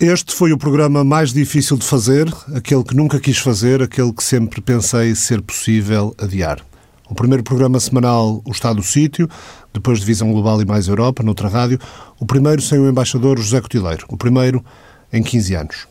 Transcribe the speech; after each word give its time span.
Este 0.00 0.32
foi 0.32 0.52
o 0.52 0.56
programa 0.56 1.02
mais 1.02 1.32
difícil 1.32 1.76
de 1.76 1.84
fazer, 1.84 2.32
aquele 2.54 2.84
que 2.84 2.94
nunca 2.94 3.18
quis 3.18 3.38
fazer, 3.38 3.82
aquele 3.82 4.12
que 4.12 4.22
sempre 4.22 4.60
pensei 4.60 5.12
ser 5.16 5.42
possível 5.42 6.14
adiar. 6.16 6.64
O 7.10 7.16
primeiro 7.16 7.42
programa 7.42 7.80
semanal, 7.80 8.40
O 8.44 8.52
Estado 8.52 8.76
do 8.76 8.84
Sítio, 8.84 9.28
depois 9.74 9.98
Divisão 9.98 10.30
Global 10.30 10.62
e 10.62 10.64
Mais 10.64 10.86
Europa, 10.86 11.24
noutra 11.24 11.48
rádio. 11.48 11.80
O 12.16 12.24
primeiro 12.24 12.62
sem 12.62 12.78
o 12.78 12.88
embaixador 12.88 13.38
José 13.38 13.60
Cotileiro. 13.60 14.06
O 14.08 14.16
primeiro 14.16 14.64
em 15.12 15.20
15 15.20 15.54
anos. 15.56 15.88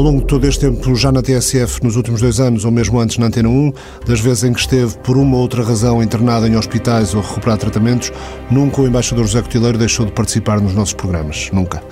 Ao 0.00 0.04
longo 0.04 0.20
de 0.20 0.28
todo 0.28 0.46
este 0.46 0.60
tempo, 0.60 0.94
já 0.94 1.12
na 1.12 1.20
TSF, 1.20 1.84
nos 1.84 1.94
últimos 1.94 2.22
dois 2.22 2.40
anos, 2.40 2.64
ou 2.64 2.70
mesmo 2.70 2.98
antes 2.98 3.18
na 3.18 3.26
Antena 3.26 3.50
1, 3.50 3.72
das 4.06 4.18
vezes 4.18 4.44
em 4.44 4.52
que 4.54 4.58
esteve, 4.58 4.96
por 5.00 5.18
uma 5.18 5.36
ou 5.36 5.42
outra 5.42 5.62
razão, 5.62 6.02
internado 6.02 6.46
em 6.46 6.56
hospitais 6.56 7.12
ou 7.14 7.20
recuperar 7.20 7.58
tratamentos, 7.58 8.10
nunca 8.50 8.80
o 8.80 8.86
embaixador 8.86 9.26
José 9.26 9.42
Cotileiro 9.42 9.76
deixou 9.76 10.06
de 10.06 10.12
participar 10.12 10.58
nos 10.58 10.74
nossos 10.74 10.94
programas. 10.94 11.50
Nunca. 11.52 11.82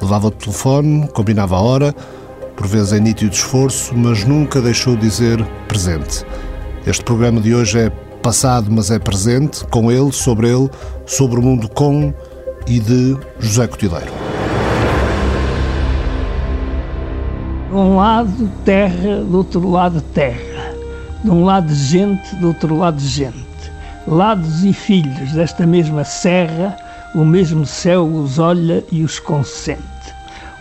Levava 0.00 0.28
o 0.28 0.30
telefone, 0.30 1.06
combinava 1.08 1.56
a 1.56 1.60
hora, 1.60 1.94
por 2.56 2.66
vezes 2.66 2.94
em 2.94 3.00
nítido 3.00 3.34
esforço, 3.34 3.94
mas 3.94 4.24
nunca 4.24 4.62
deixou 4.62 4.96
de 4.96 5.02
dizer 5.02 5.46
presente. 5.68 6.24
Este 6.86 7.04
programa 7.04 7.42
de 7.42 7.54
hoje 7.54 7.78
é 7.78 7.90
passado, 8.22 8.70
mas 8.70 8.90
é 8.90 8.98
presente, 8.98 9.66
com 9.66 9.92
ele, 9.92 10.12
sobre 10.12 10.48
ele, 10.48 10.70
sobre 11.04 11.38
o 11.38 11.42
mundo 11.42 11.68
com 11.68 12.14
e 12.66 12.80
de 12.80 13.18
José 13.38 13.66
Cotileiro. 13.66 14.39
De 17.70 17.76
um 17.76 17.98
lado 17.98 18.50
terra, 18.64 19.22
do 19.22 19.36
outro 19.36 19.70
lado 19.70 20.00
terra. 20.00 20.74
De 21.22 21.30
um 21.30 21.44
lado 21.44 21.72
gente, 21.72 22.34
do 22.34 22.48
outro 22.48 22.76
lado 22.76 22.98
gente. 22.98 23.36
Lados 24.08 24.64
e 24.64 24.72
filhos 24.72 25.32
desta 25.34 25.64
mesma 25.64 26.02
serra, 26.02 26.76
o 27.14 27.24
mesmo 27.24 27.64
céu 27.64 28.04
os 28.04 28.40
olha 28.40 28.82
e 28.90 29.04
os 29.04 29.20
consente. 29.20 29.80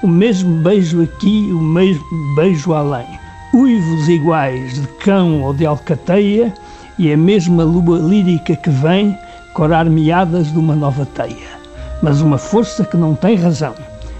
O 0.04 0.08
mesmo 0.08 0.62
beijo 0.62 1.02
aqui, 1.02 1.50
o 1.52 1.60
mesmo 1.60 2.06
beijo 2.36 2.74
além. 2.74 3.08
Uivos 3.56 4.08
iguais 4.08 4.80
de 4.80 4.88
cão 5.00 5.42
ou 5.42 5.52
de 5.52 5.66
alcateia 5.66 6.54
e 7.00 7.12
a 7.12 7.18
mesma 7.18 7.64
lua 7.64 7.98
lírica 7.98 8.56
que 8.56 8.70
vem 8.70 9.18
corar 9.56 9.86
meadas 9.86 10.52
de 10.52 10.60
uma 10.60 10.76
nova 10.76 11.08
teia. 11.08 11.58
Mas 12.04 12.22
uma 12.22 12.38
força 12.38 12.86
que 12.86 12.96
não 12.96 13.16
tem 13.16 13.36
razão, 13.36 13.74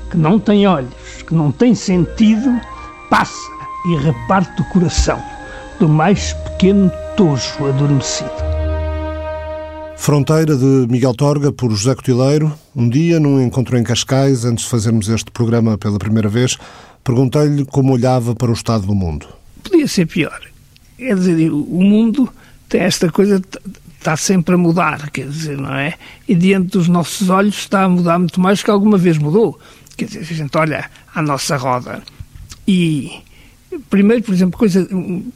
que 0.10 0.18
não 0.18 0.40
tem 0.40 0.66
olhos, 0.66 1.22
que 1.28 1.36
não 1.36 1.52
tem 1.52 1.76
sentido, 1.76 2.60
passa 3.10 3.52
e 3.86 3.96
reparte 3.96 4.62
o 4.62 4.66
coração 4.66 5.22
do 5.80 5.90
mais 5.90 6.34
pequeno 6.34 6.92
tojo 7.18 7.66
adormecido. 7.68 8.30
Fronteira 9.98 10.56
de 10.56 10.88
Miguel 10.90 11.14
Torga 11.14 11.52
por 11.52 11.72
José 11.72 11.94
Cotileiro. 11.96 12.54
Um 12.76 12.88
dia, 12.88 13.20
num 13.20 13.42
encontro 13.42 13.78
em 13.78 13.84
Cascais, 13.84 14.46
antes 14.46 14.64
de 14.64 14.72
fazermos 14.72 15.10
este 15.10 15.30
programa 15.32 15.78
pela 15.78 16.00
primeira 16.00 16.30
vez, 16.30 16.58
perguntei-lhe 17.04 17.66
como 17.66 17.94
olhava 17.94 18.34
para 18.36 18.50
o 18.50 18.54
estado 18.54 18.86
do 18.86 18.96
mundo. 18.96 19.28
Podia 19.64 19.88
ser 19.88 20.06
pior. 20.06 20.40
Quer 20.98 21.16
dizer, 21.16 21.52
o 21.52 21.82
mundo 21.82 22.30
tem 22.68 22.82
esta 22.82 23.12
coisa, 23.12 23.42
está 23.98 24.16
sempre 24.16 24.56
a 24.56 24.58
mudar, 24.58 25.10
quer 25.12 25.28
dizer, 25.28 25.58
não 25.58 25.74
é? 25.76 25.96
E 26.28 26.36
diante 26.36 26.70
dos 26.70 26.88
nossos 26.88 27.30
olhos 27.30 27.58
está 27.58 27.84
a 27.84 27.90
mudar 27.90 28.20
muito 28.20 28.40
mais 28.40 28.64
que 28.64 28.72
alguma 28.72 28.98
vez 28.98 29.18
mudou. 29.18 29.60
Quer 29.98 30.06
dizer, 30.06 30.26
se 30.26 30.34
a 30.34 30.38
gente 30.38 30.58
olha 30.58 30.90
à 31.14 31.22
nossa 31.22 31.58
roda 31.58 32.02
e, 32.72 33.24
primeiro, 33.90 34.22
por 34.22 34.32
exemplo, 34.32 34.60
coisa, 34.60 34.88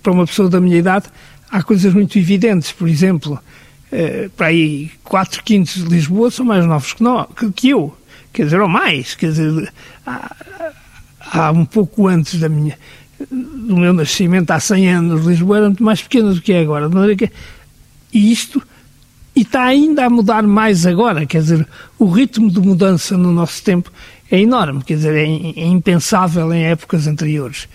para 0.04 0.12
uma 0.12 0.28
pessoa 0.28 0.48
da 0.48 0.62
minha 0.62 0.78
idade, 0.78 1.08
há 1.50 1.64
coisas 1.64 1.92
muito 1.92 2.16
evidentes. 2.20 2.72
Por 2.72 2.88
exemplo, 2.88 3.40
eh, 3.92 4.30
para 4.38 4.48
aí 4.48 4.92
4 5.04 5.44
quintos 5.44 5.84
de 5.84 5.90
Lisboa 5.90 6.30
são 6.30 6.46
mais 6.46 6.64
novos 6.64 6.94
que, 6.94 7.02
nós, 7.02 7.26
que, 7.36 7.52
que 7.52 7.70
eu. 7.70 7.98
Quer 8.32 8.44
dizer, 8.44 8.62
ou 8.62 8.68
mais. 8.68 9.16
Quer 9.16 9.32
dizer, 9.32 9.74
há, 10.06 10.36
há 11.20 11.52
um 11.52 11.66
pouco 11.66 12.08
antes 12.08 12.40
da 12.40 12.48
minha, 12.48 12.78
do 13.32 13.78
meu 13.78 13.94
nascimento, 13.94 14.52
há 14.52 14.60
100 14.60 14.90
anos, 14.90 15.26
Lisboa 15.26 15.58
era 15.58 15.66
muito 15.70 15.84
mais 15.84 16.04
pequena 16.04 16.36
do 16.36 16.40
que 16.40 16.54
é 16.54 16.62
agora. 16.62 16.88
De 16.88 16.94
maneira 16.94 17.16
que, 17.16 17.32
e 18.14 18.32
isto 18.32 18.62
e 19.36 19.42
está 19.42 19.64
ainda 19.64 20.06
a 20.06 20.10
mudar 20.12 20.44
mais 20.44 20.86
agora, 20.86 21.26
quer 21.26 21.42
dizer, 21.42 21.68
o 21.98 22.06
ritmo 22.06 22.52
de 22.52 22.60
mudança 22.60 23.18
no 23.18 23.32
nosso 23.32 23.64
tempo 23.64 23.92
é 24.34 24.40
enorme, 24.40 24.84
quer 24.84 24.96
dizer, 24.96 25.14
é, 25.14 25.62
é 25.62 25.66
impensável 25.68 26.52
em 26.52 26.64
épocas 26.64 27.06
anteriores. 27.06 27.68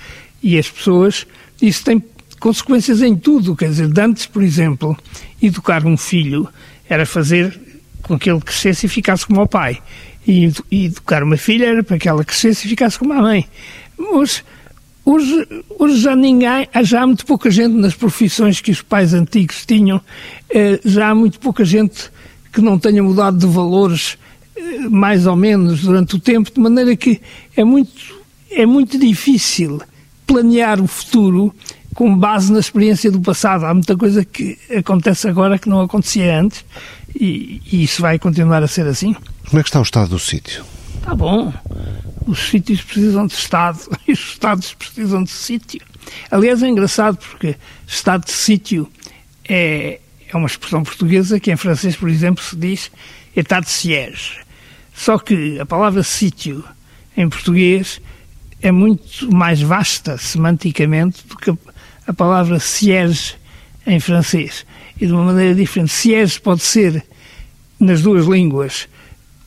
E 0.42 0.58
as 0.58 0.68
pessoas, 0.68 1.24
isso 1.62 1.84
tem 1.84 2.02
consequências 2.40 3.00
em 3.00 3.14
tudo, 3.14 3.54
quer 3.54 3.68
dizer, 3.68 3.88
antes, 3.96 4.26
por 4.26 4.42
exemplo, 4.42 4.98
educar 5.40 5.86
um 5.86 5.96
filho 5.96 6.48
era 6.88 7.06
fazer 7.06 7.56
com 8.02 8.18
que 8.18 8.28
ele 8.28 8.40
crescesse 8.40 8.86
e 8.86 8.88
ficasse 8.88 9.24
como 9.24 9.40
o 9.40 9.46
pai. 9.46 9.80
E, 10.26 10.50
educar 10.72 11.22
uma 11.22 11.36
filha 11.36 11.66
era 11.66 11.84
para 11.84 11.96
que 11.96 12.08
ela 12.08 12.24
crescesse 12.24 12.66
e 12.66 12.70
ficasse 12.70 12.98
como 12.98 13.12
a 13.12 13.22
mãe. 13.22 13.46
Mas 13.96 14.42
hoje, 15.04 15.46
hoje 15.78 16.00
já 16.00 16.16
ninguém, 16.16 16.68
já 16.82 17.02
há 17.02 17.06
muito 17.06 17.24
pouca 17.24 17.52
gente 17.52 17.76
nas 17.76 17.94
profissões 17.94 18.60
que 18.60 18.72
os 18.72 18.82
pais 18.82 19.14
antigos 19.14 19.64
tinham, 19.64 20.00
eh, 20.50 20.80
já 20.84 21.10
há 21.10 21.14
muito 21.14 21.38
pouca 21.38 21.64
gente 21.64 22.10
que 22.52 22.60
não 22.60 22.80
tenha 22.80 23.00
mudado 23.00 23.38
de 23.38 23.46
valores 23.46 24.18
mais 24.90 25.26
ou 25.26 25.36
menos 25.36 25.82
durante 25.82 26.16
o 26.16 26.20
tempo, 26.20 26.50
de 26.52 26.60
maneira 26.60 26.96
que 26.96 27.20
é 27.56 27.64
muito, 27.64 27.90
é 28.50 28.66
muito 28.66 28.98
difícil 28.98 29.80
planear 30.26 30.80
o 30.80 30.86
futuro 30.86 31.54
com 31.94 32.16
base 32.16 32.52
na 32.52 32.60
experiência 32.60 33.10
do 33.10 33.20
passado. 33.20 33.64
Há 33.64 33.74
muita 33.74 33.96
coisa 33.96 34.24
que 34.24 34.56
acontece 34.76 35.28
agora 35.28 35.58
que 35.58 35.68
não 35.68 35.80
acontecia 35.80 36.40
antes 36.40 36.64
e, 37.18 37.60
e 37.72 37.82
isso 37.82 38.02
vai 38.02 38.18
continuar 38.18 38.62
a 38.62 38.68
ser 38.68 38.86
assim. 38.86 39.14
Como 39.48 39.58
é 39.58 39.62
que 39.62 39.68
está 39.68 39.80
o 39.80 39.82
estado 39.82 40.10
do 40.10 40.18
sítio? 40.18 40.64
Está 40.98 41.14
bom. 41.14 41.52
Os 42.26 42.38
sítios 42.50 42.82
precisam 42.82 43.26
de 43.26 43.32
Estado 43.32 43.80
e 44.06 44.12
os 44.12 44.20
Estados 44.20 44.74
precisam 44.74 45.24
de 45.24 45.30
sítio. 45.30 45.80
Aliás, 46.30 46.62
é 46.62 46.68
engraçado 46.68 47.16
porque 47.16 47.56
Estado 47.86 48.26
de 48.26 48.32
sítio 48.32 48.88
é, 49.48 50.00
é 50.28 50.36
uma 50.36 50.46
expressão 50.46 50.82
portuguesa 50.82 51.40
que 51.40 51.50
em 51.50 51.56
francês, 51.56 51.96
por 51.96 52.08
exemplo, 52.08 52.44
se 52.44 52.54
diz 52.54 52.90
état 53.34 53.60
de 53.60 53.70
siège. 53.70 54.38
Só 54.98 55.16
que 55.16 55.60
a 55.60 55.64
palavra 55.64 56.02
sítio 56.02 56.64
em 57.16 57.28
português 57.28 58.00
é 58.60 58.72
muito 58.72 59.32
mais 59.32 59.62
vasta 59.62 60.18
semanticamente 60.18 61.24
do 61.24 61.36
que 61.36 61.56
a 62.04 62.12
palavra 62.12 62.58
siège 62.58 63.36
em 63.86 64.00
francês. 64.00 64.66
E 65.00 65.06
de 65.06 65.12
uma 65.12 65.22
maneira 65.22 65.54
diferente. 65.54 65.92
Siège 65.92 66.40
pode 66.40 66.64
ser, 66.64 67.06
nas 67.78 68.02
duas 68.02 68.26
línguas, 68.26 68.88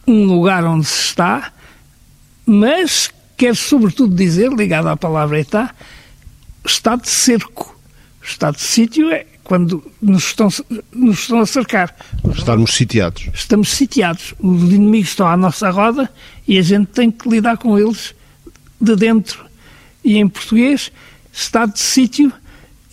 um 0.07 0.23
lugar 0.23 0.63
onde 0.63 0.85
se 0.85 1.07
está, 1.07 1.51
mas 2.45 3.11
quer 3.35 3.53
sobretudo 3.53 4.15
dizer, 4.15 4.53
ligado 4.53 4.87
à 4.87 4.95
palavra 4.95 5.37
état, 5.37 5.75
estado 6.65 7.01
de 7.01 7.09
cerco. 7.09 7.77
Estado 8.23 8.55
de 8.55 8.61
sítio 8.61 9.11
é 9.11 9.25
quando 9.51 9.83
nos 10.01 10.27
estão, 10.27 10.47
nos 10.93 11.19
estão 11.19 11.41
a 11.41 11.45
cercar. 11.45 11.93
Estarmos 12.33 12.73
sitiados. 12.73 13.27
Estamos 13.33 13.67
sitiados. 13.67 14.33
Os 14.39 14.71
inimigos 14.71 15.09
estão 15.09 15.27
à 15.27 15.35
nossa 15.35 15.69
roda 15.69 16.09
e 16.47 16.57
a 16.57 16.61
gente 16.61 16.87
tem 16.87 17.11
que 17.11 17.27
lidar 17.27 17.57
com 17.57 17.77
eles 17.77 18.15
de 18.79 18.95
dentro. 18.95 19.43
E 20.05 20.17
em 20.17 20.29
português, 20.29 20.89
estado 21.33 21.73
de 21.73 21.81
sítio 21.81 22.31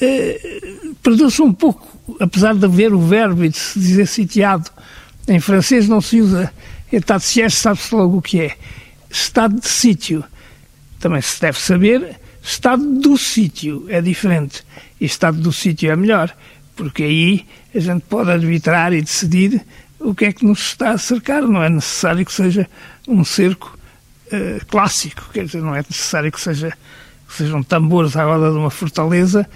eh, 0.00 0.60
perdeu-se 1.00 1.40
um 1.40 1.52
pouco, 1.52 1.96
apesar 2.18 2.56
de 2.56 2.64
haver 2.64 2.92
o 2.92 3.06
verbo 3.06 3.44
e 3.44 3.50
de 3.50 3.56
se 3.56 3.78
dizer 3.78 4.08
sitiado. 4.08 4.68
Em 5.28 5.38
francês 5.38 5.88
não 5.88 6.00
se 6.00 6.20
usa 6.20 6.52
estado 6.90 7.20
de 7.20 7.26
siège, 7.26 7.54
sabe-se 7.54 7.94
logo 7.94 8.18
o 8.18 8.22
que 8.22 8.40
é. 8.40 8.56
Estado 9.08 9.60
de 9.60 9.68
sítio. 9.68 10.24
Também 10.98 11.22
se 11.22 11.40
deve 11.40 11.60
saber 11.60 12.18
Estado 12.48 12.82
do 12.82 13.18
sítio 13.18 13.84
é 13.90 14.00
diferente. 14.00 14.64
E 14.98 15.04
estado 15.04 15.38
do 15.38 15.52
sítio 15.52 15.90
é 15.90 15.94
melhor, 15.94 16.34
porque 16.74 17.02
aí 17.02 17.46
a 17.74 17.78
gente 17.78 18.00
pode 18.08 18.30
arbitrar 18.30 18.90
e 18.94 19.02
decidir 19.02 19.60
o 20.00 20.14
que 20.14 20.24
é 20.24 20.32
que 20.32 20.46
nos 20.46 20.60
está 20.60 20.92
a 20.92 20.98
cercar. 20.98 21.42
Não 21.42 21.62
é 21.62 21.68
necessário 21.68 22.24
que 22.24 22.32
seja 22.32 22.66
um 23.06 23.22
cerco 23.22 23.78
uh, 24.32 24.64
clássico, 24.66 25.28
quer 25.30 25.44
dizer, 25.44 25.60
não 25.60 25.74
é 25.74 25.84
necessário 25.86 26.32
que, 26.32 26.40
seja, 26.40 26.72
que 27.28 27.34
sejam 27.34 27.62
tambores 27.62 28.16
à 28.16 28.24
roda 28.24 28.50
de 28.50 28.56
uma 28.56 28.70
fortaleza 28.70 29.46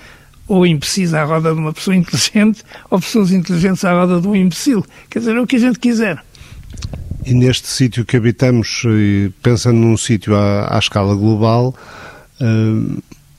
ou 0.47 0.67
imbecis 0.67 1.15
à 1.15 1.25
roda 1.25 1.55
de 1.55 1.61
uma 1.61 1.73
pessoa 1.73 1.97
inteligente 1.97 2.63
ou 2.91 3.01
pessoas 3.01 3.33
inteligentes 3.33 3.87
à 3.87 3.93
roda 3.93 4.21
de 4.21 4.29
um 4.29 4.37
imbecil. 4.37 4.85
Quer 5.09 5.21
dizer, 5.21 5.35
é 5.35 5.41
o 5.41 5.47
que 5.47 5.57
a 5.57 5.61
gente 5.61 5.79
quiser. 5.79 6.23
E 7.25 7.33
neste 7.33 7.69
sítio 7.69 8.05
que 8.05 8.19
habitamos, 8.19 8.83
pensando 9.43 9.79
num 9.79 9.97
sítio 9.97 10.37
à, 10.37 10.77
à 10.77 10.79
escala 10.79 11.15
global, 11.15 11.75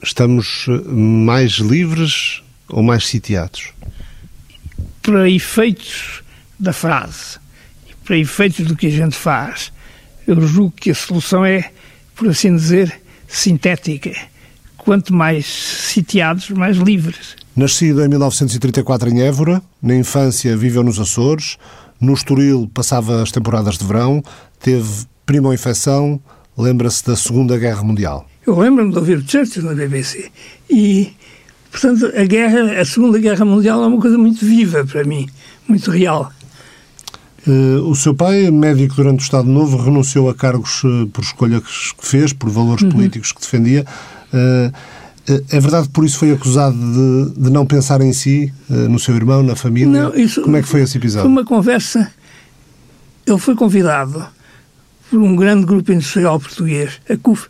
estamos 0.02 0.66
mais 0.86 1.52
livres 1.52 2.42
ou 2.68 2.82
mais 2.82 3.06
sitiados? 3.06 3.72
Para 5.02 5.28
efeitos 5.28 6.22
da 6.58 6.72
frase, 6.72 7.38
para 8.04 8.16
efeitos 8.16 8.66
do 8.66 8.76
que 8.76 8.86
a 8.86 8.90
gente 8.90 9.16
faz, 9.16 9.72
eu 10.26 10.40
julgo 10.46 10.72
que 10.72 10.90
a 10.90 10.94
solução 10.94 11.44
é, 11.44 11.70
por 12.14 12.28
assim 12.28 12.54
dizer, 12.54 13.00
sintética. 13.28 14.14
Quanto 14.76 15.14
mais 15.14 15.46
sitiados, 15.46 16.50
mais 16.50 16.76
livres. 16.76 17.36
Nascido 17.56 18.04
em 18.04 18.08
1934 18.08 19.08
em 19.08 19.22
Évora, 19.22 19.62
na 19.80 19.94
infância 19.94 20.56
viveu 20.56 20.82
nos 20.82 20.98
Açores, 20.98 21.56
No 22.00 22.12
Estoril 22.12 22.70
passava 22.74 23.22
as 23.22 23.30
temporadas 23.30 23.78
de 23.78 23.84
verão, 23.86 24.22
teve 24.60 25.06
primo-infecção, 25.24 26.20
lembra-se 26.58 27.04
da 27.06 27.16
Segunda 27.16 27.56
Guerra 27.56 27.82
Mundial. 27.82 28.28
Eu 28.46 28.58
lembro-me 28.58 28.90
de 28.90 28.98
ouvir 28.98 29.18
o 29.18 29.28
Churchill 29.28 29.62
na 29.62 29.74
BBC 29.74 30.30
e, 30.68 31.12
portanto, 31.70 32.12
a 32.14 32.24
guerra, 32.24 32.80
a 32.80 32.84
Segunda 32.84 33.18
Guerra 33.18 33.44
Mundial 33.44 33.82
é 33.82 33.86
uma 33.86 34.00
coisa 34.00 34.18
muito 34.18 34.44
viva 34.44 34.84
para 34.84 35.04
mim, 35.04 35.28
muito 35.66 35.90
real. 35.90 36.30
Uh, 37.46 37.86
o 37.88 37.94
seu 37.94 38.14
pai, 38.14 38.50
médico 38.50 38.94
durante 38.96 39.20
o 39.20 39.22
Estado 39.22 39.48
Novo, 39.48 39.76
renunciou 39.76 40.30
a 40.30 40.34
cargos 40.34 40.82
uh, 40.84 41.06
por 41.12 41.22
escolha 41.22 41.60
que 41.60 41.70
fez, 42.06 42.32
por 42.32 42.48
valores 42.48 42.82
uhum. 42.82 42.90
políticos 42.90 43.32
que 43.32 43.40
defendia. 43.40 43.84
Uh, 44.32 44.72
é 45.26 45.60
verdade 45.60 45.86
que 45.86 45.92
por 45.92 46.04
isso 46.04 46.18
foi 46.18 46.32
acusado 46.32 46.76
de, 46.76 47.40
de 47.40 47.50
não 47.50 47.64
pensar 47.64 48.02
em 48.02 48.12
si, 48.12 48.52
no 48.68 48.98
seu 48.98 49.16
irmão, 49.16 49.42
na 49.42 49.56
família? 49.56 49.88
Não, 49.88 50.14
isso 50.14 50.42
Como 50.42 50.54
é 50.54 50.60
que 50.60 50.68
foi 50.68 50.82
esse 50.82 50.98
episódio? 50.98 51.22
Foi 51.22 51.30
uma 51.30 51.46
conversa. 51.46 52.12
Ele 53.26 53.38
foi 53.38 53.54
convidado 53.54 54.22
por 55.08 55.18
um 55.22 55.34
grande 55.34 55.64
grupo 55.64 55.90
industrial 55.92 56.38
português, 56.38 57.00
a 57.08 57.16
CUF, 57.16 57.48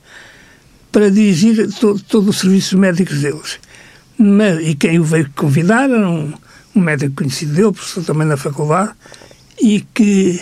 para 0.94 1.11
dirigir 1.11 1.73
todo, 1.73 2.00
todo 2.00 2.31
o 2.31 2.32
serviço 2.32 2.79
médicos 2.79 3.20
deles. 3.20 3.58
Mas, 4.17 4.61
e 4.64 4.76
quem 4.76 5.00
o 5.00 5.05
veio 5.05 5.29
convidar 5.35 5.91
era 5.91 6.08
um, 6.08 6.32
um 6.73 6.81
médico 6.81 7.17
conhecido 7.17 7.52
dele, 7.52 7.73
professor 7.73 8.05
também 8.05 8.29
na 8.29 8.37
faculdade, 8.37 8.93
e 9.61 9.81
que. 9.93 10.41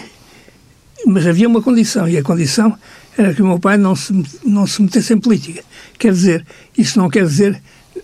Mas 1.07 1.27
havia 1.27 1.49
uma 1.49 1.63
condição, 1.63 2.07
e 2.07 2.19
a 2.19 2.23
condição 2.23 2.79
era 3.17 3.33
que 3.33 3.41
o 3.41 3.47
meu 3.47 3.59
pai 3.59 3.79
não 3.79 3.97
se, 3.97 4.13
não 4.45 4.67
se 4.67 4.83
metesse 4.83 5.15
em 5.15 5.19
política. 5.19 5.65
Quer 5.99 6.13
dizer, 6.13 6.47
isso 6.77 6.99
não 6.99 7.09
quer 7.09 7.25
dizer 7.25 7.59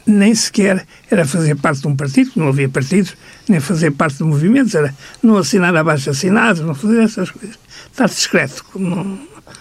nem 0.07 0.35
sequer 0.35 0.87
era 1.11 1.27
fazer 1.27 1.55
parte 1.57 1.83
de 1.83 1.87
um 1.87 1.95
partido, 1.95 2.33
não 2.35 2.49
havia 2.49 2.69
partidos, 2.69 3.15
nem 3.47 3.61
fazer 3.61 3.91
parte 3.91 4.17
de 4.17 4.25
movimentos, 4.25 4.75
era 4.75 4.95
não 5.23 5.37
assinar 5.37 5.77
abaixo 5.77 6.09
assinados, 6.09 6.63
não 6.63 6.75
fazer 6.75 7.03
essas 7.03 7.31
coisas. 7.31 7.59
Estar 7.91 8.07
discreto, 8.07 8.65
como, 8.73 9.21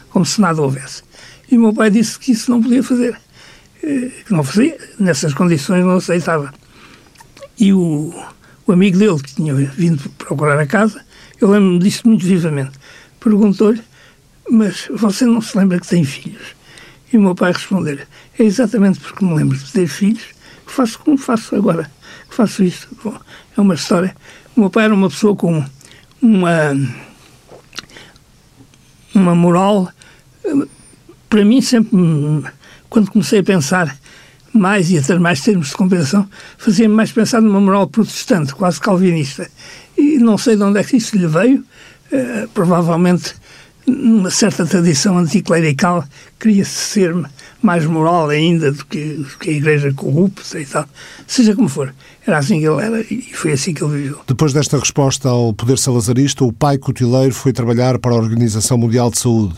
como 0.09 0.25
se 0.25 0.39
nada 0.39 0.61
houvesse. 0.61 1.03
E 1.49 1.57
o 1.57 1.61
meu 1.61 1.73
pai 1.73 1.89
disse 1.89 2.19
que 2.19 2.31
isso 2.31 2.51
não 2.51 2.61
podia 2.61 2.83
fazer, 2.83 3.19
eh, 3.83 4.11
que 4.25 4.33
não 4.33 4.43
fazia, 4.43 4.77
nessas 4.99 5.33
condições 5.33 5.85
não 5.85 5.95
aceitava. 5.95 6.53
E 7.59 7.71
o, 7.73 8.13
o 8.65 8.71
amigo 8.71 8.97
dele, 8.97 9.21
que 9.21 9.35
tinha 9.35 9.53
vindo 9.53 10.09
procurar 10.17 10.59
a 10.59 10.67
casa, 10.67 11.03
eu 11.39 11.49
lembro-me 11.49 11.79
disso 11.79 12.07
muito 12.07 12.25
vivamente. 12.25 12.77
Perguntou-lhe, 13.19 13.81
mas 14.49 14.87
você 14.93 15.25
não 15.25 15.41
se 15.41 15.57
lembra 15.57 15.79
que 15.79 15.87
tem 15.87 16.03
filhos? 16.03 16.55
E 17.11 17.17
o 17.17 17.21
meu 17.21 17.33
pai 17.33 17.53
respondeu 17.53 17.99
é 18.37 18.43
exatamente 18.43 18.99
porque 18.99 19.23
me 19.23 19.33
lembro 19.33 19.57
de 19.57 19.71
ter 19.71 19.87
filhos 19.87 20.23
que 20.65 20.71
faço 20.71 20.99
como 20.99 21.17
faço 21.17 21.55
agora, 21.55 21.89
que 22.29 22.35
faço 22.35 22.63
isto. 22.63 22.87
Bom, 23.03 23.17
é 23.55 23.61
uma 23.61 23.73
história. 23.73 24.15
O 24.55 24.59
meu 24.59 24.69
pai 24.69 24.85
era 24.85 24.93
uma 24.93 25.09
pessoa 25.09 25.35
com 25.35 25.63
uma, 26.21 26.75
uma 29.15 29.33
moral, 29.33 29.89
para 31.29 31.43
mim 31.45 31.61
sempre, 31.61 31.91
quando 32.89 33.11
comecei 33.11 33.39
a 33.39 33.43
pensar 33.43 33.97
mais 34.53 34.89
e 34.91 34.97
a 34.97 35.01
ter 35.01 35.19
mais 35.19 35.41
termos 35.41 35.69
de 35.69 35.75
compensação, 35.75 36.27
fazia-me 36.57 36.93
mais 36.93 37.11
pensar 37.11 37.41
numa 37.41 37.59
moral 37.59 37.87
protestante, 37.87 38.55
quase 38.55 38.79
calvinista. 38.79 39.49
E 39.97 40.17
não 40.17 40.37
sei 40.37 40.55
de 40.55 40.63
onde 40.63 40.79
é 40.79 40.83
que 40.83 40.97
isso 40.97 41.17
lhe 41.17 41.27
veio, 41.27 41.59
uh, 41.59 42.47
provavelmente 42.53 43.35
numa 43.87 44.29
certa 44.29 44.65
tradição 44.65 45.17
anticlerical, 45.17 46.03
queria-se 46.37 46.71
ser 46.71 47.15
mais 47.61 47.85
moral 47.85 48.29
ainda 48.29 48.71
do 48.71 48.85
que, 48.85 49.13
do 49.13 49.37
que 49.39 49.49
a 49.49 49.53
igreja 49.53 49.93
corrupta 49.93 50.59
e 50.59 50.65
tal. 50.65 50.85
Seja 51.25 51.55
como 51.55 51.69
for, 51.69 51.93
era 52.25 52.37
assim 52.37 52.59
que 52.59 52.67
ele 52.67 52.81
era 52.81 53.01
e 53.09 53.21
foi 53.33 53.53
assim 53.53 53.73
que 53.73 53.81
ele 53.81 53.97
viveu. 53.97 54.19
Depois 54.27 54.51
desta 54.51 54.77
resposta 54.77 55.29
ao 55.29 55.53
poder 55.53 55.77
salazarista, 55.77 56.43
o 56.43 56.51
pai 56.51 56.77
cutileiro 56.77 57.33
foi 57.33 57.53
trabalhar 57.53 57.97
para 57.97 58.11
a 58.11 58.17
Organização 58.17 58.77
Mundial 58.77 59.09
de 59.09 59.19
Saúde. 59.19 59.55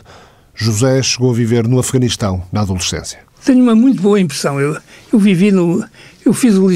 José 0.61 1.01
chegou 1.01 1.31
a 1.31 1.33
viver 1.33 1.65
no 1.65 1.79
Afeganistão, 1.79 2.43
na 2.51 2.61
adolescência. 2.61 3.19
Tenho 3.45 3.63
uma 3.63 3.73
muito 3.73 4.01
boa 4.01 4.19
impressão. 4.19 4.59
Eu, 4.59 4.77
eu 5.11 5.17
vivi 5.17 5.53
no. 5.53 5.85
Eu 6.25 6.33
fiz 6.33 6.55
o, 6.55 6.67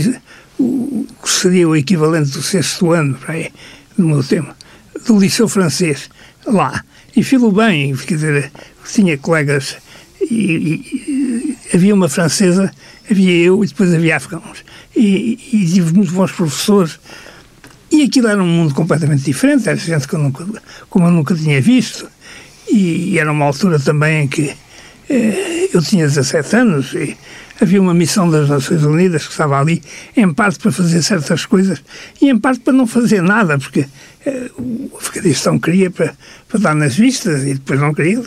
o 0.58 1.06
que 1.22 1.30
seria 1.30 1.68
o 1.68 1.76
equivalente 1.76 2.32
do 2.32 2.42
sexto 2.42 2.92
ano, 2.92 3.20
aí, 3.28 3.52
no 3.98 4.08
meu 4.08 4.24
tempo, 4.24 4.56
do 5.06 5.20
Liceu 5.20 5.50
Francês, 5.50 6.10
lá. 6.46 6.82
E 7.14 7.22
filo 7.24 7.52
bem, 7.52 7.94
quer 7.94 8.16
dizer, 8.16 8.52
tinha 8.90 9.18
colegas 9.18 9.76
e, 10.22 10.32
e, 10.32 11.58
havia 11.74 11.94
uma 11.94 12.08
francesa, 12.08 12.72
havia 13.12 13.34
eu 13.34 13.66
e 13.66 13.68
depois 13.68 13.94
havia 13.94 14.16
afegãos. 14.16 14.64
E, 14.96 15.38
e 15.52 15.68
tive 15.68 15.94
muito 15.94 16.14
bons 16.14 16.32
professores. 16.32 16.98
E 17.92 18.04
aquilo 18.04 18.30
era 18.30 18.42
um 18.42 18.48
mundo 18.48 18.74
completamente 18.74 19.24
diferente, 19.24 19.68
era 19.68 19.78
gente 19.78 20.08
que 20.08 20.16
eu 20.16 20.20
nunca, 20.20 20.48
como 20.90 21.06
eu 21.06 21.12
nunca 21.12 21.36
tinha 21.36 21.62
visto. 21.62 22.08
E, 22.74 23.20
era 23.20 23.32
uma 23.32 23.46
altura 23.46 23.80
também 23.80 24.24
em 24.24 24.28
que 24.28 24.54
eh, 25.10 25.70
eu 25.72 25.82
tinha 25.82 26.08
17 26.08 26.56
anos 26.56 26.94
e 26.94 27.16
havia 27.62 27.80
uma 27.80 27.94
missão 27.94 28.30
das 28.30 28.50
Nações 28.50 28.84
Unidas 28.84 29.26
que 29.26 29.32
estava 29.32 29.60
ali, 29.60 29.82
em 30.18 30.34
parte 30.34 30.58
para 30.60 30.72
fazer 30.72 31.04
certas 31.04 31.46
coisas 31.46 31.84
e 32.20 32.30
em 32.30 32.38
parte 32.38 32.62
para 32.62 32.74
não 32.74 32.88
fazer 32.88 33.22
nada, 33.22 33.60
porque 33.60 33.86
eh, 34.26 34.50
o 34.58 34.98
Afeganistão 34.98 35.60
queria 35.60 35.92
para, 35.92 36.16
para 36.48 36.60
dar 36.60 36.76
nas 36.76 36.96
vistas 36.96 37.44
e 37.44 37.54
depois 37.54 37.80
não 37.80 37.94
queria 37.94 38.24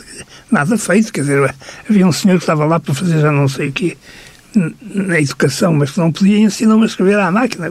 nada 0.49 0.77
feito. 0.77 1.11
Quer 1.11 1.21
dizer, 1.21 1.55
havia 1.89 2.07
um 2.07 2.11
senhor 2.11 2.37
que 2.37 2.43
estava 2.43 2.65
lá 2.65 2.79
para 2.79 2.93
fazer 2.93 3.19
já 3.19 3.31
não 3.31 3.47
sei 3.47 3.67
o 3.67 3.71
quê 3.73 3.97
na 4.81 5.19
educação, 5.19 5.73
mas 5.73 5.91
que 5.91 5.99
não 5.99 6.11
podia 6.11 6.39
ensinar-me 6.39 6.83
a 6.83 6.85
escrever 6.85 7.19
à 7.19 7.29
máquina. 7.29 7.69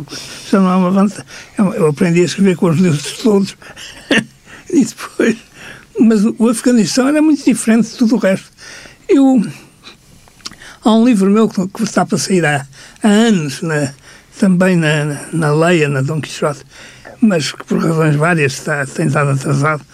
Já 0.50 0.60
não 0.60 0.70
é 0.70 0.76
uma 0.76 0.90
vantagem. 0.90 1.24
Eu 1.58 1.88
aprendi 1.88 2.20
a 2.20 2.24
escrever 2.24 2.56
com 2.56 2.68
os 2.68 2.80
deuses 2.80 3.12
todos. 3.18 3.56
e 4.70 4.84
depois. 4.84 5.36
Mas 5.98 6.24
o 6.24 6.48
Afeganistão 6.48 7.08
era 7.08 7.22
muito 7.22 7.44
diferente 7.44 7.90
de 7.90 7.96
tudo 7.96 8.16
o 8.16 8.18
resto. 8.18 8.50
Eu 9.08 9.42
Há 10.86 10.92
um 10.92 11.04
livro 11.04 11.28
meu 11.28 11.48
que 11.48 11.82
está 11.82 12.06
para 12.06 12.16
sair 12.16 12.46
há, 12.46 12.64
há 13.02 13.08
anos, 13.08 13.60
na, 13.60 13.92
também 14.38 14.76
na, 14.76 15.26
na 15.32 15.52
Leia, 15.52 15.88
na 15.88 16.00
Dom 16.00 16.20
Quixote, 16.20 16.62
mas 17.20 17.50
que 17.50 17.64
por 17.64 17.78
razões 17.78 18.14
várias 18.14 18.52
está, 18.52 18.86
tem 18.86 19.08
estado 19.08 19.30
atrasado, 19.30 19.84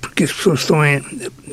porque 0.00 0.22
as 0.22 0.32
pessoas 0.32 0.60
estão 0.60 0.86
em. 0.86 0.98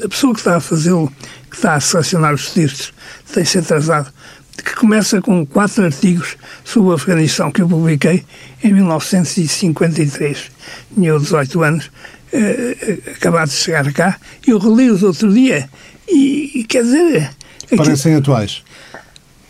A 0.04 0.08
pessoa 0.08 0.34
que 0.36 0.40
está 0.40 0.58
a 0.58 0.60
fazê-lo, 0.60 1.12
que 1.50 1.56
está 1.56 1.74
a 1.74 1.80
selecionar 1.80 2.36
os 2.36 2.52
textos, 2.52 2.94
tem-se 3.34 3.58
atrasado, 3.58 4.14
que 4.56 4.76
começa 4.76 5.20
com 5.20 5.44
quatro 5.48 5.84
artigos 5.84 6.38
sobre 6.64 6.90
o 6.90 6.94
Afeganistão 6.94 7.52
que 7.52 7.64
eu 7.64 7.68
publiquei 7.68 8.24
em 8.64 8.72
1953. 8.72 10.52
Tinha 10.94 11.10
eu 11.10 11.20
18 11.20 11.64
anos, 11.64 11.90
eh, 12.36 12.98
acabado 13.16 13.50
de 13.50 13.56
chegar 13.56 13.92
cá, 13.94 14.18
eu 14.46 14.58
reli-os 14.58 15.04
outro 15.04 15.34
dia 15.34 15.70
e, 16.08 16.60
e 16.60 16.64
quer 16.64 16.84
dizer. 16.84 17.30
Parecem 17.76 18.16
atuais 18.16 18.64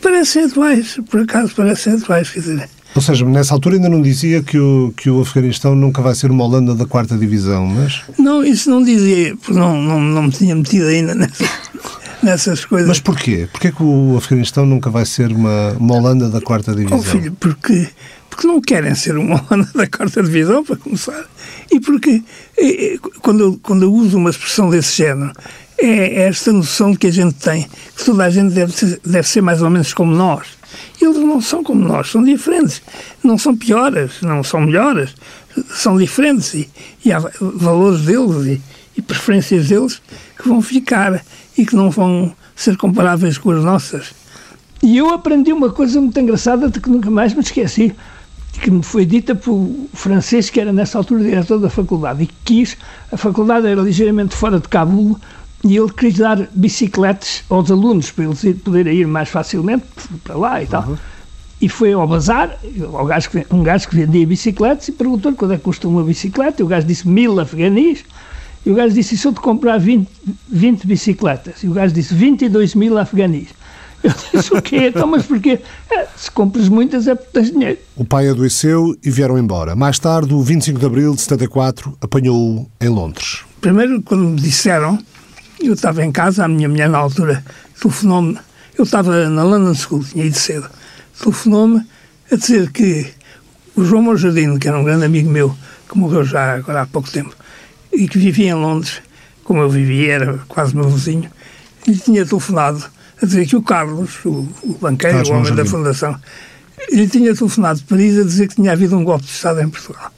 parecem 0.06 0.44
atuais, 0.44 1.00
por 1.10 1.22
acaso 1.22 1.56
parecem 1.56 1.94
atuais, 1.94 2.30
quer 2.30 2.40
dizer. 2.40 2.70
Ou 2.96 3.02
seja, 3.02 3.26
nessa 3.26 3.54
altura 3.56 3.76
ainda 3.76 3.90
não 3.90 4.02
dizia 4.02 4.42
que 4.44 4.58
o, 4.58 4.94
que 4.96 5.10
o 5.10 5.20
Afeganistão 5.20 5.76
nunca 5.76 6.02
vai 6.02 6.14
ser 6.14 6.30
uma 6.30 6.44
Holanda 6.44 6.76
da 6.76 6.86
quarta 6.86 7.18
divisão, 7.18 7.66
mas... 7.66 8.04
Não, 8.18 8.44
isso 8.44 8.70
não 8.70 8.84
dizia, 8.84 9.36
porque 9.36 9.60
não, 9.60 9.82
não, 9.82 10.00
não 10.00 10.24
me 10.24 10.32
tinha 10.32 10.56
metido 10.56 10.86
ainda 10.86 11.16
nessas, 11.16 11.50
nessas 12.24 12.66
coisas. 12.66 12.88
Mas 12.88 13.00
porquê? 13.00 13.50
Porquê 13.52 13.72
que 13.72 13.84
o 13.84 14.16
Afeganistão 14.16 14.66
nunca 14.66 14.92
vai 14.92 15.06
ser 15.06 15.32
uma, 15.32 15.72
uma 15.74 15.96
Holanda 15.96 16.30
da 16.30 16.40
quarta 16.40 16.74
divisão? 16.74 17.00
Oh, 17.00 17.04
filho, 17.04 17.36
porque, 17.40 17.90
porque 18.36 18.48
não 18.48 18.60
querem 18.60 18.94
ser 18.94 19.18
uma 19.18 19.42
Holanda 19.50 19.70
da 19.74 19.88
quarta 19.88 20.22
divisão, 20.22 20.64
para 20.64 20.76
começar. 20.76 21.26
E 21.72 21.80
porque, 21.80 22.22
quando 23.22 23.42
eu, 23.42 23.60
quando 23.64 23.84
eu 23.84 23.94
uso 23.94 24.18
uma 24.18 24.30
expressão 24.30 24.70
desse 24.70 24.98
género, 24.98 25.32
é 25.78 26.24
esta 26.24 26.52
noção 26.52 26.94
que 26.94 27.08
a 27.08 27.12
gente 27.12 27.36
tem, 27.36 27.66
que 27.96 28.04
toda 28.04 28.26
a 28.26 28.30
gente 28.30 28.54
deve 28.54 28.74
ser, 28.74 29.00
deve 29.06 29.28
ser 29.28 29.42
mais 29.42 29.62
ou 29.62 29.70
menos 29.70 29.94
como 29.94 30.14
nós. 30.14 30.48
Eles 31.02 31.16
não 31.18 31.40
são 31.40 31.64
como 31.64 31.86
nós, 31.86 32.12
são 32.12 32.24
diferentes. 32.24 32.82
Não 33.24 33.38
são 33.38 33.56
piores, 33.56 34.22
não 34.22 34.44
são 34.44 34.62
melhores, 34.62 35.16
são 35.70 35.98
diferentes 35.98 36.54
e, 36.54 36.70
e 37.06 37.14
há 37.14 37.20
valores 37.40 38.02
deles 38.02 38.46
e, 38.46 38.62
e 38.98 39.02
preferências 39.02 39.70
deles 39.70 40.02
que 40.38 40.48
vão 40.48 40.62
ficar 40.62 41.24
e 41.58 41.66
que 41.66 41.76
não 41.76 41.90
vão 41.90 42.36
ser 42.54 42.76
comparáveis 42.76 43.38
com 43.38 43.52
as 43.52 43.64
nossas. 43.64 44.14
E 44.84 44.98
eu 44.98 45.10
aprendi 45.10 45.54
uma 45.54 45.72
coisa 45.72 46.00
muito 46.02 46.20
engraçada 46.20 46.70
de 46.70 46.80
que 46.82 46.90
nunca 46.90 47.10
mais 47.10 47.34
me 47.34 47.40
esqueci, 47.40 47.96
que 48.60 48.72
me 48.72 48.84
foi 48.84 49.06
dita 49.06 49.36
por 49.36 49.70
francês 49.94 50.50
que 50.50 50.60
era 50.60 50.72
nessa 50.72 50.98
altura 50.98 51.24
diretor 51.24 51.60
da 51.60 51.70
faculdade 51.70 52.24
e 52.24 52.28
que 52.28 52.36
quis, 52.46 52.78
a 53.12 53.18
faculdade 53.18 53.68
era 53.68 53.82
ligeiramente 53.82 54.36
fora 54.36 54.60
de 54.60 54.68
Cabul, 54.68 55.20
e 55.64 55.78
ele 55.78 55.92
quis 55.92 56.16
dar 56.16 56.48
bicicletas 56.54 57.44
aos 57.50 57.72
alunos 57.72 58.12
para 58.12 58.26
eles 58.26 58.44
poderem 58.64 58.98
ir 58.98 59.08
mais 59.08 59.30
facilmente 59.30 59.86
para 60.24 60.38
lá 60.38 60.62
e 60.62 60.68
tal. 60.68 60.84
Uhum. 60.84 60.98
E 61.60 61.68
foi 61.68 61.94
ao 61.94 62.08
bazar, 62.08 62.60
ao 62.94 63.06
gajo 63.06 63.30
que, 63.32 63.46
um 63.50 63.64
gajo 63.64 63.88
que 63.88 63.96
vendia 63.96 64.28
bicicletas 64.28 64.88
e 64.90 64.92
perguntou-lhe 64.92 65.36
quanto 65.36 65.54
é 65.54 65.58
que 65.58 65.64
custa 65.64 65.88
uma 65.88 66.04
bicicleta. 66.04 66.62
E 66.62 66.66
o 66.66 66.68
gajo 66.68 66.86
disse 66.86 67.08
mil 67.08 67.40
afeganis. 67.40 68.06
E 68.64 68.70
o 68.70 68.76
gajo 68.76 68.94
disse: 68.94 69.16
e 69.16 69.18
se 69.18 69.28
eu 69.28 69.34
te 69.34 69.40
comprar 69.40 69.80
20, 69.80 70.08
20 70.50 70.86
bicicletas? 70.86 71.64
E 71.64 71.68
o 71.68 71.74
gajo 71.74 71.94
disse 71.94 72.14
22 72.14 72.76
mil 72.76 72.98
afeganis. 72.98 73.50
Eu 74.06 74.42
disse, 74.42 74.54
o 74.54 74.62
quê? 74.62 74.88
Então, 74.88 75.08
mas 75.08 75.26
porquê? 75.26 75.60
É, 75.92 76.06
se 76.16 76.30
compras 76.30 76.70
muitas 76.70 77.08
é 77.08 77.16
porque 77.16 77.32
tens 77.32 77.52
dinheiro. 77.52 77.78
O 77.96 78.06
pai 78.06 78.28
adoeceu 78.28 78.96
e 79.04 79.10
vieram 79.10 79.38
embora. 79.38 79.76
Mais 79.76 79.98
tarde, 79.98 80.34
o 80.34 80.42
25 80.42 80.80
de 80.80 80.86
abril 80.86 81.16
de 81.16 81.22
74, 81.22 81.98
apanhou-o 82.00 82.70
em 82.80 82.90
Londres. 82.90 83.44
Primeiro, 83.62 84.02
quando 84.02 84.24
me 84.26 84.40
disseram, 84.40 85.00
eu 85.60 85.74
estava 85.74 86.06
em 86.06 86.12
casa, 86.12 86.46
a 86.46 86.48
minha 86.48 86.70
mulher 86.70 86.90
na 86.90 86.98
altura 86.98 87.44
telefonou-me, 87.82 88.38
eu 88.78 88.84
estava 88.84 89.30
na 89.30 89.44
London 89.44 89.74
School, 89.74 90.04
tinha 90.04 90.26
ido 90.26 90.38
cedo, 90.38 90.70
telefonou-me 91.20 91.84
a 92.32 92.36
dizer 92.36 92.72
que 92.72 93.08
o 93.76 93.84
João 93.84 94.04
Monjardino, 94.04 94.60
que 94.60 94.68
era 94.68 94.80
um 94.80 94.84
grande 94.84 95.06
amigo 95.06 95.30
meu, 95.30 95.56
que 95.90 95.98
morreu 95.98 96.24
já 96.24 96.56
agora 96.56 96.82
há 96.82 96.86
pouco 96.86 97.10
tempo, 97.10 97.36
e 97.92 98.08
que 98.08 98.18
vivia 98.18 98.50
em 98.50 98.54
Londres, 98.54 99.02
como 99.44 99.62
eu 99.62 99.70
vivia, 99.70 100.14
era 100.14 100.40
quase 100.48 100.76
meu 100.76 100.90
vizinho, 100.90 101.30
lhe 101.88 101.98
tinha 101.98 102.26
telefonado 102.26 102.84
a 103.22 103.26
dizer 103.26 103.48
que 103.48 103.56
o 103.56 103.62
Carlos, 103.62 104.24
o, 104.26 104.48
o 104.64 104.78
banqueiro, 104.80 105.18
Carlos 105.18 105.30
o 105.30 105.34
homem 105.34 105.56
da 105.56 105.66
Fundação, 105.66 106.20
lhe 106.92 107.08
tinha 107.08 107.34
telefonado 107.36 107.80
de 107.80 107.86
Paris 107.86 108.20
a 108.20 108.24
dizer 108.24 108.48
que 108.48 108.56
tinha 108.56 108.72
havido 108.72 108.98
um 108.98 109.04
golpe 109.04 109.26
de 109.26 109.32
Estado 109.32 109.62
em 109.62 109.70
Portugal. 109.70 110.12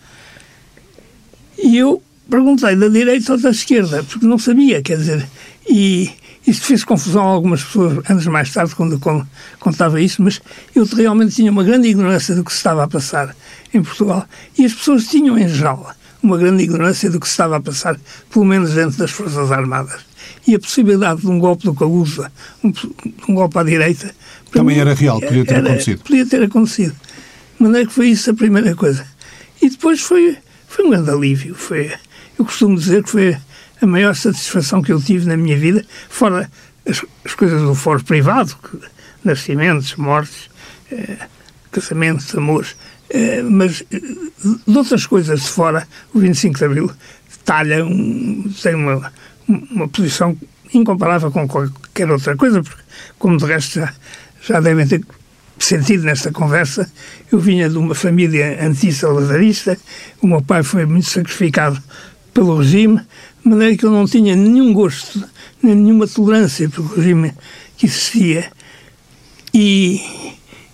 E 1.57 1.77
eu 1.77 2.01
perguntei 2.29 2.75
da 2.75 2.87
direita 2.87 3.33
ou 3.33 3.39
da 3.39 3.49
esquerda, 3.49 4.03
porque 4.03 4.25
não 4.25 4.37
sabia, 4.37 4.81
quer 4.81 4.97
dizer, 4.97 5.27
e 5.67 6.11
isto 6.45 6.65
fez 6.65 6.83
confusão 6.83 7.23
a 7.23 7.31
algumas 7.31 7.63
pessoas 7.63 8.09
anos 8.09 8.25
mais 8.27 8.51
tarde, 8.51 8.73
quando, 8.75 8.99
quando 8.99 9.27
contava 9.59 10.01
isso, 10.01 10.21
mas 10.21 10.41
eu 10.75 10.85
realmente 10.85 11.35
tinha 11.35 11.51
uma 11.51 11.63
grande 11.63 11.87
ignorância 11.89 12.35
do 12.35 12.43
que 12.43 12.51
se 12.51 12.57
estava 12.57 12.83
a 12.83 12.87
passar 12.87 13.35
em 13.73 13.83
Portugal 13.83 14.25
e 14.57 14.65
as 14.65 14.73
pessoas 14.73 15.07
tinham 15.07 15.37
em 15.37 15.47
geral 15.47 15.93
uma 16.23 16.37
grande 16.37 16.63
ignorância 16.63 17.09
do 17.09 17.19
que 17.19 17.27
se 17.27 17.33
estava 17.33 17.57
a 17.57 17.61
passar, 17.61 17.99
pelo 18.31 18.45
menos 18.45 18.73
dentro 18.73 18.97
das 18.97 19.11
Forças 19.11 19.51
Armadas. 19.51 20.06
E 20.47 20.55
a 20.55 20.59
possibilidade 20.59 21.21
de 21.21 21.27
um 21.27 21.39
golpe 21.39 21.65
do 21.65 21.73
Calusa, 21.73 22.31
um, 22.63 22.71
um 23.27 23.35
golpe 23.35 23.59
à 23.59 23.63
direita... 23.63 24.15
Também 24.51 24.75
mim, 24.75 24.81
era 24.81 24.93
real, 24.93 25.19
podia 25.19 25.45
ter 25.45 25.55
era, 25.55 25.67
acontecido. 25.67 26.03
Podia 26.03 26.25
ter 26.25 26.43
acontecido. 26.43 26.95
De 27.57 27.63
maneira 27.63 27.87
que 27.87 27.93
foi 27.93 28.07
isso 28.07 28.31
a 28.31 28.33
primeira 28.33 28.73
coisa. 28.75 29.05
E 29.61 29.69
depois 29.69 30.01
foi, 30.01 30.37
foi 30.67 30.85
um 30.85 30.89
grande 30.89 31.09
alívio. 31.09 31.53
Foi, 31.53 31.91
eu 32.39 32.45
costumo 32.45 32.77
dizer 32.77 33.03
que 33.03 33.09
foi 33.09 33.37
a 33.81 33.85
maior 33.85 34.15
satisfação 34.15 34.81
que 34.81 34.91
eu 34.91 35.01
tive 35.01 35.27
na 35.27 35.35
minha 35.35 35.57
vida, 35.57 35.85
fora 36.09 36.49
as, 36.87 37.03
as 37.25 37.35
coisas 37.35 37.61
do 37.61 37.75
foro 37.75 38.03
privado, 38.03 38.55
que, 38.55 38.79
nascimentos, 39.23 39.95
mortes, 39.95 40.49
eh, 40.91 41.17
casamentos, 41.71 42.33
amores, 42.35 42.75
eh, 43.09 43.41
mas 43.41 43.83
eh, 43.91 43.99
de 43.99 44.77
outras 44.77 45.05
coisas 45.05 45.41
de 45.41 45.49
fora, 45.49 45.87
o 46.13 46.19
25 46.19 46.57
de 46.57 46.65
Abril 46.65 46.91
talha, 47.43 47.85
um, 47.85 48.51
tem 48.61 48.75
uma, 48.75 49.11
uma 49.47 49.87
posição 49.87 50.37
incomparável 50.73 51.31
com 51.31 51.47
qualquer 51.47 52.09
outra 52.11 52.35
coisa, 52.35 52.61
porque, 52.61 52.81
como 53.17 53.37
de 53.37 53.45
resto 53.45 53.79
já, 53.79 53.93
já 54.41 54.59
devem 54.59 54.87
ter 54.87 55.01
sentido 55.59 56.03
nesta 56.03 56.31
conversa, 56.31 56.91
eu 57.31 57.39
vinha 57.39 57.69
de 57.69 57.77
uma 57.77 57.95
família 57.95 58.63
anti-salazarista, 58.65 59.77
o 60.21 60.27
meu 60.27 60.41
pai 60.41 60.63
foi 60.63 60.85
muito 60.85 61.09
sacrificado 61.09 61.81
pelo 62.33 62.57
regime, 62.59 63.01
de 63.43 63.49
maneira 63.49 63.75
que 63.75 63.85
eu 63.85 63.91
não 63.91 64.05
tinha 64.05 64.35
nenhum 64.35 64.73
gosto, 64.73 65.23
nem 65.61 65.75
nenhuma 65.75 66.07
tolerância 66.07 66.69
pelo 66.69 66.87
regime 66.95 67.33
que 67.77 67.85
existia. 67.85 68.51
E, 69.53 70.01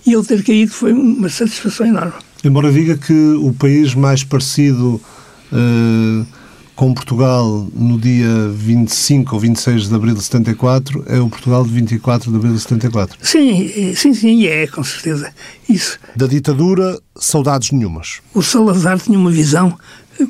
e 0.05 0.13
ele 0.13 0.25
ter 0.25 0.43
caído 0.43 0.71
foi 0.71 0.91
uma 0.91 1.29
satisfação 1.29 1.85
enorme. 1.85 2.13
Embora 2.43 2.71
diga 2.71 2.97
que 2.97 3.13
o 3.13 3.53
país 3.53 3.95
mais 3.95 4.23
parecido 4.23 4.99
uh, 5.51 6.27
com 6.75 6.93
Portugal 6.93 7.67
no 7.73 7.99
dia 7.99 8.49
25 8.49 9.35
ou 9.35 9.41
26 9.41 9.89
de 9.89 9.95
abril 9.95 10.15
de 10.15 10.23
74 10.23 11.03
é 11.07 11.19
o 11.19 11.29
Portugal 11.29 11.63
de 11.63 11.71
24 11.71 12.31
de 12.31 12.35
abril 12.35 12.53
de 12.53 12.59
74. 12.59 13.17
Sim, 13.21 13.93
sim, 13.95 14.13
sim, 14.13 14.47
é, 14.47 14.67
com 14.67 14.83
certeza. 14.83 15.31
Isso. 15.69 15.99
Da 16.15 16.25
ditadura, 16.25 16.99
saudades 17.15 17.71
nenhumas. 17.71 18.21
O 18.33 18.41
Salazar 18.41 18.99
tinha 18.99 19.17
uma 19.17 19.31
visão 19.31 19.77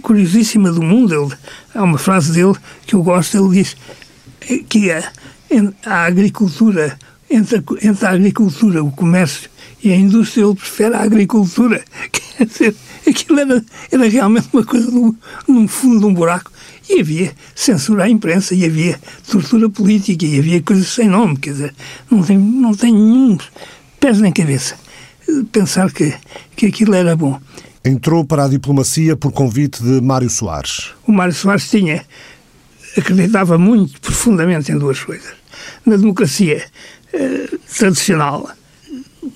curiosíssima 0.02 0.72
do 0.72 0.82
mundo. 0.82 1.14
Ele, 1.14 1.34
há 1.74 1.84
uma 1.84 1.98
frase 1.98 2.34
dele 2.34 2.56
que 2.86 2.96
eu 2.96 3.04
gosto, 3.04 3.38
ele 3.38 3.64
diz 3.64 3.78
que 4.68 4.92
a, 4.92 5.12
a 5.86 6.06
agricultura, 6.06 6.98
entre 7.30 7.58
a, 7.58 7.88
entre 7.88 8.06
a 8.06 8.10
agricultura, 8.10 8.84
o 8.84 8.92
comércio 8.92 9.50
e 9.84 9.92
a 9.92 9.96
indústria, 9.96 10.44
ele 10.46 10.56
prefere 10.56 10.96
a 10.96 11.02
agricultura. 11.02 11.84
Quer 12.12 12.46
dizer, 12.46 12.76
aquilo 13.10 13.40
era, 13.40 13.64
era 13.92 14.10
realmente 14.10 14.48
uma 14.52 14.64
coisa 14.64 14.90
no, 14.90 15.16
no 15.48 15.68
fundo 15.68 16.00
de 16.00 16.06
um 16.06 16.14
buraco. 16.14 16.52
E 16.90 17.00
havia 17.00 17.32
censura 17.56 18.04
à 18.04 18.10
imprensa, 18.10 18.54
e 18.54 18.66
havia 18.66 19.00
tortura 19.30 19.70
política, 19.70 20.26
e 20.26 20.38
havia 20.38 20.62
coisas 20.62 20.88
sem 20.88 21.08
nome. 21.08 21.38
Quer 21.38 21.52
dizer, 21.52 21.76
não 22.12 22.22
tem, 22.24 22.38
não 22.38 22.74
tem 22.74 22.94
nenhum 22.94 23.38
pés 24.00 24.20
nem 24.20 24.34
cabeça 24.34 24.76
pensar 25.52 25.92
que, 25.92 26.14
que 26.56 26.68
aquilo 26.68 26.94
era 26.94 27.16
bom. 27.16 27.40
Entrou 27.84 28.24
para 28.26 28.46
a 28.46 28.48
diplomacia 28.48 29.16
por 29.16 29.32
convite 29.32 29.84
de 29.84 30.02
Mário 30.02 30.30
Soares. 30.30 30.92
O 31.06 31.12
Mário 31.12 31.34
Soares 31.34 31.70
tinha, 31.70 32.06
acreditava 32.98 33.58
muito 33.58 34.00
profundamente 34.00 34.72
em 34.72 34.78
duas 34.78 35.04
coisas. 35.04 35.34
Na 35.86 35.98
democracia 35.98 36.64
eh, 37.14 37.50
tradicional, 37.78 38.50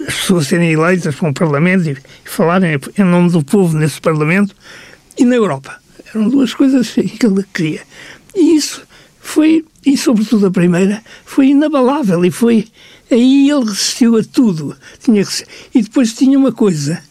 as 0.01 0.13
pessoas 0.13 0.47
serem 0.47 0.71
eleitas 0.71 1.15
para 1.15 1.29
um 1.29 1.33
Parlamento 1.33 1.89
e, 1.89 1.97
falarem 2.25 2.79
em 2.97 3.03
nome 3.03 3.31
do 3.31 3.43
povo 3.43 3.77
nesse 3.77 3.99
Parlamento, 3.99 4.55
e 5.17 5.25
na 5.25 5.35
Europa. 5.35 5.75
Eram 6.13 6.29
duas 6.29 6.53
coisas 6.53 6.91
que 6.91 7.25
ele 7.25 7.45
queria. 7.53 7.81
E 8.35 8.55
isso 8.55 8.81
foi, 9.19 9.65
e 9.85 9.97
sobretudo 9.97 10.47
a 10.47 10.51
primeira, 10.51 11.03
foi 11.25 11.47
inabalável 11.47 12.23
e 12.23 12.31
foi. 12.31 12.67
Aí 13.11 13.49
ele 13.49 13.65
resistiu 13.65 14.17
a 14.17 14.23
tudo. 14.23 14.75
Tinha 15.03 15.25
que, 15.25 15.43
e 15.73 15.81
depois 15.81 16.13
tinha 16.13 16.37
uma 16.37 16.51
coisa 16.51 17.01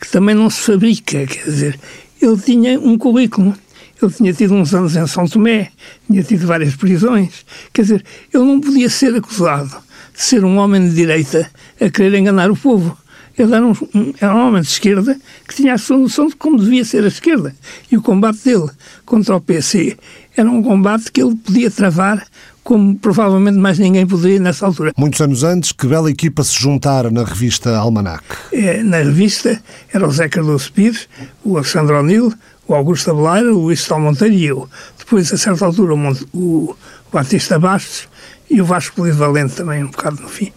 que 0.00 0.10
também 0.10 0.34
não 0.34 0.50
se 0.50 0.60
fabrica, 0.60 1.26
quer 1.26 1.44
dizer, 1.44 1.80
ele 2.20 2.36
tinha 2.36 2.78
um 2.78 2.98
currículo. 2.98 3.54
Ele 4.02 4.12
tinha 4.12 4.32
tido 4.34 4.54
uns 4.54 4.74
anos 4.74 4.96
em 4.96 5.06
São 5.06 5.26
Tomé, 5.26 5.70
tinha 6.06 6.22
tido 6.22 6.46
várias 6.46 6.74
prisões. 6.74 7.46
Quer 7.72 7.82
dizer, 7.82 8.04
ele 8.32 8.44
não 8.44 8.60
podia 8.60 8.90
ser 8.90 9.14
acusado 9.14 9.82
de 10.14 10.22
ser 10.22 10.44
um 10.44 10.58
homem 10.58 10.88
de 10.88 10.94
direita 10.94 11.50
a 11.80 11.90
querer 11.90 12.18
enganar 12.18 12.50
o 12.50 12.56
povo. 12.56 12.96
Ele 13.36 13.52
era 13.52 13.66
um, 13.66 13.74
era 14.20 14.34
um 14.34 14.48
homem 14.48 14.62
de 14.62 14.68
esquerda 14.68 15.18
que 15.46 15.56
tinha 15.56 15.74
a 15.74 15.78
sua 15.78 15.98
noção 15.98 16.28
de 16.28 16.36
como 16.36 16.56
devia 16.56 16.84
ser 16.84 17.02
a 17.02 17.08
esquerda. 17.08 17.54
E 17.90 17.96
o 17.96 18.02
combate 18.02 18.44
dele 18.44 18.70
contra 19.04 19.34
o 19.34 19.40
PC 19.40 19.96
era 20.36 20.48
um 20.48 20.62
combate 20.62 21.10
que 21.10 21.20
ele 21.20 21.34
podia 21.34 21.70
travar 21.70 22.24
como 22.62 22.96
provavelmente 22.96 23.58
mais 23.58 23.78
ninguém 23.78 24.06
poderia 24.06 24.40
nessa 24.40 24.64
altura. 24.64 24.92
Muitos 24.96 25.20
anos 25.20 25.42
antes, 25.42 25.72
que 25.72 25.86
bela 25.86 26.10
equipa 26.10 26.42
se 26.42 26.58
juntara 26.58 27.10
na 27.10 27.22
revista 27.22 27.76
Almanac. 27.76 28.24
É, 28.52 28.82
na 28.82 28.98
revista 28.98 29.60
era 29.92 30.06
o 30.06 30.10
Zé 30.10 30.28
Cardoso 30.28 30.72
Pires, 30.72 31.06
o 31.44 31.58
Alexandre 31.58 31.94
O'Neill, 31.94 32.32
o 32.66 32.74
Augusto 32.74 33.10
Abeleira, 33.10 33.52
o 33.54 33.64
Luís 33.64 33.86
Monteiro 33.88 34.34
e 34.34 34.46
eu. 34.46 34.68
Depois, 34.98 35.30
a 35.30 35.36
certa 35.36 35.66
altura, 35.66 35.94
o, 35.94 36.16
o 36.32 36.76
Batista 37.12 37.58
Bastos 37.58 38.08
e 38.54 38.60
o 38.60 38.64
Vasco 38.64 38.94
Polido 38.94 39.18
Valente 39.18 39.56
também, 39.56 39.82
um 39.82 39.88
bocado 39.88 40.22
no 40.22 40.28
fim. 40.28 40.52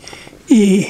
E 0.49 0.87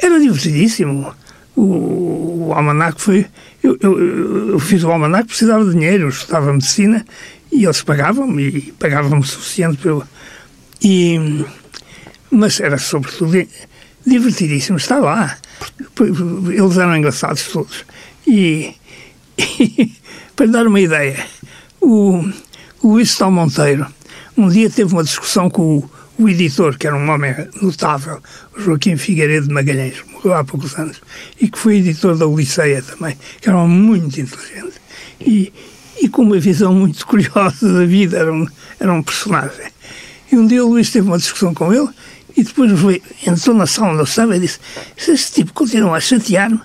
era 0.00 0.18
divertidíssimo. 0.18 1.14
O, 1.54 2.46
o 2.48 2.52
Almanac 2.54 3.00
foi... 3.00 3.26
Eu, 3.62 3.76
eu, 3.80 4.48
eu 4.52 4.58
fiz 4.58 4.82
o 4.82 4.90
Almanac, 4.90 5.26
precisava 5.26 5.64
de 5.64 5.72
dinheiro, 5.72 6.04
eu 6.04 6.08
estudava 6.08 6.52
medicina 6.52 7.04
e 7.52 7.64
eles 7.64 7.82
pagavam-me 7.82 8.42
e 8.42 8.72
pagavam-me 8.72 9.24
suficiente 9.24 9.76
para 9.76 9.90
eu 9.90 10.04
e, 10.82 11.44
mas 12.30 12.58
era 12.58 12.76
sobretudo 12.78 13.46
divertidíssimo 14.04 14.78
estar 14.78 14.98
lá. 14.98 15.36
Eles 16.00 16.76
eram 16.76 16.96
engraçados 16.96 17.44
todos. 17.44 17.84
E, 18.26 18.74
e 19.38 19.92
para 20.34 20.46
dar 20.46 20.66
uma 20.66 20.80
ideia, 20.80 21.24
o, 21.80 22.24
o 22.82 22.98
Tal 23.18 23.30
Monteiro 23.30 23.86
um 24.36 24.48
dia 24.48 24.70
teve 24.70 24.92
uma 24.92 25.04
discussão 25.04 25.50
com 25.50 25.78
o, 25.78 25.90
o 26.22 26.28
editor, 26.28 26.78
que 26.78 26.86
era 26.86 26.96
um 26.96 27.10
homem 27.10 27.34
notável, 27.60 28.22
Joaquim 28.56 28.96
Figueiredo 28.96 29.48
de 29.48 29.54
Magalhães, 29.54 29.96
morreu 30.12 30.34
há 30.34 30.44
poucos 30.44 30.78
anos, 30.78 31.00
e 31.40 31.48
que 31.48 31.58
foi 31.58 31.76
editor 31.76 32.16
da 32.16 32.26
Odisseia 32.26 32.82
também, 32.82 33.16
que 33.40 33.48
era 33.48 33.58
um 33.58 33.64
homem 33.64 33.78
muito 33.78 34.20
inteligente 34.20 34.80
e, 35.20 35.52
e 36.00 36.08
com 36.08 36.22
uma 36.22 36.38
visão 36.38 36.74
muito 36.74 37.04
curiosa 37.06 37.72
da 37.72 37.84
vida, 37.84 38.18
era 38.18 38.32
um, 38.32 38.46
era 38.78 38.92
um 38.92 39.02
personagem. 39.02 39.66
E 40.30 40.36
um 40.36 40.46
dia 40.46 40.64
o 40.64 40.68
Luís 40.68 40.90
teve 40.90 41.06
uma 41.06 41.18
discussão 41.18 41.52
com 41.52 41.72
ele 41.72 41.88
e 42.36 42.42
depois 42.42 42.78
foi, 42.80 43.02
entrou 43.26 43.54
na 43.56 43.66
sala 43.66 43.90
onde 43.90 44.00
eu 44.00 44.04
estava 44.04 44.36
e 44.36 44.40
disse: 44.40 44.58
Se 44.96 45.10
esse 45.10 45.32
tipo 45.32 45.52
continua 45.52 45.96
a 45.96 46.00
chatear-me, 46.00 46.60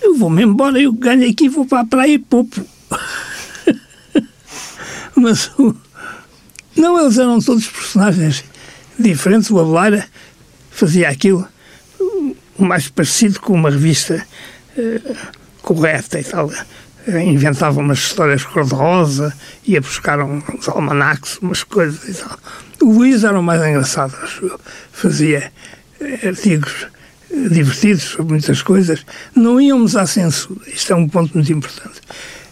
eu 0.00 0.14
vou-me 0.14 0.42
embora, 0.42 0.80
eu 0.80 0.92
ganho 0.92 1.28
aqui, 1.28 1.48
vou 1.48 1.66
para 1.66 1.80
a 1.80 1.84
praia 1.84 2.14
e 2.14 2.18
poupo. 2.18 2.64
Mas 5.14 5.50
o, 5.58 5.74
não, 6.76 6.98
eles 7.00 7.18
eram 7.18 7.40
todos 7.40 7.66
personagens 7.66 8.44
diferentes. 8.98 9.50
O 9.50 9.58
Abelaira 9.58 10.06
fazia 10.70 11.08
aquilo 11.08 11.46
o 12.58 12.64
mais 12.64 12.88
parecido 12.88 13.40
com 13.40 13.52
uma 13.52 13.70
revista 13.70 14.26
uh, 14.76 15.16
correta 15.62 16.18
e 16.18 16.24
tal 16.24 16.50
inventava 17.08 17.80
umas 17.80 17.98
histórias 17.98 18.42
cor-de-rosa, 18.44 19.32
ia 19.64 19.80
buscar 19.80 20.20
uns 20.20 20.68
almanacs, 20.68 21.38
umas 21.38 21.62
coisas 21.62 22.08
e 22.08 22.20
tal. 22.20 22.38
O 22.82 22.92
Luís 22.92 23.22
era 23.24 23.38
o 23.38 23.42
mais 23.42 23.64
engraçado, 23.64 24.14
acho 24.22 24.44
eu. 24.44 24.60
Fazia 24.92 25.52
artigos 26.24 26.86
divertidos 27.30 28.02
sobre 28.02 28.32
muitas 28.32 28.62
coisas, 28.62 29.04
não 29.34 29.60
íamos 29.60 29.96
à 29.96 30.06
censura. 30.06 30.60
Isto 30.66 30.92
é 30.92 30.96
um 30.96 31.08
ponto 31.08 31.34
muito 31.34 31.52
importante. 31.52 32.00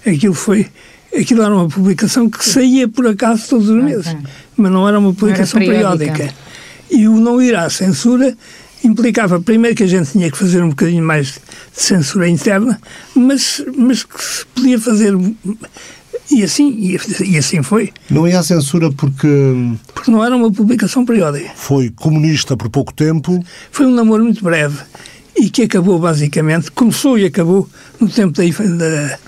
Aquilo 0.06 0.34
foi 0.34 0.70
aquilo 1.16 1.42
era 1.42 1.54
uma 1.54 1.68
publicação 1.68 2.28
que 2.28 2.44
saía 2.44 2.88
por 2.88 3.06
acaso 3.06 3.48
todos 3.48 3.68
os 3.68 3.82
meses, 3.82 4.08
okay. 4.08 4.22
Mas 4.56 4.70
não 4.70 4.88
era 4.88 4.98
uma 4.98 5.12
publicação 5.12 5.60
era 5.60 5.70
periódica. 5.70 6.12
periódica. 6.12 6.44
E 6.90 7.08
o 7.08 7.18
não 7.18 7.40
ir 7.40 7.54
à 7.54 7.68
censura 7.70 8.36
implicava 8.84 9.40
primeiro 9.40 9.76
que 9.76 9.82
a 9.82 9.86
gente 9.86 10.12
tinha 10.12 10.30
que 10.30 10.36
fazer 10.36 10.62
um 10.62 10.68
bocadinho 10.68 11.02
mais 11.02 11.40
de 11.74 11.82
censura 11.82 12.28
interna, 12.28 12.80
mas, 13.14 13.64
mas 13.76 14.04
que 14.04 14.22
se 14.22 14.46
podia 14.46 14.78
fazer 14.78 15.14
e 16.30 16.42
assim, 16.42 16.96
e, 17.22 17.36
assim 17.38 17.62
foi. 17.62 17.92
Não 18.08 18.26
ia 18.26 18.38
à 18.38 18.42
censura 18.42 18.90
porque. 18.90 19.28
Porque 19.92 20.10
não 20.10 20.24
era 20.24 20.34
uma 20.34 20.50
publicação 20.50 21.04
periódica. 21.04 21.50
Foi 21.54 21.90
comunista 21.90 22.56
por 22.56 22.70
pouco 22.70 22.94
tempo. 22.94 23.44
Foi 23.70 23.86
um 23.86 23.90
namoro 23.90 24.24
muito 24.24 24.42
breve 24.42 24.78
e 25.36 25.50
que 25.50 25.62
acabou 25.62 25.98
basicamente, 25.98 26.70
começou 26.70 27.18
e 27.18 27.26
acabou 27.26 27.68
no 28.00 28.08
tempo 28.08 28.40
da, 28.40 28.48
da, 28.68 29.18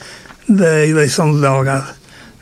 da 0.48 0.86
eleição 0.86 1.32
do 1.32 1.40
delegado. 1.40 1.95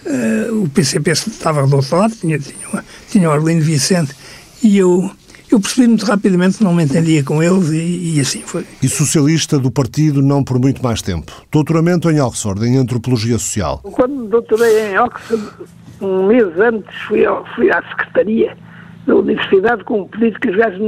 Uh, 0.07 0.65
o 0.65 0.69
PCP 0.69 1.13
estava 1.13 1.67
do 1.67 1.77
outro 1.77 1.97
lado, 1.97 2.15
tinha, 2.15 2.39
tinha, 2.39 2.85
tinha 3.09 3.29
o 3.29 3.33
Arlindo 3.33 3.65
Vicente 3.65 4.15
e 4.63 4.77
eu 4.77 5.11
eu 5.51 5.61
percebi 5.61 5.87
muito 5.87 6.05
rapidamente 6.05 6.59
que 6.59 6.65
não 6.65 6.75
me 6.75 6.83
entendia 6.83 7.23
com 7.23 7.43
eles 7.43 7.71
e, 7.71 8.17
e, 8.17 8.21
assim 8.21 8.43
foi. 8.43 8.67
E 8.83 8.89
socialista 8.89 9.59
do 9.59 9.71
partido 9.71 10.21
não 10.21 10.43
por 10.43 10.59
muito 10.59 10.83
mais 10.83 11.01
tempo. 11.01 11.31
Doutoramento 11.53 12.11
em 12.11 12.21
Oxford, 12.21 12.67
em 12.67 12.77
Antropologia 12.77 13.39
Social. 13.39 13.79
Quando 13.83 14.27
doutorei 14.27 14.91
em 14.91 14.99
Oxford, 14.99 15.45
um 16.01 16.27
mês 16.27 16.59
antes, 16.59 16.93
fui, 17.07 17.25
ao, 17.25 17.47
fui 17.55 17.71
à 17.71 17.81
secretaria 17.89 18.57
da 19.07 19.15
universidade 19.15 19.85
com 19.85 20.01
um 20.01 20.09
pedido 20.09 20.41
que 20.41 20.51
os 20.51 20.57
gajos 20.57 20.81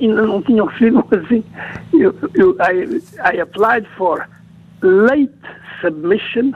ainda 0.00 0.22
não 0.22 0.40
tinham 0.40 0.66
recebido 0.66 1.04
assim. 1.12 1.44
Eu, 1.92 2.14
eu, 2.34 2.56
I, 2.60 3.02
I 3.18 3.40
applied 3.40 3.86
for 3.96 4.26
late 4.80 5.34
submission 5.82 6.52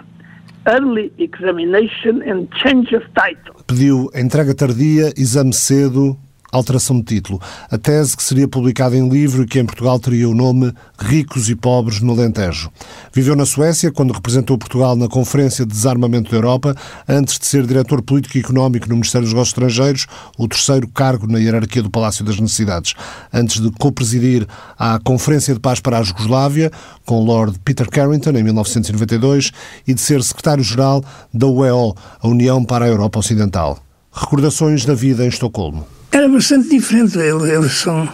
early 0.66 1.12
examination 1.18 2.22
and 2.22 2.48
change 2.62 2.92
of 2.92 3.02
title. 3.14 3.54
Pediu 3.66 4.10
entrega 4.14 4.54
tardia, 4.54 5.08
exame 5.16 5.52
cedo, 5.52 6.16
alteração 6.50 6.99
de 6.99 7.05
título. 7.05 7.40
A 7.71 7.76
tese 7.76 8.17
que 8.17 8.23
seria 8.23 8.49
publicada 8.49 8.97
em 8.97 9.09
livro 9.09 9.43
e 9.43 9.47
que 9.47 9.59
em 9.59 9.64
Portugal 9.64 9.99
teria 9.99 10.28
o 10.28 10.35
nome 10.35 10.73
Ricos 10.99 11.49
e 11.49 11.55
Pobres 11.55 12.00
no 12.00 12.12
Alentejo. 12.12 12.71
Viveu 13.12 13.37
na 13.37 13.45
Suécia 13.45 13.93
quando 13.93 14.12
representou 14.12 14.59
Portugal 14.59 14.97
na 14.97 15.09
Conferência 15.09 15.64
de 15.64 15.73
Desarmamento 15.73 16.31
da 16.31 16.37
Europa, 16.37 16.75
antes 17.09 17.38
de 17.38 17.47
ser 17.47 17.67
diretor 17.67 18.02
político 18.02 18.37
e 18.37 18.40
económico 18.40 18.88
no 18.88 18.95
Ministério 18.95 19.26
dos 19.26 19.33
Negócios 19.33 19.52
Estrangeiros, 19.52 20.07
o 20.37 20.49
terceiro 20.49 20.88
cargo 20.88 21.26
na 21.26 21.38
hierarquia 21.38 21.83
do 21.83 21.90
Palácio 21.90 22.25
das 22.25 22.38
Necessidades. 22.38 22.95
Antes 23.33 23.61
de 23.61 23.71
co-presidir 23.73 24.47
a 24.78 24.99
Conferência 24.99 25.55
de 25.55 25.61
Paz 25.61 25.81
para 25.81 25.99
a 25.99 26.02
Jugoslávia, 26.02 26.71
com 27.05 27.25
Lord 27.25 27.59
Peter 27.64 27.88
Carrington, 27.88 28.31
em 28.31 28.43
1992, 28.43 29.52
e 29.87 29.95
de 29.95 30.00
ser 30.00 30.23
secretário-geral 30.23 31.05
da 31.33 31.47
UEO, 31.47 31.95
a 32.21 32.28
União 32.28 32.64
para 32.64 32.85
a 32.85 32.88
Europa 32.88 33.19
Ocidental. 33.19 33.88
Recordações 34.20 34.84
da 34.84 34.94
vida 34.94 35.25
em 35.25 35.28
Estocolmo 35.28 35.87
era 36.10 36.28
bastante 36.28 36.68
diferente. 36.68 37.18
Eles 37.18 37.72
são, 37.72 38.08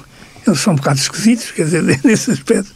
eles 0.47 0.61
são 0.61 0.73
um 0.73 0.77
bocado 0.77 0.99
esquisitos, 0.99 1.51
quer 1.51 1.65
dizer, 1.65 1.83
nesse 2.05 2.31
aspecto. 2.31 2.73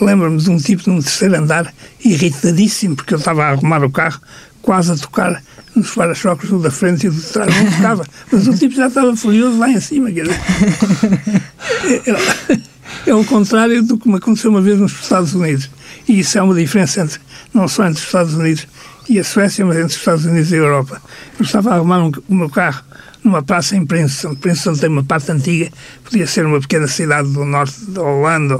Lembro-me 0.00 0.38
de 0.38 0.50
um 0.50 0.56
tipo 0.56 0.88
num 0.90 1.00
terceiro 1.00 1.36
andar, 1.36 1.72
irritadíssimo, 2.04 2.96
porque 2.96 3.14
eu 3.14 3.18
estava 3.18 3.44
a 3.44 3.50
arrumar 3.50 3.84
o 3.84 3.90
carro, 3.90 4.20
quase 4.60 4.90
a 4.92 4.96
tocar 4.96 5.42
nos 5.74 5.90
para-choques 5.94 6.50
do 6.50 6.58
da 6.58 6.70
frente 6.70 7.06
e 7.06 7.10
do 7.10 7.16
de 7.16 7.22
trás, 7.22 7.54
não 7.54 7.70
tocava. 7.70 8.06
Mas 8.30 8.46
o 8.46 8.56
tipo 8.56 8.74
já 8.74 8.88
estava 8.88 9.14
furioso 9.16 9.58
lá 9.58 9.70
em 9.70 9.80
cima, 9.80 10.10
quer 10.10 10.22
dizer. 10.22 10.40
É, 11.84 12.10
é, 12.10 12.60
é 13.06 13.14
o 13.14 13.24
contrário 13.24 13.82
do 13.82 13.98
que 13.98 14.08
me 14.08 14.16
aconteceu 14.16 14.50
uma 14.50 14.60
vez 14.60 14.78
nos 14.78 14.92
Estados 14.92 15.34
Unidos. 15.34 15.68
E 16.08 16.20
isso 16.20 16.38
é 16.38 16.42
uma 16.42 16.54
diferença 16.54 17.00
entre, 17.00 17.20
não 17.52 17.66
só 17.66 17.84
entre 17.86 17.98
os 17.98 18.06
Estados 18.06 18.34
Unidos 18.34 18.66
e 19.08 19.18
a 19.18 19.24
Suécia, 19.24 19.64
mas 19.64 19.76
entre 19.76 19.88
os 19.88 19.96
Estados 19.96 20.24
Unidos 20.24 20.50
e 20.52 20.54
a 20.54 20.58
Europa. 20.58 21.02
Eu 21.38 21.44
estava 21.44 21.70
a 21.70 21.74
arrumar 21.74 22.04
um, 22.04 22.12
o 22.28 22.34
meu 22.34 22.50
carro 22.50 22.82
numa 23.22 23.42
praça 23.42 23.76
em 23.76 23.84
Princeton. 23.86 24.34
Princeton 24.34 24.74
tem 24.74 24.88
uma 24.88 25.04
parte 25.04 25.30
antiga, 25.30 25.70
podia 26.04 26.26
ser 26.26 26.44
uma 26.46 26.60
pequena 26.60 26.88
cidade 26.88 27.30
do 27.30 27.44
norte 27.44 27.84
da 27.86 28.02
Holanda. 28.02 28.58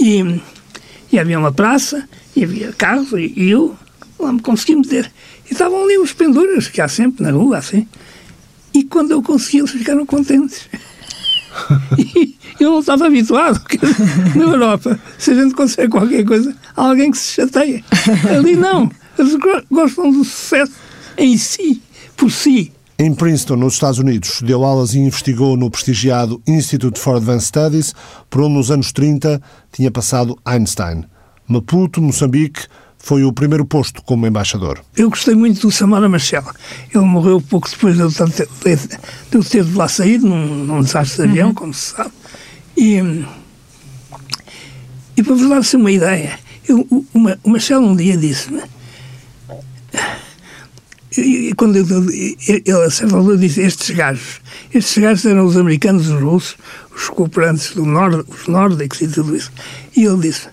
E, 0.00 0.40
e 1.12 1.18
havia 1.18 1.38
uma 1.38 1.52
praça, 1.52 2.08
e 2.34 2.44
havia 2.44 2.72
carros, 2.72 3.12
e, 3.12 3.50
eu 3.50 3.76
lá 4.18 4.32
me 4.32 4.40
consegui 4.40 4.76
meter. 4.76 5.10
E 5.48 5.52
estavam 5.52 5.84
ali 5.84 5.98
os 5.98 6.12
penduras, 6.12 6.68
que 6.68 6.80
há 6.80 6.88
sempre 6.88 7.22
na 7.22 7.30
rua, 7.30 7.58
assim. 7.58 7.86
E 8.72 8.82
quando 8.84 9.12
eu 9.12 9.22
consegui, 9.22 9.58
eles 9.58 9.70
ficaram 9.70 10.04
contentes. 10.04 10.68
e 11.98 12.36
eu 12.58 12.72
não 12.72 12.80
estava 12.80 13.06
habituado, 13.06 13.60
na 14.34 14.42
Europa, 14.42 14.98
se 15.18 15.30
a 15.30 15.34
gente 15.34 15.54
consegue 15.54 15.88
qualquer 15.88 16.24
coisa, 16.24 16.54
há 16.76 16.88
alguém 16.88 17.10
que 17.10 17.18
se 17.18 17.34
chateia. 17.34 17.84
Ali 18.36 18.56
não. 18.56 18.90
Eles 19.18 19.36
gostam 19.70 20.10
do 20.10 20.24
sucesso 20.24 20.72
em 21.16 21.36
si, 21.36 21.82
por 22.16 22.30
si. 22.30 22.72
Em 22.98 23.12
Princeton, 23.12 23.56
nos 23.56 23.74
Estados 23.74 23.98
Unidos, 23.98 24.40
deu 24.40 24.64
aulas 24.64 24.94
e 24.94 25.00
investigou 25.00 25.56
no 25.56 25.68
prestigiado 25.68 26.40
Institute 26.46 26.98
for 26.98 27.16
Advanced 27.16 27.48
Studies, 27.48 27.94
por 28.30 28.42
onde 28.42 28.54
nos 28.54 28.70
anos 28.70 28.92
30 28.92 29.42
tinha 29.72 29.90
passado 29.90 30.38
Einstein. 30.44 31.04
Maputo, 31.46 32.00
Moçambique, 32.00 32.66
foi 32.96 33.24
o 33.24 33.32
primeiro 33.32 33.66
posto 33.66 34.00
como 34.02 34.26
embaixador. 34.26 34.80
Eu 34.96 35.10
gostei 35.10 35.34
muito 35.34 35.60
do 35.60 35.72
Samara 35.72 36.08
Machel. 36.08 36.44
Ele 36.94 37.04
morreu 37.04 37.40
pouco 37.40 37.68
depois 37.68 37.96
de 37.96 38.00
eu 38.00 38.10
ter, 38.12 38.48
de, 38.76 39.48
ter 39.50 39.64
de 39.64 39.74
lá 39.74 39.88
saído, 39.88 40.26
num, 40.26 40.64
num 40.64 40.80
desastre 40.80 41.24
de 41.24 41.30
avião, 41.30 41.48
uhum. 41.48 41.54
como 41.54 41.74
se 41.74 41.94
sabe. 41.94 42.12
E, 42.76 43.24
e 45.16 45.22
para 45.22 45.34
vos 45.34 45.48
dar-se 45.48 45.76
uma 45.76 45.90
ideia, 45.90 46.38
eu, 46.66 46.86
o, 46.90 47.04
o 47.42 47.50
Machel 47.50 47.80
um 47.80 47.94
dia 47.94 48.16
disse-me 48.16 48.62
e, 51.16 51.54
quando 51.54 51.76
ele, 51.76 52.36
ele, 52.46 52.70
a 52.72 52.90
certa 52.90 53.16
altura 53.16 53.36
disse 53.36 53.60
estes 53.60 53.94
gajos, 53.94 54.40
estes 54.72 55.02
gajos 55.02 55.24
eram 55.24 55.44
os 55.44 55.56
americanos, 55.56 56.08
os 56.08 56.20
russos, 56.20 56.56
os 56.94 57.08
cooperantes 57.08 57.74
do 57.74 57.84
norte, 57.84 58.24
os 58.28 58.48
nórdicos 58.48 59.00
e 59.00 59.08
tudo 59.08 59.36
isso. 59.36 59.52
E 59.96 60.04
ele 60.04 60.20
disse, 60.22 60.48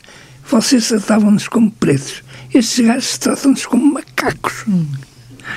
vocês 0.49 0.88
tratavam-nos 0.88 1.47
como 1.47 1.71
pretos, 1.71 2.23
estes 2.54 2.86
gajos 2.86 3.17
tratam-nos 3.17 3.65
como 3.65 3.93
macacos. 3.93 4.63
Hum. 4.67 4.86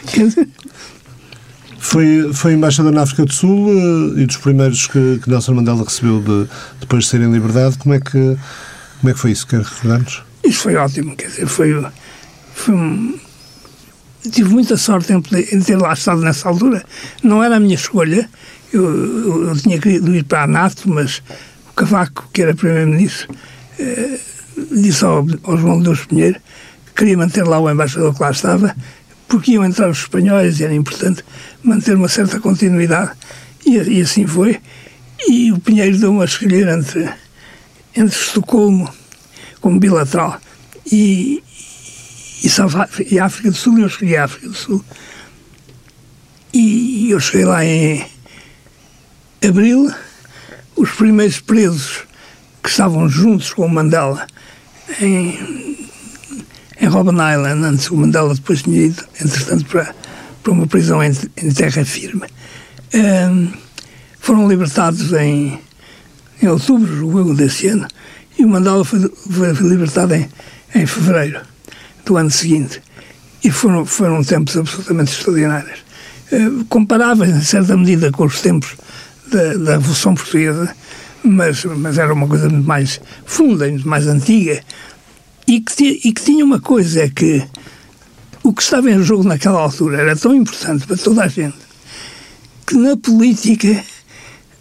Quer 0.07 0.29
dizer... 0.29 0.49
Foi, 1.79 2.33
foi 2.33 2.55
embaixador 2.55 2.93
na 2.93 3.03
África 3.03 3.27
do 3.27 3.33
Sul 3.33 3.69
uh, 3.69 4.19
e 4.19 4.25
dos 4.25 4.39
primeiros 4.39 4.87
que, 4.87 5.21
que 5.23 5.29
Nelson 5.29 5.53
Mandela 5.53 5.85
recebeu 5.85 6.19
de, 6.19 6.49
depois 6.81 7.05
de 7.05 7.11
serem 7.11 7.29
em 7.29 7.33
liberdade. 7.33 7.77
Como 7.77 7.95
é 7.95 8.01
que, 8.01 8.39
como 9.01 9.11
é 9.11 9.13
que 9.13 9.19
foi 9.19 9.33
isso? 9.33 9.47
Quer 9.47 9.61
recordar-nos? 9.61 10.23
Isso 10.43 10.63
foi 10.63 10.77
ótimo, 10.77 11.15
quer 11.15 11.29
dizer, 11.29 11.47
foi, 11.47 11.87
foi 12.55 12.75
um, 12.75 13.19
tive 14.31 14.51
muita 14.51 14.77
sorte 14.77 15.13
em, 15.13 15.23
em, 15.53 15.61
ter 15.61 15.77
lá 15.77 15.93
estado 15.93 16.21
nessa 16.21 16.49
altura. 16.49 16.85
Não 17.23 17.43
era 17.43 17.57
a 17.57 17.61
minha 17.61 17.75
escolha. 17.75 18.29
Eu, 18.73 18.83
eu, 18.85 19.49
eu 19.49 19.57
tinha 19.57 19.79
querido 19.79 20.15
ir 20.15 20.25
para 20.25 20.45
a 20.45 20.47
NATO, 20.47 20.89
mas 20.89 21.23
o 21.71 21.75
Cavaco, 21.75 22.29
que 22.33 22.43
era 22.43 22.55
primeiro-ministro, 22.55 23.29
eh, 23.79 24.19
disse 24.73 25.05
ao, 25.05 25.27
ao 25.45 25.57
João 25.57 25.81
Deus 25.81 26.05
Pinheiro 26.07 26.41
que 26.87 26.93
queria 26.95 27.17
manter 27.17 27.45
lá 27.45 27.59
o 27.59 27.71
embaixador 27.71 28.15
que 28.15 28.23
lá 28.23 28.31
estava, 28.31 28.75
porque 29.29 29.53
iam 29.53 29.65
entrar 29.65 29.91
os 29.91 29.99
espanhóis 29.99 30.61
e 30.61 30.65
era 30.65 30.75
importante 30.75 31.25
manter 31.63 31.95
uma 31.95 32.09
certa 32.09 32.41
continuidade. 32.41 33.13
E, 33.67 33.77
e 33.77 34.01
assim 34.01 34.27
foi. 34.27 34.61
E 35.27 35.53
o 35.53 35.59
Pinheiro 35.59 35.99
deu-me 35.99 36.23
a 36.23 36.25
escolher 36.25 36.69
entre, 36.69 37.09
entre 37.97 38.17
Estocolmo, 38.17 38.93
como 39.61 39.81
bilateral, 39.81 40.39
e, 40.87 41.43
e, 42.45 43.15
e 43.15 43.19
África 43.19 43.51
do 43.51 43.57
Sul, 43.57 43.79
eu 43.79 43.89
cheguei 43.89 44.17
à 44.17 44.25
África 44.25 44.49
do 44.49 44.55
Sul. 44.55 44.85
E 46.53 47.11
eu 47.11 47.19
cheguei 47.19 47.47
lá 47.47 47.65
em 47.65 48.07
abril, 49.47 49.91
os 50.77 50.91
primeiros 50.91 51.41
presos 51.41 52.03
que 52.63 52.69
estavam 52.69 53.09
juntos 53.09 53.53
com 53.53 53.65
o 53.65 53.69
Mandela 53.69 54.27
em, 55.01 55.79
em 56.81 56.87
Robben 56.87 57.15
Island, 57.15 57.65
antes 57.65 57.91
o 57.91 57.97
Mandela 57.97 58.35
depois 58.35 58.63
tinha 58.63 58.87
ido, 58.87 59.03
entretanto, 59.21 59.65
para, 59.67 59.95
para 60.43 60.53
uma 60.53 60.67
prisão 60.67 61.03
em, 61.03 61.13
em 61.37 61.51
terra 61.51 61.85
firme, 61.85 62.27
um, 62.95 63.53
foram 64.21 64.49
libertados 64.49 65.13
em, 65.13 65.59
em 66.41 66.47
outubro 66.47 67.35
desse 67.35 67.69
ano 67.69 67.89
e 68.39 68.45
o 68.45 68.49
Mandela 68.49 68.85
foi, 68.85 69.01
foi 69.01 69.53
libertado 69.69 70.15
em, 70.15 70.29
em 70.75 70.87
fevereiro 70.87 71.54
do 72.05 72.17
ano 72.17 72.31
seguinte. 72.31 72.83
E 73.43 73.51
foram, 73.51 73.85
foram 73.85 74.23
tempos 74.23 74.57
absolutamente 74.57 75.13
extraordinários. 75.13 75.81
Uh, 76.33 76.65
comparáveis, 76.67 77.31
em 77.31 77.43
certa 77.43 77.77
medida, 77.77 78.11
com 78.11 78.25
os 78.25 78.41
tempos 78.41 78.75
da, 79.27 79.55
da 79.55 79.73
Revolução 79.73 80.15
Portuguesa, 80.15 80.75
mas, 81.23 81.65
mas 81.65 81.99
era 81.99 82.13
uma 82.13 82.27
coisa 82.27 82.49
muito 82.49 82.67
mais 82.67 83.01
funda, 83.25 83.69
muito 83.69 83.89
mais 83.89 84.07
antiga. 84.07 84.63
E 85.47 85.61
que, 85.61 86.01
e 86.05 86.13
que 86.13 86.23
tinha 86.23 86.45
uma 86.45 86.61
coisa, 86.61 87.03
é 87.03 87.09
que 87.09 87.47
o 88.43 88.53
que 88.53 88.63
estava 88.63 88.91
em 88.91 89.03
jogo 89.03 89.25
naquela 89.25 89.61
altura 89.61 90.01
era 90.01 90.17
tão 90.17 90.35
importante 90.35 90.87
para 90.87 90.97
toda 90.97 91.25
a 91.25 91.29
gente 91.29 91.65
que 92.67 92.77
na 92.77 92.97
política 92.97 93.85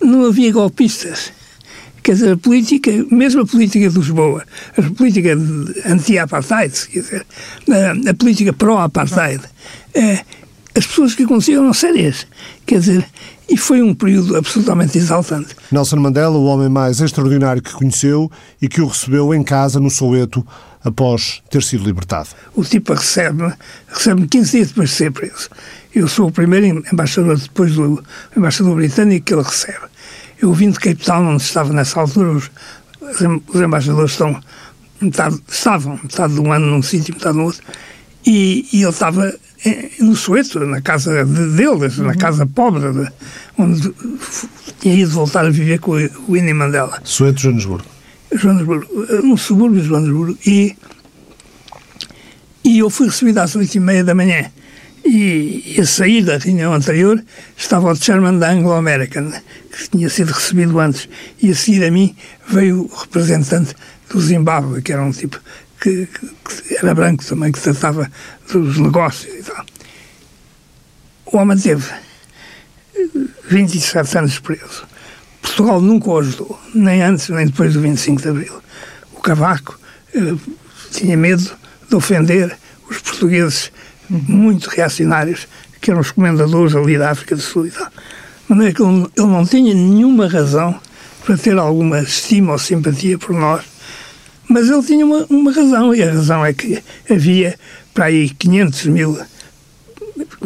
não 0.02 0.26
havia 0.26 0.52
golpistas. 0.52 1.32
Quer 2.04 2.14
dizer, 2.14 2.34
a 2.34 2.38
política, 2.38 2.92
mesmo 3.10 3.42
a 3.42 3.46
política 3.46 3.90
de 3.90 3.98
Lisboa, 3.98 4.44
a 4.78 4.82
política 4.96 5.38
anti-apartheid, 5.86 6.74
a, 7.70 8.10
a 8.10 8.14
política 8.14 8.52
pró-apartheid, 8.52 9.42
é, 9.94 10.20
as 10.76 10.86
pessoas 10.86 11.16
que 11.16 11.24
aconteciam 11.24 11.64
eram 11.64 11.74
sérias. 11.74 12.28
Quer 12.66 12.80
dizer, 12.80 13.06
e 13.48 13.58
foi 13.58 13.82
um 13.82 13.94
período 13.94 14.36
absolutamente 14.36 14.98
exaltante. 14.98 15.56
Nelson 15.72 15.98
Mandela, 15.98 16.38
o 16.38 16.46
homem 16.46 16.70
mais 16.70 17.00
extraordinário 17.00 17.62
que 17.62 17.72
conheceu 17.72 18.32
e 18.62 18.68
que 18.68 18.82
o 18.82 18.88
recebeu 18.88 19.34
em 19.34 19.44
casa, 19.44 19.80
no 19.80 19.90
Soweto, 19.90 20.46
após 20.84 21.42
ter 21.50 21.64
sido 21.64 21.84
libertado. 21.84 22.30
O 22.56 22.64
tipo 22.64 22.94
recebe-me 22.94 23.54
recebe 23.88 24.28
15 24.28 24.52
dias 24.52 24.68
depois 24.70 24.90
de 24.90 24.96
ser 24.96 25.12
preso. 25.12 25.50
Eu 25.94 26.08
sou 26.08 26.28
o 26.28 26.32
primeiro 26.32 26.84
embaixador 26.92 27.38
depois 27.38 27.74
do 27.74 28.04
embaixador 28.36 28.76
britânico 28.76 29.26
que 29.26 29.34
ele 29.34 29.44
recebe. 29.44 29.93
Eu 30.44 30.52
vim 30.52 30.70
de 30.70 30.78
Cape 30.78 30.98
Town, 30.98 31.26
onde 31.26 31.42
estava 31.42 31.72
nessa 31.72 32.02
altura, 32.02 32.32
os, 32.32 32.52
os 33.48 33.62
embaixadores 33.62 34.12
estão 34.12 34.38
metade, 35.00 35.42
estavam 35.48 35.98
metade 36.04 36.34
de 36.34 36.42
um 36.42 36.52
ano 36.52 36.66
num 36.66 36.82
sítio, 36.82 37.14
metade 37.14 37.38
no 37.38 37.46
outro, 37.46 37.64
e, 38.26 38.68
e 38.74 38.82
ele 38.82 38.90
estava 38.90 39.34
no 40.02 40.14
Soweto, 40.18 40.60
na 40.60 40.82
casa 40.82 41.24
deles, 41.24 41.98
uhum. 41.98 42.08
na 42.08 42.16
casa 42.16 42.46
pobre, 42.46 42.92
de, 42.92 43.10
onde 43.58 43.94
tinha 44.82 44.96
ido 44.96 45.12
voltar 45.12 45.46
a 45.46 45.50
viver 45.50 45.80
com 45.80 45.92
o 45.94 46.34
Winnie 46.34 46.54
Mandela. 46.54 47.00
Soweto, 47.06 47.40
Joanesburgo. 47.40 47.86
Joanesburgo, 48.34 48.86
no 49.24 49.38
subúrbio 49.38 49.82
de 49.82 49.88
Joanesburgo, 49.88 50.38
e, 50.46 50.76
e 52.66 52.80
eu 52.80 52.90
fui 52.90 53.08
recebido 53.08 53.38
às 53.38 53.56
oito 53.56 53.74
e 53.76 53.80
meia 53.80 54.04
da 54.04 54.14
manhã. 54.14 54.52
E 55.06 55.76
a 55.80 55.86
sair 55.86 56.24
da 56.24 56.38
reunião 56.38 56.74
anterior 56.74 57.22
estava 57.58 57.92
o 57.92 57.96
chairman 57.96 58.40
da 58.40 58.52
Anglo-American, 58.52 59.34
que 59.72 59.90
tinha 59.90 60.10
sido 60.10 60.32
recebido 60.32 60.80
antes, 60.80 61.10
e 61.42 61.52
a 61.52 61.56
seguir 61.56 61.84
a 61.84 61.92
mim 61.92 62.16
veio 62.48 62.84
o 62.84 62.96
representante 62.96 63.76
do 64.10 64.22
Zimbábue, 64.22 64.82
que 64.82 64.94
era 64.94 65.04
um 65.04 65.12
tipo 65.12 65.40
que, 65.82 66.08
que, 66.08 66.78
era 66.78 66.96
branco 66.96 67.26
também, 67.26 67.52
que 67.52 67.60
tratava 67.60 68.10
dos 68.52 68.78
negócios 68.78 69.34
e 69.34 69.44
tal. 69.44 69.66
O 71.26 71.38
homem 71.38 71.58
teve 71.58 71.84
27 73.50 74.18
anos 74.18 74.40
preso. 74.40 74.88
Portugal 75.42 75.82
nunca 75.82 76.10
o 76.10 76.20
ajudou, 76.20 76.60
nem 76.74 77.02
antes 77.04 77.28
nem 77.28 77.48
depois 77.48 77.74
do 77.74 77.82
25 77.82 78.22
de 78.22 78.30
Abril. 78.30 78.62
O 79.14 79.20
Cavaco 79.20 79.78
eh, 80.16 80.36
tinha 80.92 81.18
medo 81.18 81.52
de 81.90 81.96
ofender 81.96 82.58
os 82.90 83.00
portugueses 83.00 83.72
muito 84.14 84.70
reacionários, 84.70 85.48
que 85.82 85.92
eram 85.92 86.02
os 86.02 86.12
comendadores 86.12 86.76
ali 86.76 86.98
da 86.98 87.12
África 87.12 87.36
do 87.36 87.42
Sul 87.42 87.68
e 87.68 87.72
tal. 87.72 87.88
De 87.88 87.94
maneira 88.50 88.74
que 88.74 88.82
ele, 88.82 89.10
não 89.18 89.46
tinha 89.46 89.74
nenhuma 89.74 90.28
razão 90.28 90.80
para 91.26 91.38
ter 91.38 91.58
alguma 91.58 92.00
estima 92.02 92.54
ou 92.54 92.60
simpatia 92.60 93.18
por 93.18 93.34
nós 93.34 93.74
mas 94.48 94.70
ele 94.70 94.84
tinha 94.84 95.06
uma, 95.06 95.26
uma 95.30 95.52
razão, 95.52 95.96
e 95.96 96.04
a 96.04 96.12
razão 96.12 96.46
é 96.46 96.54
que 96.54 96.82
havia 97.10 97.58
para 97.94 98.06
aí 98.06 98.30
500 98.30 98.86
mil, 98.86 99.20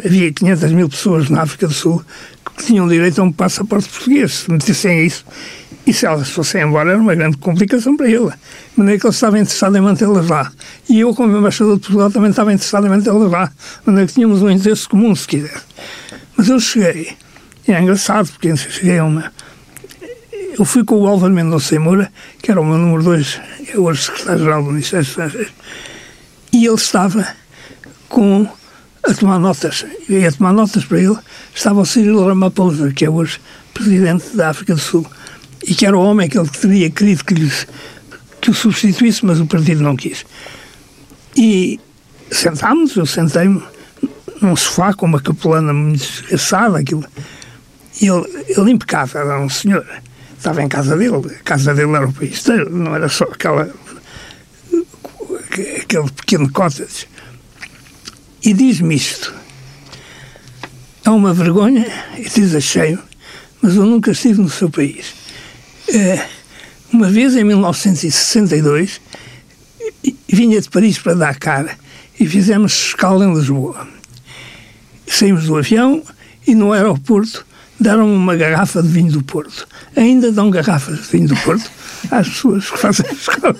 havia 0.03 0.32
500 0.32 0.71
mil 0.71 0.89
pessoas 0.89 1.30
na 1.30 1.41
África 1.41 1.67
do 1.67 1.73
Sul 1.73 2.03
que 2.56 2.65
tinham 2.65 2.88
direito 2.88 3.19
a 3.19 3.23
um 3.23 3.32
passaporte 3.32 3.89
português. 3.89 4.34
Se 4.34 4.51
metessem 4.51 5.06
isso, 5.06 5.25
e 5.86 5.93
se 5.93 6.06
elas 6.06 6.30
fossem 6.30 6.62
embora, 6.62 6.91
era 6.91 6.99
uma 6.99 7.15
grande 7.15 7.38
complicação 7.38 7.97
para 7.97 8.10
ele. 8.10 8.32
De 8.77 8.81
maneira 8.81 8.99
que 8.99 9.07
ele 9.07 9.13
estava 9.13 9.39
interessado 9.39 9.75
em 9.75 9.81
mantê-las 9.81 10.29
lá. 10.29 10.51
E 10.87 10.99
eu, 10.99 11.15
como 11.15 11.35
embaixador 11.35 11.77
de 11.77 11.81
Portugal, 11.81 12.11
também 12.11 12.29
estava 12.29 12.53
interessado 12.53 12.85
em 12.85 12.89
mantê-las 12.89 13.31
lá. 13.31 13.45
De 13.47 13.87
maneira 13.87 14.07
que 14.07 14.13
tínhamos 14.13 14.43
um 14.43 14.51
interesse 14.51 14.87
comum, 14.87 15.15
se 15.15 15.27
quiser. 15.27 15.63
Mas 16.37 16.47
eu 16.47 16.59
cheguei, 16.59 17.17
e 17.67 17.71
é 17.71 17.81
engraçado, 17.81 18.29
porque 18.31 18.49
eu 18.49 18.57
cheguei 18.57 18.99
a 18.99 19.03
uma 19.03 19.31
eu 20.57 20.65
fui 20.65 20.83
com 20.83 20.95
o 20.95 21.07
Álvaro 21.07 21.33
Mendonça 21.33 21.79
Moura, 21.79 22.11
que 22.41 22.49
era 22.49 22.59
o 22.59 22.65
meu 22.65 22.77
número 22.77 23.03
dois, 23.03 23.39
é 23.71 23.77
hoje 23.77 24.03
secretário-geral 24.03 24.63
do 24.63 24.71
Ministério 24.71 25.05
dos 25.05 25.09
Estrangeiros, 25.11 25.53
e 26.51 26.65
ele 26.65 26.75
estava 26.75 27.27
com 28.09 28.47
a 29.03 29.13
tomar 29.13 29.37
notas, 29.37 29.85
e 30.09 30.25
a 30.25 30.31
tomar 30.31 30.53
notas 30.53 30.83
para 30.83 30.99
ele 30.99 31.15
estava 31.53 31.81
o 31.81 31.85
Cyril 31.85 32.25
Ramaphosa, 32.25 32.91
que 32.91 33.05
é 33.05 33.09
hoje 33.09 33.39
presidente 33.71 34.35
da 34.35 34.49
África 34.49 34.73
do 34.73 34.81
Sul, 34.81 35.05
e 35.63 35.75
que 35.75 35.85
era 35.85 35.95
o 35.95 36.01
homem 36.01 36.27
que 36.27 36.39
ele 36.39 36.49
teria 36.49 36.89
querido 36.89 37.23
que, 37.23 37.35
lhes, 37.35 37.67
que 38.47 38.51
o 38.51 38.53
substituísse, 38.53 39.25
mas 39.25 39.41
o 39.41 39.45
partido 39.45 39.83
não 39.83 39.97
quis. 39.97 40.25
E 41.36 41.79
sentámos, 42.31 42.95
eu 42.95 43.05
sentei-me 43.05 43.62
num 44.41 44.55
sofá 44.55 44.93
com 44.93 45.05
uma 45.05 45.19
capulana 45.19 45.73
muito 45.73 45.99
desgraçada, 45.99 46.79
aquilo. 46.79 47.03
E 48.01 48.07
ele, 48.07 48.45
ele 48.47 48.71
impecável, 48.71 49.19
era 49.19 49.41
um 49.41 49.49
senhor 49.49 49.86
estava 50.38 50.62
em 50.62 50.67
casa 50.69 50.95
dele, 50.95 51.15
a 51.15 51.43
casa 51.43 51.73
dele 51.73 51.93
era 51.93 52.07
o 52.07 52.13
país 52.13 52.39
inteiro, 52.39 52.69
não 52.69 52.95
era 52.95 53.10
só 53.10 53.25
aquela, 53.25 53.69
aquele 55.51 56.12
pequeno 56.12 56.49
cottage. 56.51 57.07
E 58.43 58.53
diz-me 58.53 58.95
isto. 58.95 59.33
É 61.03 61.10
uma 61.10 61.33
vergonha, 61.33 61.86
e 62.17 62.29
diz 62.29 62.55
a 62.55 62.62
cheio, 62.62 62.99
mas 63.62 63.75
eu 63.75 63.86
nunca 63.86 64.12
estive 64.12 64.41
no 64.41 64.49
seu 64.49 64.69
país. 64.69 65.15
É, 65.89 66.37
uma 66.91 67.10
vez, 67.10 67.36
em 67.36 67.43
1962, 67.43 69.02
vinha 70.28 70.62
de 70.62 70.69
Paris 70.69 70.97
para 70.97 71.13
Dakar 71.13 71.78
e 72.19 72.26
fizemos 72.26 72.73
escala 72.73 73.26
em 73.26 73.34
Lisboa. 73.34 73.88
Saímos 75.06 75.45
do 75.45 75.58
avião 75.58 76.02
e 76.45 76.56
no 76.56 76.73
aeroporto 76.73 77.45
deram 77.80 78.13
uma 78.13 78.36
garrafa 78.36 78.82
de 78.82 78.88
vinho 78.88 79.12
do 79.12 79.23
Porto. 79.23 79.67
Ainda 79.95 80.32
dão 80.32 80.50
garrafas 80.50 80.97
de 81.00 81.08
vinho 81.08 81.28
do 81.28 81.36
Porto 81.38 81.69
às 82.12 82.28
pessoas 82.28 82.69
que 82.69 82.78
fazem 82.78 83.06
escola. 83.12 83.56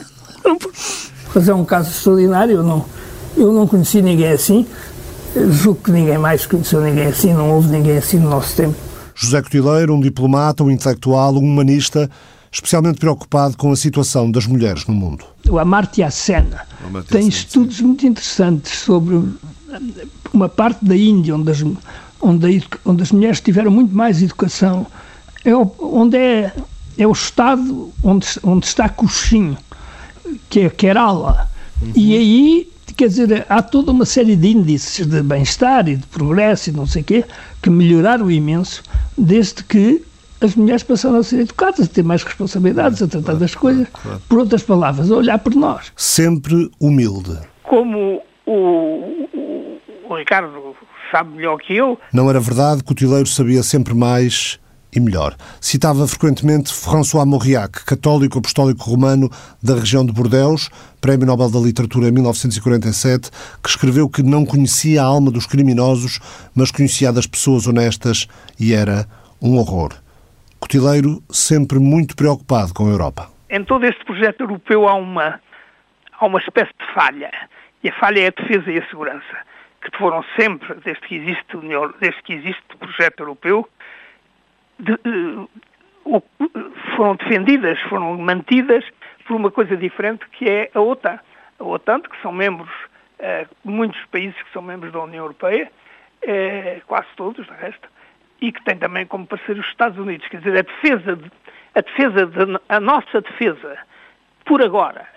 Mas 1.34 1.48
é 1.48 1.54
um 1.54 1.66
caso 1.66 1.92
extraordinário, 1.92 2.56
eu 2.56 2.64
não, 2.64 2.86
eu 3.36 3.52
não 3.52 3.68
conheci 3.68 4.02
ninguém 4.02 4.32
assim, 4.32 4.66
julgo 5.52 5.84
que 5.84 5.92
ninguém 5.92 6.18
mais 6.18 6.46
conheceu 6.46 6.82
ninguém 6.82 7.08
assim, 7.08 7.34
não 7.34 7.52
houve 7.52 7.70
ninguém 7.70 7.98
assim 7.98 8.18
no 8.18 8.30
nosso 8.30 8.56
tempo. 8.56 8.76
José 9.14 9.42
Cotileiro, 9.42 9.94
um 9.96 10.00
diplomata, 10.00 10.64
um 10.64 10.72
intelectual, 10.72 11.36
um 11.36 11.40
humanista, 11.40 12.10
especialmente 12.52 13.00
preocupado 13.00 13.58
com 13.58 13.72
a 13.72 13.76
situação 13.76 14.32
das 14.32 14.46
mulheres 14.46 14.86
no 14.86 14.94
mundo. 14.94 15.26
O 15.50 15.60
Amartya 15.60 16.10
Sen 16.12 16.48
tem 17.10 17.28
estudos 17.28 17.82
muito 17.82 18.06
interessantes 18.06 18.80
sobre 18.80 19.22
uma 20.34 20.50
parte 20.50 20.84
da 20.84 20.96
Índia 20.96 21.36
onde 21.36 21.52
as 21.52 21.62
onde, 22.22 22.64
onde 22.86 23.04
as 23.04 23.12
mulheres 23.12 23.40
tiveram 23.42 23.72
muito 23.72 23.96
mais 23.96 24.22
educação, 24.22 24.88
é 25.44 25.56
o, 25.56 25.72
onde 25.80 26.18
é, 26.18 26.54
é 26.98 27.08
o 27.08 27.12
Estado 27.12 27.94
onde, 28.04 28.28
onde 28.44 28.66
está 28.66 28.90
Coxinho, 28.90 29.58
que 30.50 30.62
é 30.62 30.70
Kerala. 30.70 31.50
Uhum. 31.82 31.92
E 31.96 32.18
aí, 32.18 32.70
quer 32.96 33.08
dizer, 33.08 33.46
há 33.48 33.62
toda 33.62 33.92
uma 33.92 34.06
série 34.06 34.36
de 34.36 34.48
índices 34.48 35.06
de 35.06 35.22
bem-estar 35.22 35.88
e 35.88 35.96
de 35.96 36.06
progresso 36.08 36.70
e 36.70 36.74
não 36.74 36.88
sei 36.88 37.02
o 37.02 37.06
quê, 37.06 37.26
que 37.62 37.70
melhoraram 37.70 38.30
imenso 38.30 38.84
desde 39.18 39.64
que 39.64 40.04
as 40.42 40.56
mulheres 40.56 40.84
passaram 40.84 41.18
a 41.18 41.24
ser 41.24 41.42
educadas, 41.42 41.86
a 41.86 41.88
ter 41.88 42.04
mais 42.04 42.24
responsabilidades, 42.24 43.02
a 43.02 43.08
tratar 43.08 43.36
das 43.36 43.56
coisas, 43.56 43.88
por 44.28 44.40
outras 44.40 44.64
palavras, 44.64 45.12
a 45.12 45.16
olhar 45.16 45.40
por 45.40 45.56
nós. 45.56 45.92
Sempre 45.96 46.70
humilde. 46.80 47.38
Como 47.64 48.22
o, 48.46 48.54
o, 49.34 49.80
o 50.10 50.16
Ricardo 50.16 50.76
sabe 51.12 51.36
melhor 51.36 51.58
que 51.58 51.76
eu. 51.76 51.98
Não 52.14 52.30
era 52.30 52.40
verdade 52.40 52.84
que 52.84 52.92
o 52.92 52.96
Tileiro 52.96 53.28
sabia 53.28 53.64
sempre 53.64 53.94
mais 53.94 54.60
e 54.94 55.00
melhor. 55.00 55.36
Citava 55.60 56.08
frequentemente 56.08 56.74
François 56.74 57.26
Mauriac, 57.26 57.84
católico 57.86 58.40
apostólico 58.40 58.90
romano 58.90 59.30
da 59.62 59.76
região 59.76 60.06
de 60.06 60.12
Bordeaux, 60.12 60.70
Prémio 61.02 61.28
Nobel 61.28 61.50
da 61.50 61.60
Literatura 61.60 62.08
em 62.08 62.12
1947, 62.12 63.30
que 63.62 63.70
escreveu 63.70 64.10
que 64.10 64.24
não 64.24 64.46
conhecia 64.46 65.02
a 65.02 65.06
alma 65.06 65.30
dos 65.30 65.46
criminosos, 65.46 66.20
mas 66.56 66.72
conhecia 66.72 67.10
a 67.10 67.12
das 67.12 67.28
pessoas 67.28 67.68
honestas 67.68 68.28
e 68.60 68.74
era 68.74 69.08
um 69.42 69.58
horror. 69.58 69.94
Cotileiro 70.60 71.22
sempre 71.30 71.80
muito 71.80 72.16
preocupado 72.16 72.74
com 72.74 72.88
a 72.88 72.90
Europa. 72.90 73.30
Em 73.50 73.64
todo 73.64 73.86
este 73.86 74.04
projeto 74.06 74.42
europeu 74.42 74.88
há 74.88 74.96
uma, 74.96 75.40
há 76.20 76.26
uma 76.26 76.40
espécie 76.40 76.72
de 76.80 76.94
falha. 76.94 77.32
E 77.84 77.90
a 77.90 77.94
falha 77.94 78.22
é 78.22 78.28
a 78.28 78.42
defesa 78.42 78.72
e 78.72 78.78
a 78.78 78.90
segurança 78.90 79.48
que 79.82 79.98
foram 79.98 80.24
sempre, 80.38 80.74
desde 80.84 81.02
que 81.08 81.16
existe, 81.16 81.58
desde 82.00 82.22
que 82.24 82.34
existe 82.34 82.64
o 82.74 82.78
projeto 82.78 83.20
europeu, 83.22 83.70
de, 84.80 84.94
uh, 84.94 86.24
foram 86.96 87.16
defendidas, 87.16 87.80
foram 87.84 88.18
mantidas 88.18 88.84
por 89.26 89.36
uma 89.36 89.52
coisa 89.52 89.76
diferente 89.76 90.26
que 90.32 90.50
é 90.50 90.72
a 90.74 90.82
OTAN. 90.82 91.20
A 91.60 91.64
OTAN, 91.64 92.02
que 92.02 92.22
são 92.22 92.32
membros, 92.32 92.70
uh, 93.20 93.48
muitos 93.64 94.04
países 94.06 94.36
que 94.42 94.52
são 94.52 94.62
membros 94.62 94.92
da 94.92 95.00
União 95.00 95.24
Europeia, 95.24 95.72
uh, 96.24 96.82
quase 96.86 97.08
todos, 97.16 97.46
de 97.46 97.54
resto, 97.54 97.88
e 98.42 98.52
que 98.52 98.64
tem 98.64 98.78
também 98.78 99.06
como 99.06 99.26
parceiro 99.26 99.62
os 99.62 99.68
Estados 99.68 99.98
Unidos. 99.98 100.28
Quer 100.28 100.38
dizer, 100.38 100.58
a 100.58 100.62
defesa, 100.62 101.16
de, 101.16 101.32
a 101.76 101.82
defesa, 101.82 102.26
de, 102.26 102.60
a 102.70 102.80
nossa 102.80 103.22
defesa, 103.22 103.78
por 104.46 104.62
agora, 104.62 105.08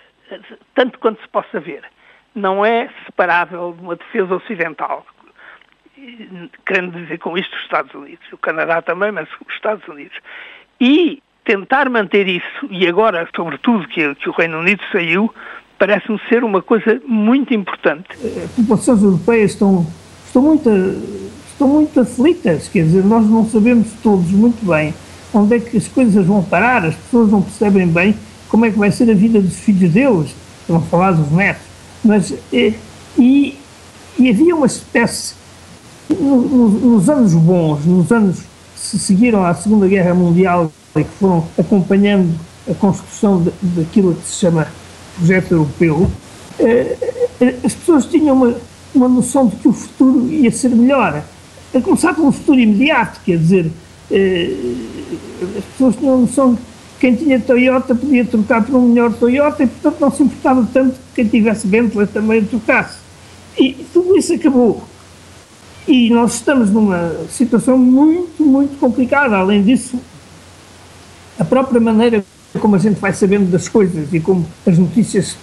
tanto 0.74 0.98
quanto 0.98 1.20
se 1.20 1.28
possa 1.28 1.61
ver, 1.61 1.83
não 2.35 2.64
é 2.64 2.88
separável 3.06 3.72
de 3.72 3.83
uma 3.83 3.96
defesa 3.96 4.35
ocidental. 4.35 5.06
Querendo 6.64 6.92
dizer 6.92 7.18
com 7.18 7.37
isto 7.37 7.54
os 7.54 7.62
Estados 7.62 7.94
Unidos, 7.94 8.24
o 8.33 8.38
Canadá 8.38 8.80
também, 8.80 9.12
mas 9.12 9.28
os 9.46 9.54
Estados 9.54 9.87
Unidos. 9.87 10.16
E 10.80 11.22
tentar 11.44 11.90
manter 11.90 12.26
isso, 12.26 12.68
e 12.70 12.87
agora, 12.87 13.28
sobretudo, 13.35 13.87
que, 13.88 14.14
que 14.14 14.28
o 14.28 14.33
Reino 14.33 14.59
Unido 14.61 14.83
saiu, 14.92 15.33
parece-me 15.78 16.20
ser 16.28 16.44
uma 16.44 16.62
coisa 16.62 17.00
muito 17.06 17.52
importante. 17.54 18.09
As 18.44 18.52
populações 18.52 19.02
europeias 19.02 19.52
estão, 19.52 19.87
estão, 20.24 20.42
muito, 20.42 20.70
estão 21.61 21.68
muito 21.68 22.01
aflitas, 22.01 22.68
quer 22.68 22.85
dizer, 22.85 23.05
nós 23.05 23.29
não 23.29 23.46
sabemos 23.46 23.88
todos 24.03 24.31
muito 24.31 24.64
bem 24.66 24.94
onde 25.33 25.57
é 25.57 25.61
que 25.61 25.77
as 25.77 25.87
coisas 25.87 26.25
vão 26.25 26.42
parar, 26.42 26.87
as 26.87 26.94
pessoas 26.94 27.31
não 27.31 27.42
percebem 27.42 27.87
bem 27.87 28.16
como 28.49 28.64
é 28.64 28.70
que 28.70 28.79
vai 28.79 28.90
ser 28.90 29.11
a 29.11 29.14
vida 29.14 29.40
dos 29.42 29.57
filhos 29.57 29.92
deles, 29.92 30.31
a 30.68 30.81
falar 30.81 31.12
dos 31.12 31.31
netos, 31.31 31.62
mas, 32.03 32.33
e, 32.51 32.75
e, 33.18 33.59
e 34.18 34.31
havia 34.31 34.57
uma 34.57 34.66
espécie, 34.66 35.35
nos 36.09 37.09
anos 37.11 37.35
bons, 37.35 37.85
nos 37.85 38.11
anos 38.11 38.38
que 38.38 38.81
se 38.81 38.99
seguiram 38.99 39.44
à 39.44 39.55
Segunda 39.55 39.87
Guerra 39.87 40.14
Mundial 40.14 40.73
e 40.96 41.05
que 41.05 41.11
foram 41.20 41.46
acompanhando 41.59 42.35
a 42.68 42.75
construção 42.75 43.46
daquilo 43.61 44.14
que 44.14 44.27
se 44.27 44.38
chama 44.38 44.66
projeto 45.16 45.53
europeu, 45.53 46.11
eh, 46.59 46.96
eh, 47.40 47.55
as 47.62 47.75
pessoas 47.75 48.07
tinham 48.07 48.35
uma, 48.35 48.57
uma 48.94 49.09
noção 49.09 49.46
de 49.46 49.57
que 49.57 49.68
o 49.68 49.73
futuro 49.73 50.27
ia 50.29 50.51
ser 50.51 50.70
melhor. 50.70 51.23
A 51.74 51.80
começar 51.80 52.14
pelo 52.14 52.33
futuro 52.33 52.59
imediato, 52.59 53.20
quer 53.24 53.38
dizer, 53.38 53.70
eh, 54.11 54.54
as 55.59 55.64
pessoas 55.64 55.96
tinham 55.96 56.14
a 56.14 56.18
noção 56.18 56.56
que 56.56 56.62
quem 57.00 57.14
tinha 57.14 57.40
Toyota 57.40 57.94
podia 57.94 58.24
trocar 58.24 58.64
por 58.64 58.74
um 58.74 58.88
melhor 58.88 59.12
Toyota 59.12 59.62
e, 59.62 59.66
portanto, 59.66 60.00
não 60.00 60.11
se 60.11 60.22
importava 60.22 60.68
tanto 60.72 60.94
que 60.94 61.14
quem 61.14 61.28
tivesse 61.28 61.66
Bentley 61.66 62.06
também 62.09 62.44
trocasse. 62.44 62.98
E 63.59 63.87
tudo 63.92 64.16
isso 64.16 64.35
acabou. 64.35 64.83
E 65.87 66.11
nós 66.11 66.35
estamos 66.35 66.70
numa 66.70 67.12
situação 67.30 67.78
muito, 67.78 68.44
muito 68.44 68.78
complicada. 68.78 69.37
Além 69.37 69.62
disso, 69.62 69.98
a 71.38 71.44
própria 71.44 71.80
maneira 71.80 72.24
como 72.59 72.74
a 72.74 72.78
gente 72.78 72.98
vai 72.98 73.12
sabendo 73.12 73.50
das 73.50 73.68
coisas 73.68 74.12
e 74.12 74.18
como 74.18 74.44
as 74.66 74.76
notícias 74.76 75.37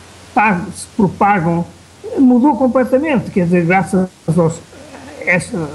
se 0.74 0.88
propagam 0.96 1.66
mudou 2.20 2.56
completamente. 2.56 3.32
Quer 3.32 3.46
dizer, 3.46 3.66
graças 3.66 4.10
aos, 4.38 4.60
esta, 5.26 5.70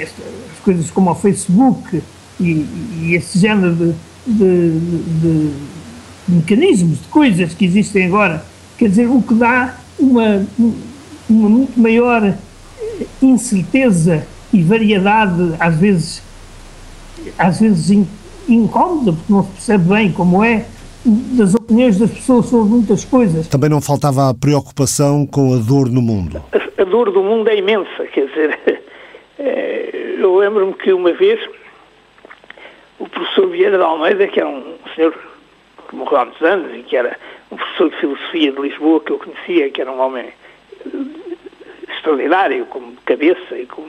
estas 0.00 0.24
coisas 0.64 0.90
como 0.90 1.10
o 1.10 1.14
Facebook 1.14 2.02
e, 2.40 2.66
e 3.00 3.14
esse 3.14 3.38
género 3.38 3.74
de, 3.74 3.94
de, 4.26 4.78
de, 4.80 4.98
de, 5.20 5.52
mecanismos, 6.28 7.02
de 7.02 7.08
coisas 7.08 7.54
que 7.54 7.64
existem 7.64 8.06
agora, 8.06 8.44
quer 8.78 8.88
dizer, 8.88 9.06
o 9.06 9.20
que 9.22 9.34
dá 9.34 9.76
uma, 9.98 10.46
uma 11.28 11.48
muito 11.48 11.78
maior 11.78 12.34
incerteza 13.20 14.26
e 14.52 14.62
variedade, 14.62 15.54
às 15.58 15.76
vezes, 15.76 16.22
às 17.38 17.60
vezes 17.60 18.06
incómoda, 18.48 19.12
porque 19.12 19.32
não 19.32 19.44
se 19.44 19.50
percebe 19.50 19.88
bem 19.88 20.12
como 20.12 20.44
é, 20.44 20.66
das 21.04 21.54
opiniões 21.54 21.98
das 21.98 22.10
pessoas 22.10 22.46
sobre 22.46 22.68
muitas 22.70 23.04
coisas. 23.04 23.48
Também 23.48 23.70
não 23.70 23.80
faltava 23.80 24.28
a 24.28 24.34
preocupação 24.34 25.26
com 25.26 25.54
a 25.54 25.58
dor 25.58 25.88
no 25.90 26.00
mundo. 26.00 26.42
A, 26.52 26.82
a 26.82 26.84
dor 26.84 27.10
do 27.10 27.22
mundo 27.22 27.48
é 27.48 27.56
imensa, 27.56 28.06
quer 28.12 28.26
dizer, 28.26 28.82
eu 30.18 30.36
lembro-me 30.36 30.74
que 30.74 30.92
uma 30.92 31.12
vez 31.12 31.40
o 32.98 33.08
professor 33.08 33.48
Vieira 33.48 33.76
de 33.76 33.82
Almeida, 33.82 34.28
que 34.28 34.38
era 34.38 34.48
um 34.48 34.76
senhor 34.94 35.12
que 35.88 35.96
morreu 35.96 36.18
há 36.18 36.24
muitos 36.24 36.42
anos 36.42 36.74
e 36.76 36.82
que 36.82 36.96
era 36.96 37.18
um 37.50 37.56
professor 37.56 37.90
de 37.90 37.96
filosofia 37.96 38.52
de 38.52 38.60
Lisboa 38.60 39.00
que 39.00 39.10
eu 39.10 39.18
conhecia, 39.18 39.70
que 39.70 39.80
era 39.80 39.90
um 39.90 40.00
homem 40.00 40.32
extraordinário, 41.88 42.66
com 42.66 42.94
cabeça 43.04 43.58
e 43.58 43.66
com 43.66 43.86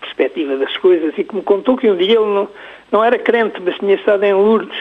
perspectiva 0.00 0.56
das 0.56 0.76
coisas, 0.76 1.12
e 1.18 1.24
que 1.24 1.34
me 1.34 1.42
contou 1.42 1.76
que 1.76 1.90
um 1.90 1.96
dia 1.96 2.14
ele 2.14 2.24
não, 2.24 2.48
não 2.90 3.04
era 3.04 3.18
crente, 3.18 3.60
mas 3.60 3.76
tinha 3.76 3.94
estado 3.94 4.24
em 4.24 4.32
Lourdes 4.32 4.78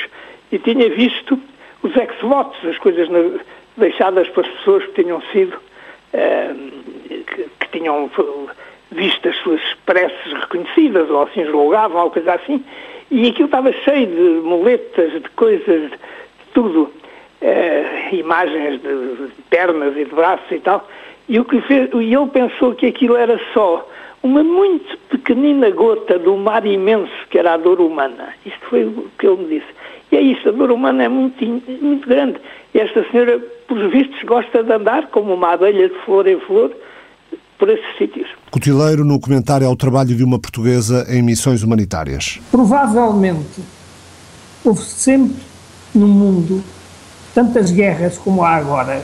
e 0.51 0.59
tinha 0.59 0.89
visto 0.89 1.39
os 1.81 1.95
ex-votos, 1.95 2.63
as 2.65 2.77
coisas 2.77 3.09
na, 3.09 3.39
deixadas 3.77 4.27
para 4.29 4.47
as 4.47 4.53
pessoas 4.55 4.85
que 4.85 5.03
tinham 5.03 5.21
sido, 5.31 5.55
uh, 5.55 6.71
que, 7.09 7.49
que, 7.59 7.67
tinham 7.71 8.09
visto 8.91 9.27
as 9.27 9.35
suas 9.37 9.61
preces 9.85 10.33
reconhecidas, 10.33 11.09
ou 11.09 11.23
assim 11.23 11.45
julgavam, 11.45 12.03
ou 12.03 12.11
coisa 12.11 12.33
assim, 12.33 12.63
e 13.11 13.29
aquilo 13.29 13.45
estava 13.45 13.71
cheio 13.71 14.07
de 14.07 14.47
muletas, 14.47 15.11
de 15.11 15.29
coisas, 15.35 15.91
de 15.91 15.97
tudo, 16.53 16.83
uh, 17.41 18.15
imagens 18.15 18.81
de, 18.81 19.15
de 19.27 19.41
pernas 19.49 19.95
e 19.95 20.05
de 20.05 20.11
braços 20.11 20.51
e 20.51 20.59
tal, 20.59 20.87
e, 21.27 21.39
o 21.39 21.45
que 21.45 21.59
fez, 21.61 21.89
e 21.93 22.13
ele 22.13 22.27
pensou 22.27 22.73
que 22.75 22.85
aquilo 22.85 23.15
era 23.15 23.39
só 23.53 23.87
uma 24.21 24.43
muito 24.43 24.97
pequenina 25.09 25.69
gota 25.69 26.17
do 26.17 26.35
mar 26.35 26.65
imenso 26.65 27.13
que 27.29 27.37
era 27.37 27.53
a 27.53 27.57
dor 27.57 27.79
humana. 27.79 28.33
Isto 28.45 28.65
foi 28.67 28.85
o 28.85 29.09
que 29.19 29.27
ele 29.27 29.37
me 29.37 29.59
disse. 29.59 29.71
E 30.11 30.17
é 30.17 30.21
isso, 30.21 30.49
a 30.49 30.51
dor 30.51 30.71
humana 30.71 31.03
é 31.03 31.07
muito, 31.07 31.43
muito 31.45 32.07
grande. 32.07 32.39
E 32.73 32.79
esta 32.79 33.03
senhora, 33.11 33.39
por 33.67 33.77
vistos, 33.89 34.21
gosta 34.23 34.63
de 34.63 34.71
andar 34.71 35.07
como 35.07 35.33
uma 35.33 35.53
abelha 35.53 35.89
de 35.89 35.95
flor 35.99 36.27
em 36.27 36.39
flor 36.39 36.71
por 37.57 37.69
esses 37.69 37.97
sítios. 37.97 38.27
Cotileiro 38.51 39.03
no 39.03 39.19
comentário 39.19 39.67
ao 39.67 39.75
trabalho 39.75 40.15
de 40.15 40.23
uma 40.23 40.39
portuguesa 40.39 41.05
em 41.09 41.21
missões 41.21 41.63
humanitárias. 41.63 42.39
Provavelmente 42.51 43.61
houve 44.63 44.81
sempre 44.81 45.41
no 45.93 46.07
mundo 46.07 46.63
tantas 47.33 47.71
guerras 47.71 48.17
como 48.17 48.43
há 48.43 48.55
agora 48.55 49.03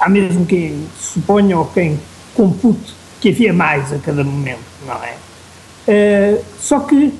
há 0.00 0.08
mesmo 0.08 0.46
quem 0.46 0.82
suponha 0.98 1.58
ou 1.58 1.66
quem 1.66 2.00
compute 2.34 2.94
que 3.20 3.28
havia 3.28 3.52
mais 3.52 3.92
a 3.92 3.98
cada 3.98 4.24
momento, 4.24 4.64
não 4.86 4.96
é? 5.04 5.14
Uh, 5.86 6.44
só 6.58 6.80
que 6.80 7.12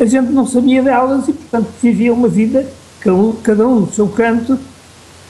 a 0.00 0.04
gente 0.04 0.32
não 0.32 0.46
sabia 0.46 0.82
delas 0.82 1.28
e, 1.28 1.32
portanto, 1.32 1.68
vivia 1.80 2.12
uma 2.12 2.26
vida, 2.26 2.68
cada 3.00 3.14
um, 3.14 3.32
cada 3.32 3.66
um 3.66 3.80
no 3.80 3.92
seu 3.92 4.08
canto, 4.08 4.58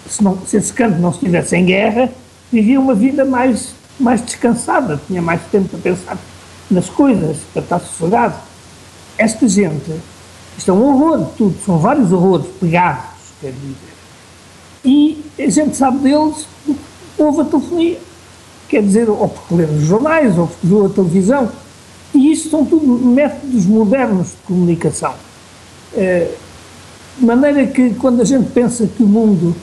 se, 0.09 0.25
não, 0.25 0.39
se 0.47 0.57
esse 0.57 0.73
canto 0.73 0.99
não 0.99 1.11
estivesse 1.11 1.55
em 1.55 1.67
guerra, 1.67 2.11
vivia 2.55 2.81
uma 2.81 2.95
vida 2.95 3.25
mais, 3.25 3.75
mais 3.99 4.23
descansada, 4.23 5.01
tinha 5.07 5.21
mais 5.21 5.41
tempo 5.51 5.69
para 5.69 5.79
pensar 5.79 6.19
nas 6.71 6.89
coisas, 6.89 7.39
para 7.53 7.63
estar 7.63 7.81
sossegado. 7.81 8.35
Esta 9.19 9.49
gente, 9.49 9.93
isto 10.57 10.71
é 10.71 10.75
um 10.75 10.83
horror 10.83 11.27
tudo, 11.37 11.57
são 11.65 11.79
vários 11.79 12.13
horrores 12.13 12.47
pegados, 12.61 13.05
quer 13.41 13.53
dizer. 13.53 13.95
E 14.85 15.25
a 15.39 15.51
gente 15.51 15.77
sabe 15.77 15.99
deles 15.99 16.47
houve 17.19 17.41
a 17.41 17.45
telefonia. 17.45 17.99
Quer 18.69 18.83
dizer, 18.83 19.09
ou 19.09 19.29
porque 19.29 19.55
lê 19.55 19.65
os 19.65 19.83
jornais, 19.83 20.37
ou 20.39 20.47
porque 20.47 20.67
viu 20.67 20.87
a 20.87 20.89
televisão. 20.89 21.49
E 22.15 22.33
isto 22.33 22.51
são 22.51 22.65
tudo 22.65 22.87
métodos 22.87 23.67
modernos 23.67 24.29
de 24.29 24.37
comunicação. 24.47 25.15
É, 25.97 26.31
de 27.19 27.25
maneira 27.25 27.67
que, 27.67 27.95
quando 27.95 28.21
a 28.21 28.25
gente 28.25 28.51
pensa 28.51 28.87
que 28.87 29.03
o 29.03 29.07
mundo 29.07 29.55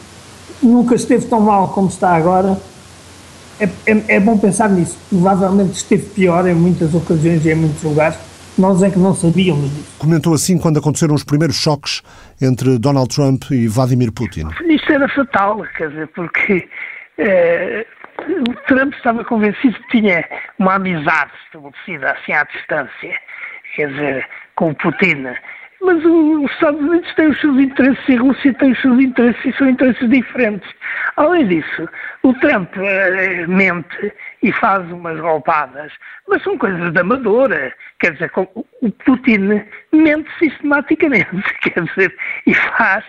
nunca 0.62 0.95
esteve 0.95 1.25
tão 1.25 1.41
mal 1.41 1.69
como 1.69 1.88
está 1.88 2.15
agora, 2.15 2.60
é, 3.59 3.65
é, 3.85 4.15
é, 4.15 4.19
bom 4.19 4.37
pensar 4.37 4.69
nisso. 4.69 4.97
Provavelmente 5.09 5.73
esteve 5.73 6.03
pior 6.09 6.47
em 6.47 6.53
muitas 6.53 6.93
ocasiões 6.93 7.45
e 7.45 7.51
em 7.51 7.55
muitos 7.55 7.83
lugares. 7.83 8.17
Nós 8.57 8.83
é 8.83 8.89
que 8.89 8.99
não 8.99 9.15
sabíamos 9.15 9.69
disso. 9.69 9.95
Comentou 9.97 10.33
assim 10.33 10.57
quando 10.57 10.77
aconteceram 10.77 11.15
os 11.15 11.23
primeiros 11.23 11.55
choques 11.55 12.01
entre 12.41 12.77
Donald 12.77 13.13
Trump 13.13 13.43
e 13.51 13.67
Vladimir 13.67 14.11
Putin. 14.11 14.47
Isto 14.67 14.91
era 14.91 15.07
fatal, 15.09 15.63
quer 15.77 15.89
dizer, 15.89 16.07
porque 16.09 16.67
eh, 17.17 17.85
o 18.27 18.53
Trump 18.67 18.93
estava 18.93 19.23
convencido 19.23 19.73
que 19.73 19.99
tinha 19.99 20.25
uma 20.59 20.75
amizade 20.75 21.31
estabelecida 21.45 22.11
assim 22.11 22.33
à 22.33 22.43
distância, 22.43 23.19
quer 23.75 23.87
dizer, 23.89 24.27
com 24.55 24.71
o 24.71 24.75
Putin. 24.75 25.27
Mas 25.81 25.97
os 26.05 26.51
Estados 26.51 26.79
Unidos 26.79 27.13
têm 27.15 27.27
os 27.29 27.41
seus 27.41 27.57
interesses 27.57 28.07
e 28.07 28.15
a 28.15 28.21
Rússia 28.21 28.53
tem 28.53 28.71
os 28.71 28.81
seus 28.81 28.99
interesses 28.99 29.43
e 29.43 29.57
são 29.57 29.67
interesses 29.67 30.09
diferentes. 30.09 30.69
Além 31.17 31.47
disso, 31.47 31.89
o 32.21 32.33
Trump 32.35 32.71
uh, 32.77 33.51
mente 33.51 34.13
e 34.43 34.51
faz 34.53 34.89
umas 34.91 35.19
roupadas, 35.19 35.91
mas 36.27 36.43
são 36.43 36.55
coisas 36.57 36.93
de 36.93 36.99
amadora. 36.99 37.73
Quer 37.99 38.13
dizer, 38.13 38.31
o 38.35 38.91
Putin 39.05 39.63
mente 39.91 40.29
sistematicamente, 40.37 41.41
quer 41.61 41.83
dizer, 41.83 42.15
e 42.45 42.53
faz 42.53 43.03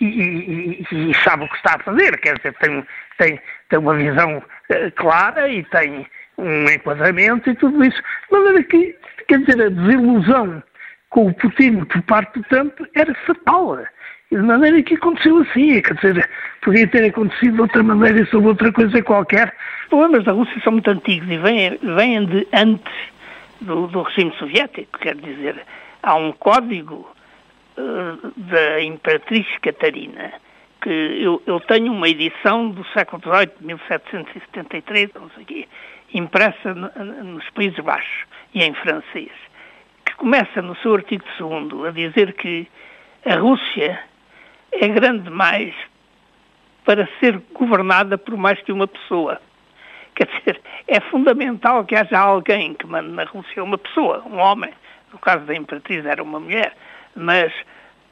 e, 0.00 0.04
e, 0.04 1.10
e, 1.10 1.14
sabe 1.14 1.44
o 1.44 1.48
que 1.48 1.56
está 1.56 1.76
a 1.76 1.82
fazer, 1.82 2.18
quer 2.18 2.36
dizer, 2.36 2.54
tem, 2.54 2.86
tem, 3.18 3.40
tem 3.70 3.78
uma 3.78 3.94
visão 3.94 4.38
uh, 4.38 4.92
clara 4.96 5.48
e 5.48 5.62
tem 5.64 6.06
um 6.38 6.64
enquadramento 6.64 7.48
e 7.48 7.54
tudo 7.54 7.84
isso. 7.84 8.02
De 8.30 8.36
maneira 8.36 8.62
que, 8.64 8.96
quer 9.28 9.38
dizer, 9.38 9.62
a 9.62 9.68
desilusão 9.68 10.62
com 11.16 11.28
o 11.28 11.34
Putin 11.34 11.82
por 11.86 12.02
parte 12.02 12.38
do 12.38 12.44
Trump 12.44 12.78
era 12.94 13.14
fatal. 13.26 13.78
De 14.30 14.36
maneira 14.36 14.82
que 14.82 14.96
aconteceu 14.96 15.38
assim, 15.38 15.80
quer 15.80 15.94
dizer, 15.94 16.30
podia 16.60 16.86
ter 16.88 17.06
acontecido 17.06 17.54
de 17.54 17.60
outra 17.62 17.82
maneira 17.82 18.26
sobre 18.26 18.48
outra 18.48 18.70
coisa 18.70 19.02
qualquer. 19.02 19.50
Os 19.84 19.88
problemas 19.88 20.24
da 20.24 20.32
Rússia 20.32 20.60
são 20.62 20.74
muito 20.74 20.90
antigos 20.90 21.26
e 21.30 21.38
vêm, 21.38 21.78
vêm 21.80 22.26
de 22.26 22.46
antes 22.52 22.92
do, 23.62 23.86
do 23.86 24.02
regime 24.02 24.30
soviético, 24.38 24.98
quer 24.98 25.14
dizer, 25.14 25.64
há 26.02 26.14
um 26.16 26.32
código 26.32 27.10
uh, 27.78 28.32
da 28.36 28.82
Imperatriz 28.82 29.46
Catarina 29.62 30.34
que 30.82 30.90
eu, 30.90 31.42
eu, 31.46 31.58
tenho 31.60 31.92
uma 31.92 32.08
edição 32.08 32.68
do 32.68 32.84
século 32.88 33.22
XVIII, 33.22 33.52
1773, 33.60 35.14
não 35.14 35.30
sei 35.30 35.44
quê, 35.46 35.68
impressa 36.12 36.74
no, 36.74 36.90
nos 37.24 37.48
Países 37.50 37.82
Baixos 37.82 38.26
e 38.54 38.62
em 38.62 38.74
francês, 38.74 39.30
começa 40.16 40.62
no 40.62 40.76
seu 40.76 40.94
artigo 40.94 41.24
2 41.38 41.84
a 41.84 41.90
dizer 41.90 42.32
que 42.34 42.66
a 43.24 43.36
Rússia 43.36 43.98
é 44.72 44.88
grande 44.88 45.24
demais 45.24 45.74
para 46.84 47.08
ser 47.20 47.40
governada 47.52 48.16
por 48.16 48.36
mais 48.36 48.60
que 48.62 48.72
uma 48.72 48.86
pessoa. 48.86 49.40
Quer 50.14 50.26
dizer, 50.26 50.60
é 50.88 51.00
fundamental 51.00 51.84
que 51.84 51.94
haja 51.94 52.18
alguém 52.18 52.74
que 52.74 52.86
mande 52.86 53.10
na 53.10 53.24
Rússia 53.24 53.62
uma 53.62 53.76
pessoa, 53.76 54.22
um 54.26 54.38
homem. 54.38 54.72
No 55.12 55.18
caso 55.18 55.44
da 55.44 55.54
Imperatriz 55.54 56.04
era 56.06 56.22
uma 56.22 56.40
mulher. 56.40 56.72
Mas, 57.14 57.52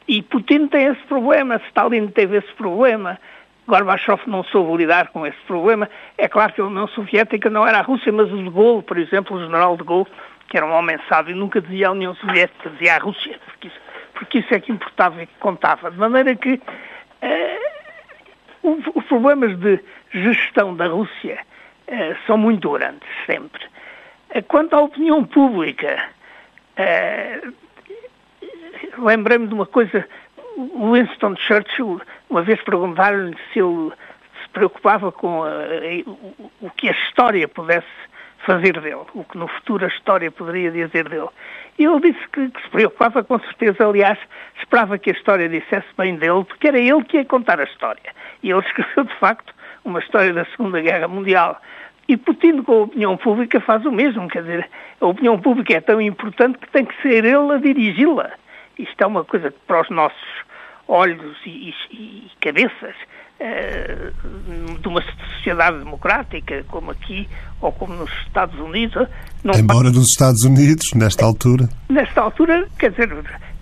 e 0.07 0.21
Putin 0.23 0.67
tem 0.67 0.87
esse 0.87 1.03
problema, 1.03 1.61
Stalin 1.69 2.09
teve 2.09 2.39
esse 2.39 2.53
problema, 2.55 3.19
Gorbachev 3.67 4.21
não 4.27 4.45
soube 4.45 4.77
lidar 4.77 5.09
com 5.09 5.27
esse 5.27 5.41
problema. 5.47 5.89
É 6.19 6.29
claro 6.29 6.53
que 6.53 6.61
a 6.61 6.67
União 6.67 6.87
Soviética 6.89 7.49
não 7.49 7.67
era 7.67 7.79
a 7.79 7.83
Rússia, 7.83 8.13
mas 8.13 8.31
o 8.31 8.37
de 8.37 8.51
Gaulle, 8.51 8.83
por 8.83 8.99
exemplo, 8.99 9.37
o 9.37 9.41
general 9.41 9.77
de 9.77 9.85
Gaulle, 9.85 10.07
que 10.49 10.57
era 10.57 10.67
um 10.67 10.73
homem 10.73 10.99
sábio, 11.09 11.35
nunca 11.35 11.61
dizia 11.61 11.89
a 11.89 11.93
União 11.93 12.15
Soviética, 12.17 12.71
dizia 12.71 12.97
a 12.97 12.99
Rússia, 12.99 13.39
porque 13.45 13.69
isso, 13.69 13.81
porque 14.13 14.39
isso 14.39 14.55
é 14.55 14.61
que 14.61 14.73
importava 14.73 15.23
e 15.23 15.27
que 15.27 15.35
contava. 15.39 15.91
De 15.91 15.99
maneira 15.99 16.35
que 16.37 16.61
eh, 17.23 17.59
os 18.63 19.05
problemas 19.05 19.59
de 19.59 19.81
gestão 20.13 20.77
da 20.77 20.87
Rússia 20.87 21.39
eh, 21.87 22.17
são 22.27 22.39
muito 22.39 22.71
grandes, 22.71 23.09
sempre. 23.27 23.65
Eh, 24.31 24.43
quanto 24.43 24.75
à 24.75 24.81
opinião 24.81 25.25
pública, 25.25 26.09
lembrei-me 28.99 29.47
de 29.47 29.55
uma 29.55 29.67
coisa 29.67 30.07
Winston 30.57 31.37
Churchill, 31.37 32.01
uma 32.31 32.43
vez 32.43 32.61
perguntaram-lhe 32.63 33.37
se 33.53 33.61
ele 33.61 33.93
se 34.43 34.49
preocupava 34.51 35.11
com 35.11 35.45
a, 35.45 35.49
o 36.61 36.71
que 36.71 36.89
a 36.89 36.93
história 36.93 37.47
pudesse 37.49 37.87
fazer 38.45 38.81
dele, 38.81 39.03
o 39.15 39.25
que 39.25 39.37
no 39.37 39.49
futuro 39.49 39.85
a 39.85 39.89
história 39.89 40.31
poderia 40.31 40.71
dizer 40.71 41.09
dele. 41.09 41.29
E 41.79 41.85
ele 41.85 42.01
disse 42.01 42.29
que, 42.29 42.49
que, 42.49 42.63
se 42.63 42.69
preocupava 42.69 43.25
com 43.25 43.39
certeza, 43.41 43.87
aliás, 43.87 44.19
esperava 44.59 44.99
que 44.99 45.11
a 45.11 45.13
história 45.13 45.49
dissesse 45.49 45.89
bem 45.97 46.17
dele, 46.17 46.45
porque 46.45 46.69
era 46.69 46.79
ele 46.79 47.03
que 47.05 47.17
ia 47.17 47.25
contar 47.25 47.61
a 47.61 47.65
história. 47.65 48.13
E 48.43 48.51
ele 48.51 48.61
escreveu, 48.67 49.05
de 49.05 49.15
facto, 49.17 49.53
uma 49.85 49.99
história 49.99 50.33
da 50.33 50.45
Segunda 50.47 50.81
Guerra 50.81 51.09
Mundial. 51.09 51.61
E 52.07 52.17
Putin, 52.17 52.63
com 52.63 52.73
a 52.73 52.83
opinião 52.83 53.17
pública, 53.17 53.61
faz 53.61 53.85
o 53.87 53.91
mesmo. 53.91 54.29
Quer 54.29 54.43
dizer, 54.43 54.71
a 55.01 55.07
opinião 55.07 55.41
pública 55.41 55.75
é 55.75 55.81
tão 55.81 56.01
importante 56.01 56.59
que 56.59 56.71
tem 56.71 56.85
que 56.85 57.03
ser 57.03 57.25
ele 57.25 57.53
a 57.53 57.57
dirigi-la. 57.57 58.31
Isto 58.79 59.03
é 59.03 59.07
uma 59.07 59.25
coisa 59.25 59.51
que 59.51 59.59
para 59.67 59.81
os 59.81 59.91
nossos 59.91 60.45
olhos 60.87 61.37
e, 61.47 61.75
e, 61.91 62.27
e 62.27 62.31
cabeças 62.41 62.95
de 64.81 64.89
uma 64.89 65.03
sociedade 65.03 65.79
democrática, 65.79 66.65
como 66.69 66.91
aqui 66.91 67.29
ou 67.61 67.73
como 67.73 67.95
nos 67.95 68.11
Estados 68.27 68.59
Unidos. 68.59 69.09
Embora 69.45 69.91
nos 69.91 70.11
Estados 70.11 70.45
Unidos, 70.45 70.93
nesta 70.95 71.25
altura. 71.25 71.69
Nesta 71.89 72.23
altura, 72.23 72.67
quer 72.79 72.91
dizer, 72.91 73.11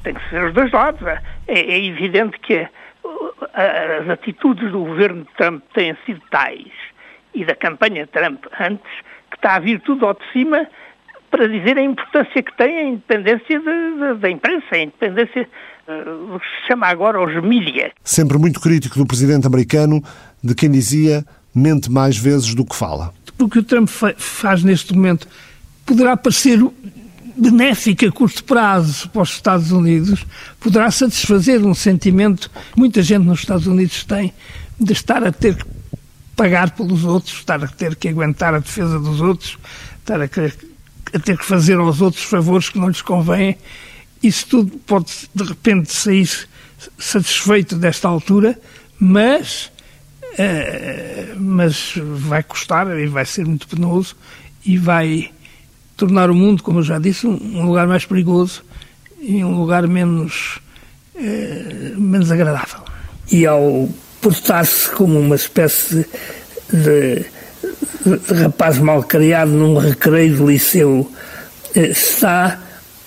tem 0.02 0.14
que 0.14 0.30
ser 0.30 0.44
os 0.44 0.54
dois 0.54 0.70
lados. 0.72 1.06
É, 1.06 1.20
é 1.48 1.84
evidente 1.84 2.38
que 2.38 2.66
as 3.54 4.08
atitudes 4.08 4.70
do 4.70 4.84
governo 4.84 5.26
Trump 5.36 5.62
têm 5.74 5.96
sido 6.06 6.20
tais 6.30 6.72
e 7.34 7.44
da 7.44 7.54
campanha 7.54 8.06
Trump 8.06 8.44
antes 8.60 8.90
que 9.30 9.36
está 9.36 9.56
a 9.56 9.58
vir 9.58 9.80
tudo 9.80 10.06
ao 10.06 10.14
de 10.14 10.32
cima 10.32 10.66
para 11.30 11.48
dizer 11.48 11.78
a 11.78 11.82
importância 11.82 12.42
que 12.42 12.56
tem 12.56 12.78
a 12.78 12.82
independência 12.84 13.58
de, 13.58 13.64
de, 13.64 14.14
da 14.20 14.30
imprensa, 14.30 14.66
a 14.72 14.78
independência 14.78 15.48
uh, 15.88 16.38
que 16.38 16.44
se 16.44 16.68
chama 16.68 16.86
agora 16.86 17.22
os 17.22 17.42
mídias. 17.42 17.92
Sempre 18.04 18.38
muito 18.38 18.60
crítico 18.60 18.98
do 18.98 19.06
presidente 19.06 19.46
americano, 19.46 20.02
de 20.42 20.54
quem 20.54 20.70
dizia 20.70 21.24
mente 21.54 21.90
mais 21.90 22.16
vezes 22.16 22.54
do 22.54 22.64
que 22.64 22.74
fala. 22.74 23.12
O 23.38 23.48
que 23.48 23.58
o 23.58 23.62
Trump 23.62 23.88
fa 23.88 24.14
faz 24.16 24.62
neste 24.62 24.94
momento 24.94 25.26
poderá 25.84 26.16
parecer 26.16 26.58
benéfico 27.36 28.06
a 28.06 28.12
curto 28.12 28.44
prazo 28.44 29.08
para 29.08 29.22
os 29.22 29.30
Estados 29.30 29.72
Unidos, 29.72 30.24
poderá 30.60 30.90
satisfazer 30.90 31.64
um 31.64 31.74
sentimento 31.74 32.50
que 32.50 32.78
muita 32.78 33.02
gente 33.02 33.24
nos 33.24 33.40
Estados 33.40 33.66
Unidos 33.66 34.04
tem 34.04 34.32
de 34.78 34.92
estar 34.92 35.24
a 35.24 35.32
ter 35.32 35.56
que 35.56 35.64
pagar 36.36 36.70
pelos 36.72 37.04
outros, 37.04 37.34
estar 37.34 37.62
a 37.62 37.68
ter 37.68 37.96
que 37.96 38.08
aguentar 38.08 38.54
a 38.54 38.58
defesa 38.58 38.98
dos 38.98 39.20
outros, 39.20 39.58
estar 39.98 40.20
a 40.20 40.28
a 41.12 41.18
ter 41.18 41.36
que 41.36 41.44
fazer 41.44 41.76
aos 41.76 42.00
outros 42.00 42.24
favores 42.24 42.68
que 42.68 42.78
não 42.78 42.88
lhes 42.88 43.02
convêm. 43.02 43.58
Isso 44.22 44.46
tudo 44.46 44.78
pode, 44.78 45.12
de 45.34 45.44
repente, 45.44 45.92
sair 45.92 46.28
satisfeito 46.98 47.76
desta 47.76 48.08
altura, 48.08 48.58
mas, 48.98 49.70
uh, 50.34 51.40
mas 51.40 51.94
vai 51.96 52.42
custar 52.42 52.98
e 52.98 53.06
vai 53.06 53.24
ser 53.24 53.44
muito 53.44 53.66
penoso 53.66 54.16
e 54.64 54.78
vai 54.78 55.30
tornar 55.96 56.30
o 56.30 56.34
mundo, 56.34 56.62
como 56.62 56.78
eu 56.78 56.82
já 56.82 56.98
disse, 56.98 57.26
um, 57.26 57.66
lugar 57.66 57.86
mais 57.86 58.04
perigoso 58.04 58.64
e 59.20 59.44
um 59.44 59.58
lugar 59.58 59.86
menos, 59.86 60.60
uh, 61.16 62.00
menos 62.00 62.30
agradável. 62.30 62.80
E 63.30 63.46
ao 63.46 63.88
portar-se 64.20 64.90
como 64.90 65.18
uma 65.18 65.36
espécie 65.36 66.06
de 66.72 67.24
rapaz 68.42 68.78
mal 68.78 69.02
criado 69.02 69.50
num 69.50 69.76
recreio 69.78 70.36
de 70.36 70.42
liceu 70.42 71.10
eh, 71.74 71.90
está 71.90 72.61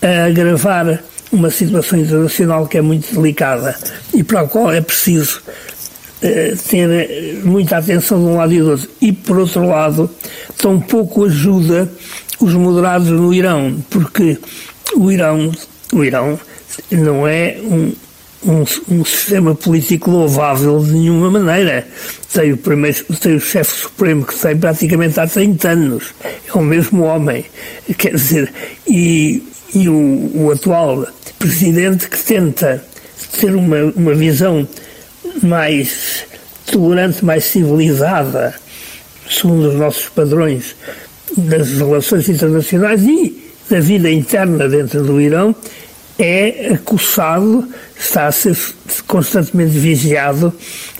a 0.05 0.25
agravar 0.25 1.03
uma 1.31 1.49
situação 1.49 1.99
internacional 1.99 2.67
que 2.67 2.77
é 2.77 2.81
muito 2.81 3.13
delicada 3.13 3.75
e 4.13 4.23
para 4.23 4.41
a 4.41 4.47
qual 4.47 4.71
é 4.71 4.79
preciso 4.79 5.41
eh, 6.21 6.53
ter 6.69 7.41
muita 7.43 7.77
atenção 7.77 8.19
de 8.19 8.25
um 8.25 8.37
lado 8.37 8.53
e 8.53 8.59
do 8.59 8.71
outro. 8.71 8.89
E, 9.01 9.11
por 9.11 9.39
outro 9.39 9.67
lado, 9.67 10.09
tão 10.57 10.79
pouco 10.79 11.25
ajuda 11.25 11.91
os 12.39 12.53
moderados 12.53 13.09
no 13.09 13.33
Irão, 13.33 13.83
porque 13.89 14.37
o 14.95 15.11
Irão, 15.11 15.51
o 15.91 16.03
Irão 16.03 16.39
não 16.91 17.27
é 17.27 17.57
um, 17.63 17.91
um, 18.45 18.63
um, 18.89 19.05
sistema 19.05 19.55
político 19.55 20.11
louvável 20.11 20.83
de 20.83 20.91
nenhuma 20.91 21.31
maneira. 21.31 21.87
Tem 22.31 22.53
o, 22.53 22.57
primeiro, 22.57 23.03
tem 23.19 23.35
o 23.35 23.39
chefe 23.39 23.75
supremo 23.81 24.25
que 24.25 24.35
tem 24.35 24.55
praticamente 24.55 25.19
há 25.19 25.27
30 25.27 25.69
anos. 25.69 26.13
É 26.23 26.53
o 26.53 26.61
mesmo 26.61 27.03
homem. 27.03 27.45
Quer 27.97 28.15
dizer, 28.15 28.53
e, 28.87 29.43
e 29.73 29.89
o, 29.89 30.31
o 30.35 30.51
atual 30.51 31.07
presidente 31.39 32.09
que 32.09 32.17
tenta 32.17 32.83
ter 33.39 33.53
uma, 33.53 33.77
uma 33.95 34.13
visão 34.13 34.67
mais 35.41 36.25
tolerante, 36.65 37.23
mais 37.23 37.45
civilizada, 37.45 38.55
segundo 39.29 39.69
os 39.69 39.75
nossos 39.75 40.09
padrões 40.09 40.75
das 41.37 41.73
relações 41.73 42.29
internacionais 42.29 43.03
e 43.03 43.43
da 43.69 43.79
vida 43.79 44.09
interna 44.09 44.69
dentro 44.69 45.03
do 45.03 45.19
Irão, 45.19 45.55
é 46.17 46.73
acossado, 46.73 47.67
está 47.97 48.27
a 48.27 48.31
ser 48.31 48.57
constantemente 49.05 49.77
vigiado 49.77 50.53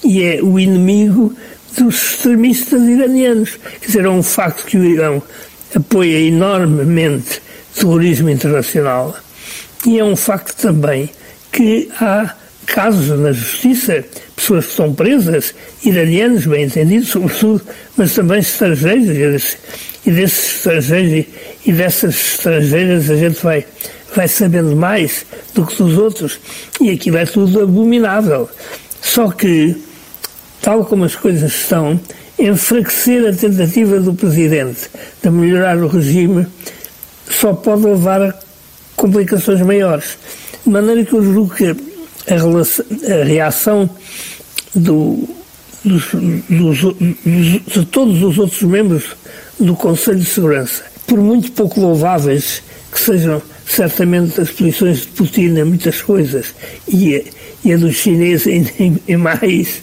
e 0.04 0.21
é 0.21 0.41
o 0.41 0.60
inimigo 0.60 1.34
dos 1.78 2.12
extremistas 2.12 2.82
iranianos. 2.82 3.58
Quer 3.82 3.88
dizer, 3.88 4.06
é 4.06 4.10
um 4.10 4.23
facto 4.23 4.65
que 4.65 4.78
o 4.78 4.84
Irão 4.84 5.23
apoia 5.73 6.19
enormemente 6.19 7.41
terrorismo 7.76 8.30
internacional. 8.30 9.16
E 9.86 10.00
é 10.00 10.04
um 10.04 10.16
facto 10.16 10.56
também 10.56 11.10
que 11.52 11.90
há 12.00 12.34
casos 12.66 13.20
na 13.20 13.32
justiça, 13.32 14.04
pessoas 14.36 14.66
que 14.66 14.72
estão 14.72 14.94
presas, 14.94 15.54
iranianos, 15.84 16.46
bem 16.46 16.66
entendidos, 16.66 17.10
sobretudo, 17.10 17.62
mas 17.96 18.14
também 18.14 18.40
estrangeiros, 18.40 19.58
e 20.06 20.12
desses 20.12 20.56
estrangeiros 20.56 21.26
e 21.66 21.72
dessas 21.72 22.16
estrangeiras 22.16 23.10
a 23.10 23.16
gente 23.16 23.42
vai 23.44 23.66
vai 24.16 24.28
sabendo 24.28 24.76
mais 24.76 25.26
do 25.54 25.66
que 25.66 25.76
dos 25.76 25.98
outros. 25.98 26.40
E 26.80 26.90
aquilo 26.90 27.18
é 27.18 27.26
tudo 27.26 27.62
abominável. 27.62 28.50
Só 29.02 29.30
que, 29.30 29.76
tal 30.62 30.86
como 30.86 31.04
as 31.04 31.16
coisas 31.16 31.52
estão, 31.54 32.00
enfraquecer 32.40 33.28
a 33.28 33.34
tentativa 33.34 34.00
do 34.00 34.14
Presidente 34.14 34.90
de 35.22 35.30
melhorar 35.30 35.78
o 35.78 35.88
regime 35.88 36.48
só 37.39 37.54
pode 37.54 37.84
levar 37.84 38.21
a 38.21 38.34
complicações 38.95 39.62
maiores. 39.62 40.17
De 40.65 40.71
maneira 40.71 41.04
que 41.04 41.13
eu 41.13 41.24
julgo 41.24 41.54
que 41.54 41.65
a, 41.65 42.36
relação, 42.36 42.86
a 43.21 43.24
reação 43.24 43.89
do, 44.74 45.28
dos, 45.83 46.04
dos, 46.50 46.79
dos, 46.79 47.65
de 47.65 47.86
todos 47.86 48.21
os 48.23 48.38
outros 48.38 48.62
membros 48.63 49.04
do 49.60 49.75
Conselho 49.75 50.19
de 50.19 50.25
Segurança, 50.25 50.83
por 51.08 51.19
muito 51.19 51.52
pouco 51.52 51.79
louváveis 51.79 52.62
que 52.92 53.00
sejam 53.00 53.42
certamente 53.67 54.40
as 54.40 54.50
posições 54.52 55.02
de 55.02 55.08
Putin 55.08 55.60
a 55.60 55.65
muitas 55.65 56.02
coisas 56.02 56.54
e 56.88 57.15
a, 57.15 57.21
e 57.63 57.73
a 57.73 57.77
dos 57.77 57.96
chineses 57.96 58.48
em, 58.48 59.00
em 59.08 59.17
mais, 59.17 59.81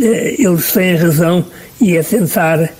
eh, 0.00 0.36
eles 0.38 0.72
têm 0.72 0.96
razão 0.96 1.44
e 1.80 1.96
é 1.96 2.02
tentar, 2.02 2.70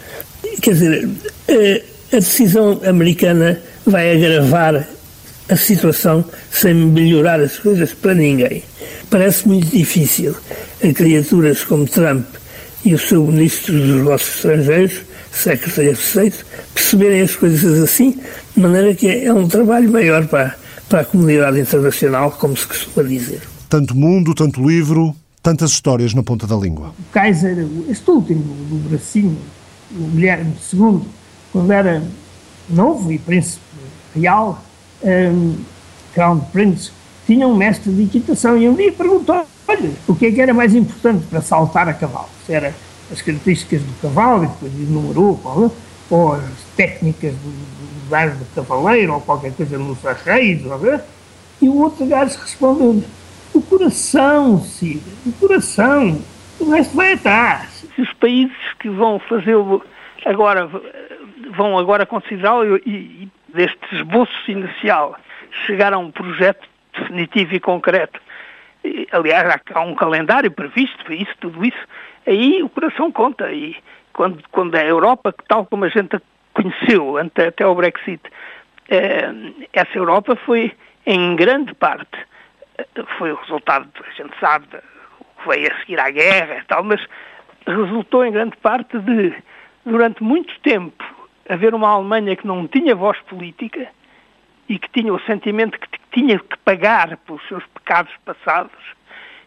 quer 0.60 0.74
dizer, 0.74 1.08
a, 1.48 2.16
a 2.16 2.18
decisão 2.18 2.80
americana 2.86 3.60
vai 3.86 4.14
agravar 4.14 4.86
a 5.48 5.56
situação 5.56 6.24
sem 6.50 6.74
melhorar 6.74 7.40
as 7.40 7.58
coisas 7.58 7.92
para 7.92 8.14
ninguém. 8.14 8.62
Parece 9.10 9.46
muito 9.46 9.68
difícil 9.68 10.34
a 10.82 10.92
criaturas 10.92 11.64
como 11.64 11.86
Trump 11.86 12.26
e 12.84 12.94
o 12.94 12.98
seu 12.98 13.24
ministro 13.26 13.74
dos 13.74 13.96
negócios 13.96 14.36
estrangeiros, 14.36 15.02
Secretary 15.32 15.90
of 15.90 16.02
State, 16.02 16.44
perceberem 16.72 17.20
as 17.22 17.36
coisas 17.36 17.82
assim, 17.82 18.18
de 18.54 18.60
maneira 18.60 18.94
que 18.94 19.08
é 19.08 19.32
um 19.32 19.48
trabalho 19.48 19.90
maior 19.90 20.26
para, 20.26 20.48
para 20.50 20.64
para 20.88 21.00
a 21.00 21.04
comunidade 21.04 21.58
internacional, 21.58 22.30
como 22.32 22.56
se 22.56 22.66
costuma 22.66 23.06
dizer. 23.08 23.42
Tanto 23.68 23.96
mundo, 23.96 24.34
tanto 24.34 24.64
livro, 24.64 25.14
tantas 25.42 25.72
histórias 25.72 26.14
na 26.14 26.22
ponta 26.22 26.46
da 26.46 26.56
língua. 26.56 26.90
O 26.90 27.12
Kaiser, 27.12 27.66
este 27.88 28.08
último 28.10 28.42
do 28.68 28.88
bracinho, 28.88 29.36
o 29.98 30.04
Guilherme 30.10 30.54
II, 30.72 31.00
quando 31.52 31.72
era 31.72 32.02
novo 32.68 33.10
e 33.10 33.18
príncipe 33.18 33.63
real, 34.14 34.62
um, 35.02 35.56
Crown 36.14 36.40
Prince, 36.52 36.92
tinha 37.26 37.46
um 37.48 37.56
mestre 37.56 37.92
de 37.92 38.04
equitação 38.04 38.56
e 38.56 38.68
um 38.68 38.74
dia 38.74 38.92
perguntou 38.92 39.46
olha, 39.66 39.90
o 40.06 40.14
que 40.14 40.26
é 40.26 40.32
que 40.32 40.40
era 40.40 40.54
mais 40.54 40.74
importante 40.74 41.26
para 41.26 41.40
saltar 41.40 41.88
a 41.88 41.94
cavalo? 41.94 42.28
Se 42.46 42.52
era 42.52 42.74
as 43.10 43.20
características 43.20 43.82
do 43.82 43.92
cavalo, 44.00 44.44
e 44.44 44.46
depois 44.48 44.72
enumerou, 44.74 45.38
qual, 45.38 45.74
ou 46.10 46.32
as 46.34 46.64
técnicas 46.76 47.32
do, 47.32 47.38
do, 47.38 48.08
do 48.08 48.14
ar 48.14 48.30
do 48.30 48.44
cavaleiro, 48.54 49.14
ou 49.14 49.20
qualquer 49.20 49.52
coisa 49.52 49.78
nos 49.78 50.04
arreios, 50.04 50.62
e 51.60 51.68
o 51.68 51.76
outro 51.76 52.06
gajo 52.06 52.38
respondeu 52.38 53.02
o 53.52 53.62
coração, 53.62 54.60
Cida, 54.60 55.10
o 55.24 55.32
coração, 55.32 56.20
o 56.58 56.70
resto 56.70 56.96
vai 56.96 57.12
atrás. 57.12 57.86
Se 57.94 58.02
os 58.02 58.12
países 58.14 58.56
que 58.80 58.90
vão 58.90 59.20
fazê-lo 59.20 59.82
agora, 60.26 60.68
vão 61.56 61.78
agora 61.78 62.04
considerá-lo 62.04 62.76
e, 62.78 62.90
e 62.90 63.28
deste 63.54 63.94
esboço 63.94 64.50
inicial 64.50 65.16
chegar 65.66 65.92
a 65.94 65.98
um 65.98 66.10
projeto 66.10 66.68
definitivo 66.92 67.54
e 67.54 67.60
concreto, 67.60 68.20
aliás, 69.12 69.60
há 69.72 69.80
um 69.80 69.94
calendário 69.94 70.50
previsto 70.50 71.04
para 71.04 71.14
isso, 71.14 71.32
tudo 71.40 71.64
isso, 71.64 71.86
aí 72.26 72.62
o 72.62 72.68
coração 72.68 73.10
conta. 73.10 73.50
E 73.52 73.76
quando, 74.12 74.42
quando 74.50 74.74
a 74.74 74.84
Europa, 74.84 75.34
tal 75.48 75.66
como 75.66 75.84
a 75.84 75.88
gente 75.88 76.16
a 76.16 76.20
conheceu 76.54 77.18
até, 77.18 77.48
até 77.48 77.66
o 77.66 77.74
Brexit, 77.74 78.22
eh, 78.88 79.32
essa 79.72 79.98
Europa 79.98 80.36
foi, 80.36 80.72
em 81.04 81.34
grande 81.36 81.74
parte, 81.74 82.16
eh, 82.78 82.86
foi 83.18 83.32
o 83.32 83.36
resultado, 83.36 83.88
a 84.00 84.22
gente 84.22 84.38
sabe, 84.38 84.66
o 85.20 85.42
que 85.42 85.48
veio 85.48 85.72
a 85.72 85.78
seguir 85.80 86.00
à 86.00 86.10
guerra 86.10 86.58
e 86.58 86.64
tal, 86.64 86.84
mas 86.84 87.04
resultou 87.66 88.24
em 88.24 88.32
grande 88.32 88.56
parte 88.58 88.98
de, 88.98 89.34
durante 89.84 90.22
muito 90.22 90.54
tempo, 90.60 91.04
haver 91.48 91.74
uma 91.74 91.88
Alemanha 91.88 92.36
que 92.36 92.46
não 92.46 92.66
tinha 92.66 92.94
voz 92.94 93.18
política 93.22 93.88
e 94.68 94.78
que 94.78 94.88
tinha 94.90 95.12
o 95.12 95.20
sentimento 95.20 95.78
que 95.78 95.88
tinha 96.12 96.38
que 96.38 96.56
pagar 96.58 97.16
pelos 97.18 97.46
seus 97.48 97.64
pecados 97.66 98.12
passados, 98.24 98.72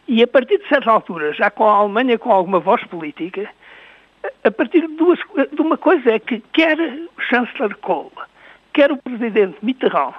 e 0.06 0.22
a 0.22 0.26
partir 0.26 0.58
de 0.58 0.68
certa 0.68 0.90
altura, 0.90 1.32
já 1.34 1.50
com 1.50 1.68
a 1.68 1.74
Alemanha 1.74 2.18
com 2.18 2.32
alguma 2.32 2.60
voz 2.60 2.82
política, 2.84 3.48
a 4.44 4.50
partir 4.50 4.86
de, 4.86 4.96
duas, 4.96 5.18
de 5.52 5.60
uma 5.60 5.76
coisa 5.76 6.12
é 6.12 6.18
que 6.18 6.40
quer 6.52 6.78
o 6.78 7.20
chanceler 7.20 7.76
Kohl, 7.76 8.12
quer 8.72 8.90
o 8.92 8.96
presidente 8.96 9.58
Mitterrand, 9.62 10.14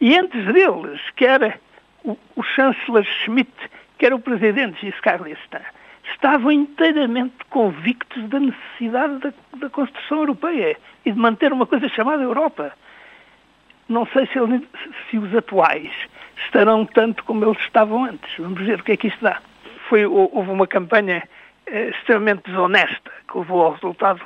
e 0.00 0.16
antes 0.16 0.44
deles, 0.46 1.00
quer 1.16 1.60
o, 2.04 2.16
o 2.36 2.42
chanceler 2.42 3.04
Schmidt, 3.04 3.52
quer 3.98 4.14
o 4.14 4.18
presidente 4.18 4.80
Giscard 4.80 5.24
d'Estaing, 5.24 5.64
estavam 6.12 6.50
inteiramente 6.50 7.36
convictos 7.50 8.28
da 8.28 8.40
necessidade 8.40 9.18
da, 9.18 9.32
da 9.58 9.70
construção 9.70 10.18
europeia 10.18 10.76
e 11.04 11.12
de 11.12 11.18
manter 11.18 11.52
uma 11.52 11.66
coisa 11.66 11.88
chamada 11.88 12.22
Europa 12.22 12.72
não 13.90 14.06
sei 14.06 14.26
se, 14.28 14.38
ele, 14.38 14.66
se, 15.10 15.18
os 15.18 15.34
atuais 15.34 15.90
estarão 16.44 16.86
tanto 16.86 17.24
como 17.24 17.44
eles 17.44 17.58
estavam 17.58 18.04
antes. 18.04 18.30
Vamos 18.38 18.60
ver 18.64 18.78
o 18.78 18.84
que 18.84 18.92
é 18.92 18.96
que 18.96 19.08
isto 19.08 19.22
dá. 19.22 19.40
Foi, 19.88 20.06
houve 20.06 20.50
uma 20.50 20.66
campanha 20.66 21.28
eh, 21.66 21.88
extremamente 21.88 22.44
desonesta 22.48 23.10
que 23.28 23.36
levou 23.36 23.62
ao 23.62 23.72
resultado 23.72 24.20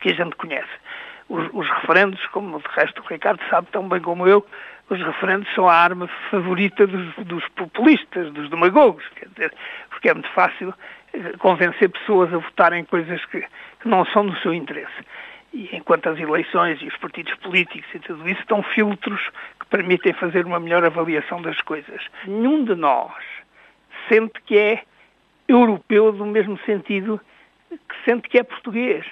que 0.00 0.10
a 0.10 0.14
gente 0.14 0.34
conhece. 0.34 0.68
Os, 1.28 1.48
os 1.52 1.70
referendos, 1.70 2.26
como 2.26 2.58
de 2.58 2.68
resto 2.74 3.00
o 3.00 3.06
Ricardo 3.06 3.40
sabe 3.48 3.68
tão 3.70 3.88
bem 3.88 4.00
como 4.00 4.26
eu, 4.26 4.44
os 4.90 5.00
referendos 5.00 5.48
são 5.54 5.68
a 5.68 5.74
arma 5.74 6.08
favorita 6.30 6.86
dos, 6.86 7.14
dos 7.24 7.48
populistas, 7.50 8.32
dos 8.32 8.50
demagogos, 8.50 9.04
quer 9.14 9.28
dizer, 9.28 9.54
porque 9.88 10.08
é 10.08 10.14
muito 10.14 10.28
fácil 10.30 10.74
eh, 11.12 11.32
convencer 11.38 11.88
pessoas 11.90 12.34
a 12.34 12.38
votarem 12.38 12.84
coisas 12.84 13.24
que, 13.26 13.40
que 13.80 13.88
não 13.88 14.04
são 14.06 14.26
do 14.26 14.36
seu 14.38 14.52
interesse 14.52 15.04
e 15.54 15.70
enquanto 15.72 16.08
as 16.08 16.18
eleições 16.18 16.82
e 16.82 16.88
os 16.88 16.96
partidos 16.96 17.32
políticos 17.36 17.88
e 17.94 18.00
tudo 18.00 18.28
isso 18.28 18.40
estão 18.40 18.62
filtros 18.62 19.20
que 19.60 19.66
permitem 19.66 20.12
fazer 20.12 20.44
uma 20.44 20.58
melhor 20.58 20.84
avaliação 20.84 21.40
das 21.40 21.60
coisas. 21.62 22.02
Nenhum 22.26 22.64
de 22.64 22.74
nós 22.74 23.14
sente 24.08 24.40
que 24.44 24.58
é 24.58 24.82
europeu 25.46 26.12
no 26.12 26.26
mesmo 26.26 26.58
sentido 26.66 27.20
que 27.70 28.04
sente 28.04 28.28
que 28.28 28.38
é 28.38 28.42
português. 28.42 29.06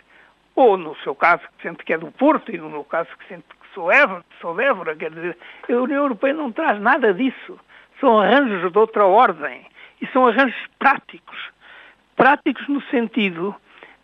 Ou, 0.54 0.76
no 0.76 0.94
seu 0.96 1.14
caso, 1.14 1.42
que 1.56 1.62
sente 1.62 1.84
que 1.84 1.94
é 1.94 1.98
do 1.98 2.10
Porto, 2.10 2.54
e 2.54 2.58
no 2.58 2.68
meu 2.68 2.84
caso, 2.84 3.08
que 3.18 3.26
sente 3.26 3.44
que 3.48 3.74
sou 3.74 3.90
Évora, 3.90 4.22
sou 4.40 4.60
Évora. 4.60 4.94
Quer 4.94 5.10
dizer, 5.10 5.38
a 5.68 5.72
União 5.72 6.02
Europeia 6.02 6.34
não 6.34 6.52
traz 6.52 6.78
nada 6.78 7.14
disso. 7.14 7.58
São 7.98 8.20
arranjos 8.20 8.70
de 8.70 8.78
outra 8.78 9.06
ordem. 9.06 9.64
E 10.00 10.06
são 10.08 10.26
arranjos 10.26 10.60
práticos. 10.78 11.38
Práticos 12.16 12.68
no 12.68 12.82
sentido 12.82 13.54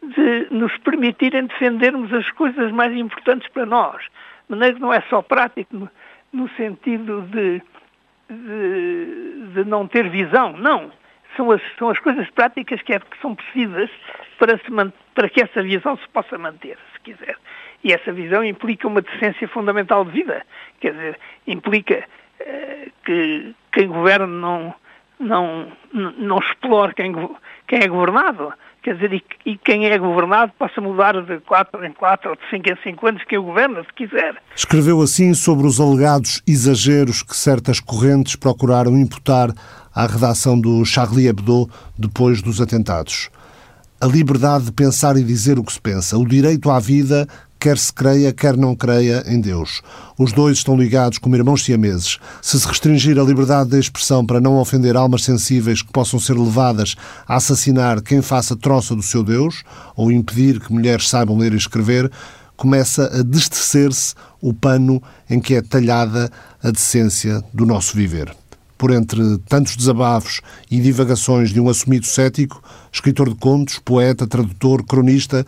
de 0.03 0.49
nos 0.51 0.76
permitirem 0.78 1.46
defendermos 1.46 2.12
as 2.12 2.30
coisas 2.30 2.70
mais 2.72 2.94
importantes 2.94 3.49
para 3.49 3.66
nós. 3.66 4.03
De 4.49 4.51
maneira 4.51 4.74
que 4.74 4.80
não 4.80 4.92
é 4.92 5.01
só 5.03 5.22
prático 5.22 5.76
no, 5.76 5.90
no 6.32 6.49
sentido 6.51 7.22
de, 7.22 7.62
de, 8.30 9.53
de, 9.55 9.64
não 9.64 9.86
ter 9.86 10.09
visão, 10.09 10.57
não. 10.57 10.90
São 11.36 11.51
as, 11.51 11.61
são 11.78 11.90
as 11.90 11.99
coisas 11.99 12.28
práticas 12.30 12.80
que, 12.82 12.94
é, 12.94 12.99
que 12.99 13.18
são 13.20 13.34
precisas 13.34 13.90
para, 14.38 14.57
se, 14.59 14.92
para 15.14 15.28
que 15.28 15.42
essa 15.42 15.62
visão 15.62 15.96
se 15.96 16.09
possa 16.09 16.38
manter, 16.38 16.78
se 16.94 17.01
quiser. 17.01 17.36
E 17.84 17.92
essa 17.92 18.12
visão 18.12 18.44
implica 18.44 18.88
uma 18.88 19.03
decência 19.03 19.46
fundamental 19.49 20.05
de 20.05 20.11
vida. 20.12 20.44
Quer 20.80 20.92
dizer, 20.92 21.18
implica 21.46 22.05
eh, 22.40 22.88
que 23.05 23.55
quem 23.72 23.88
governa 23.88 24.26
não, 24.26 24.74
não, 25.20 25.72
não 25.92 26.38
explore 26.38 26.94
quem, 26.94 27.12
quem 27.66 27.80
é 27.80 27.88
governado 27.88 28.53
quer 28.83 28.95
dizer, 28.95 29.12
e, 29.12 29.22
e, 29.45 29.57
quem 29.57 29.87
é 29.87 29.99
governado 29.99 30.53
possa 30.59 30.81
mudar 30.81 31.14
de 31.22 31.41
4 31.41 31.85
em 31.85 31.93
4 31.93 32.31
ou 32.31 32.37
de 32.37 32.43
5 32.51 32.70
em 32.70 32.93
5 32.93 33.07
anos 33.07 33.24
quem 33.24 33.39
o 33.39 33.43
governa, 33.43 33.83
se 33.83 33.93
quiser. 33.95 34.37
Escreveu 34.55 35.01
assim 35.01 35.35
sobre 35.35 35.66
os 35.66 35.81
alegados 35.81 36.43
exageros 36.47 37.22
que 37.22 37.37
certas 37.37 37.81
correntes 37.81 38.37
procuraram 38.37 38.97
imputar 38.97 39.51
à 39.95 40.07
redação 40.07 40.59
do 40.59 40.85
Charlie 40.85 41.29
Hebdo 41.29 41.68
depois 41.99 42.41
dos 42.43 42.61
atentados. 42.61 43.31
A 44.01 44.07
liberdade 44.07 44.66
de 44.66 44.72
pensar 44.72 45.16
e 45.16 45.24
dizer 45.24 45.59
o 45.59 45.64
que 45.64 45.72
se 45.72 45.81
pensa, 45.81 46.16
o 46.16 46.26
direito 46.26 46.70
à 46.70 46.79
vida 46.79 47.26
quer 47.59 47.76
se 47.78 47.92
creia, 47.92 48.32
quer 48.32 48.56
não 48.56 48.74
creia 48.74 49.24
em 49.26 49.40
Deus. 49.40 49.82
Os 50.18 50.32
dois 50.32 50.59
estão 50.59 50.76
ligados 50.76 51.18
como 51.18 51.36
irmãos 51.36 51.64
siameses. 51.64 52.18
Se 52.40 52.59
se 52.59 52.66
restringir 52.66 53.18
a 53.18 53.22
liberdade 53.22 53.70
de 53.70 53.78
expressão 53.78 54.24
para 54.24 54.40
não 54.40 54.59
ofender 54.59 54.96
almas 54.96 55.24
sensíveis 55.24 55.82
que 55.82 55.92
possam 55.92 56.18
ser 56.18 56.34
levadas 56.34 56.94
a 57.26 57.36
assassinar 57.36 58.02
quem 58.02 58.22
faça 58.22 58.56
troça 58.56 58.94
do 58.94 59.02
seu 59.02 59.22
Deus, 59.22 59.62
ou 59.96 60.12
impedir 60.12 60.61
que 60.61 60.72
mulheres 60.72 61.09
saibam 61.09 61.36
ler 61.36 61.52
e 61.52 61.56
escrever, 61.56 62.11
começa 62.56 63.06
a 63.20 63.22
destecer-se 63.22 64.14
o 64.40 64.52
pano 64.52 65.00
em 65.30 65.40
que 65.40 65.54
é 65.54 65.62
talhada 65.62 66.30
a 66.62 66.70
decência 66.70 67.42
do 67.54 67.64
nosso 67.64 67.96
viver. 67.96 68.34
Por 68.76 68.92
entre 68.92 69.38
tantos 69.48 69.76
desabafos 69.76 70.40
e 70.70 70.80
divagações 70.80 71.50
de 71.50 71.61
um 71.61 71.68
assumido 71.68 72.06
cético, 72.06 72.62
escritor 72.92 73.28
de 73.28 73.36
contos, 73.36 73.78
poeta, 73.78 74.26
tradutor, 74.26 74.84
cronista, 74.84 75.46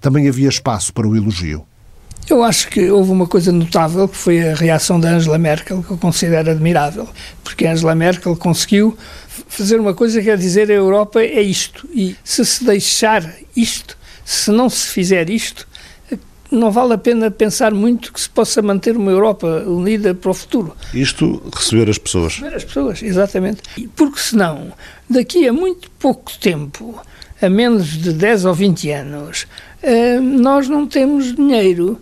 também 0.00 0.28
havia 0.28 0.48
espaço 0.48 0.92
para 0.92 1.06
o 1.06 1.16
elogio. 1.16 1.66
Eu 2.28 2.42
acho 2.42 2.68
que 2.68 2.90
houve 2.90 3.12
uma 3.12 3.26
coisa 3.26 3.52
notável 3.52 4.08
que 4.08 4.16
foi 4.16 4.48
a 4.48 4.54
reação 4.54 4.98
da 4.98 5.10
Angela 5.10 5.38
Merkel, 5.38 5.82
que 5.82 5.92
eu 5.92 5.96
considero 5.96 6.50
admirável, 6.50 7.08
porque 7.44 7.64
a 7.64 7.72
Angela 7.72 7.94
Merkel 7.94 8.34
conseguiu 8.34 8.98
fazer 9.46 9.78
uma 9.78 9.94
coisa 9.94 10.20
que 10.20 10.28
é 10.28 10.36
dizer 10.36 10.70
a 10.70 10.74
Europa 10.74 11.22
é 11.22 11.40
isto, 11.40 11.88
e 11.94 12.16
se 12.24 12.44
se 12.44 12.64
deixar 12.64 13.32
isto, 13.54 13.96
se 14.24 14.50
não 14.50 14.68
se 14.68 14.88
fizer 14.88 15.30
isto, 15.30 15.68
não 16.50 16.70
vale 16.70 16.94
a 16.94 16.98
pena 16.98 17.30
pensar 17.30 17.72
muito 17.72 18.12
que 18.12 18.20
se 18.20 18.28
possa 18.28 18.62
manter 18.62 18.96
uma 18.96 19.10
Europa 19.10 19.64
unida 19.66 20.14
para 20.14 20.30
o 20.30 20.34
futuro. 20.34 20.76
Isto, 20.94 21.42
receber 21.54 21.90
as 21.90 21.98
pessoas. 21.98 22.34
Receber 22.34 22.56
as 22.56 22.64
pessoas, 22.64 23.02
exatamente. 23.02 23.62
Porque 23.94 24.20
senão, 24.20 24.72
daqui 25.08 25.46
a 25.46 25.52
muito 25.52 25.90
pouco 25.92 26.32
tempo, 26.38 27.00
a 27.40 27.48
menos 27.48 27.88
de 27.88 28.12
10 28.12 28.44
ou 28.44 28.54
20 28.54 28.90
anos, 28.90 29.46
eh, 29.82 30.20
nós 30.20 30.68
não 30.68 30.86
temos 30.86 31.34
dinheiro 31.34 31.98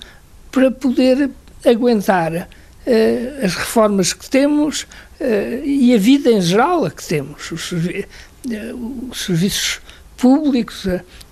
para 0.51 0.71
poder 0.71 1.31
aguentar 1.65 2.49
eh, 2.87 3.41
as 3.43 3.55
reformas 3.55 4.13
que 4.13 4.29
temos 4.29 4.87
eh, 5.21 5.63
e 5.65 5.95
a 5.95 5.99
vida 5.99 6.31
em 6.31 6.41
geral 6.41 6.85
a 6.85 6.91
que 6.91 7.05
temos, 7.07 7.51
os, 7.51 7.73
os 7.73 9.25
serviços 9.25 9.81
públicos, 10.17 10.87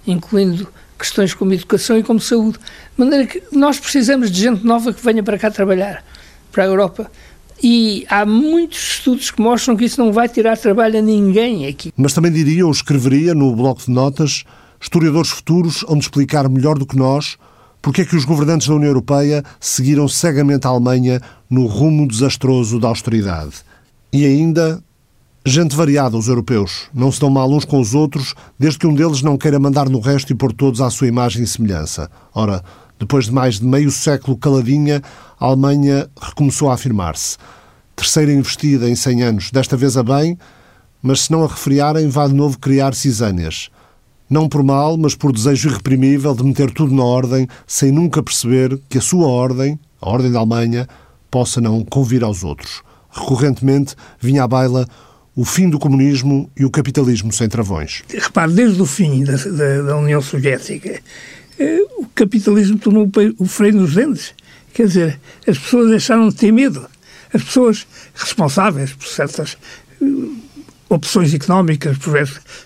incluindo 0.07 0.69
questões 0.99 1.35
como 1.35 1.53
educação 1.53 1.99
e 1.99 2.03
como 2.03 2.21
saúde. 2.21 2.59
De 2.97 3.05
maneira 3.05 3.27
que 3.27 3.43
nós 3.53 3.79
precisamos 3.79 4.31
de 4.31 4.41
gente 4.41 4.65
nova 4.65 4.93
que 4.93 5.05
venha 5.05 5.23
para 5.23 5.39
cá 5.39 5.51
trabalhar, 5.51 6.05
para 6.51 6.65
a 6.65 6.67
Europa. 6.67 7.11
E 7.63 8.05
há 8.09 8.27
muitos 8.27 8.95
estudos 8.95 9.31
que 9.31 9.41
mostram 9.41 9.77
que 9.77 9.85
isso 9.85 10.03
não 10.03 10.13
vai 10.13 10.29
tirar 10.29 10.59
trabalho 10.59 10.99
a 10.99 11.03
ninguém 11.03 11.67
aqui. 11.67 11.93
Mas 11.97 12.13
também 12.13 12.33
diria 12.33 12.67
ou 12.67 12.73
escreveria 12.73 13.35
no 13.35 13.55
bloco 13.55 13.83
de 13.83 13.91
notas 13.91 14.45
historiadores 14.83 15.31
futuros 15.31 15.85
onde 15.89 16.01
explicar 16.01 16.49
melhor 16.49 16.77
do 16.77 16.85
que 16.85 16.97
nós 16.97 17.39
porque 17.83 18.03
é 18.03 18.05
que 18.05 18.15
os 18.15 18.25
governantes 18.25 18.69
da 18.69 18.75
União 18.75 18.89
Europeia 18.89 19.43
seguiram 19.59 20.07
cegamente 20.07 20.67
a 20.67 20.71
Alemanha 20.71 21.21
no 21.51 21.67
rumo 21.67 22.07
desastroso 22.07 22.79
da 22.79 22.87
austeridade. 22.87 23.57
E 24.13 24.25
ainda, 24.25 24.83
gente 25.45 25.75
variada, 25.75 26.17
os 26.17 26.29
europeus. 26.29 26.85
Não 26.95 27.11
se 27.11 27.19
dão 27.19 27.29
mal 27.29 27.51
uns 27.51 27.65
com 27.65 27.81
os 27.81 27.93
outros, 27.93 28.35
desde 28.57 28.79
que 28.79 28.87
um 28.87 28.95
deles 28.95 29.21
não 29.21 29.37
queira 29.37 29.59
mandar 29.59 29.89
no 29.89 29.99
resto 29.99 30.33
e 30.33 30.37
pôr 30.37 30.53
todos 30.53 30.81
à 30.81 30.89
sua 30.91 31.09
imagem 31.09 31.43
e 31.43 31.47
semelhança. 31.47 32.09
Ora, 32.33 32.63
depois 33.01 33.25
de 33.25 33.33
mais 33.33 33.59
de 33.59 33.67
meio 33.67 33.91
século 33.91 34.37
caladinha, 34.37 35.03
a 35.41 35.47
Alemanha 35.47 36.09
recomeçou 36.21 36.71
a 36.71 36.75
afirmar-se. 36.75 37.37
Terceira 37.97 38.33
investida 38.33 38.89
em 38.89 38.95
100 38.95 39.23
anos, 39.23 39.51
desta 39.51 39.77
vez 39.77 39.97
a 39.97 40.05
bem, 40.05 40.39
mas 41.03 41.23
se 41.23 41.33
não 41.33 41.43
a 41.43 41.49
refriarem, 41.49 42.09
vai 42.09 42.29
de 42.29 42.35
novo 42.35 42.61
criar 42.61 42.95
cisâneas. 42.95 43.72
Não 44.33 44.49
por 44.49 44.63
mal, 44.63 44.97
mas 44.97 45.15
por 45.15 45.31
desejo 45.31 45.69
irreprimível 45.69 46.35
de 46.35 46.43
meter 46.43 46.71
tudo 46.71 46.95
na 46.95 47.05
ordem, 47.05 47.47
sem 47.67 47.93
nunca 47.93 48.23
perceber 48.23 48.81
que 48.89 48.97
a 48.97 49.01
sua 49.03 49.27
ordem, 49.27 49.79
a 50.01 50.09
ordem 50.09 50.33
da 50.33 50.39
Alemanha, 50.39 50.89
possa 51.31 51.61
não 51.61 51.85
convir 51.85 52.25
aos 52.25 52.43
outros. 52.43 52.83
Recorrentemente 53.11 53.95
vinha 54.19 54.45
à 54.45 54.49
baila 54.49 54.89
o 55.37 55.45
fim 55.45 55.69
do 55.69 55.79
comunismo 55.79 56.51
e 56.57 56.65
o 56.65 56.71
capitalismo 56.71 57.31
sem 57.31 57.47
travões. 57.47 58.05
Repare, 58.09 58.55
desde 58.55 58.81
o 58.81 58.87
fim 58.87 59.23
da, 59.23 59.37
da, 59.37 59.83
da 59.83 59.97
União 59.99 60.23
Soviética, 60.23 60.99
eh, 61.59 61.81
o 61.99 62.07
capitalismo 62.15 62.79
tomou 62.79 63.11
o 63.39 63.45
freio 63.45 63.75
nos 63.75 63.95
dentes. 63.95 64.33
Quer 64.73 64.87
dizer, 64.87 65.21
as 65.47 65.59
pessoas 65.59 65.91
deixaram 65.91 66.31
de 66.31 66.37
ter 66.37 66.51
medo. 66.51 66.87
As 67.35 67.43
pessoas 67.45 67.87
responsáveis 68.15 68.95
por 68.95 69.09
certas 69.09 69.59
eh, 70.01 70.07
opções 70.95 71.33
económicas, 71.35 71.99
por 71.99 72.17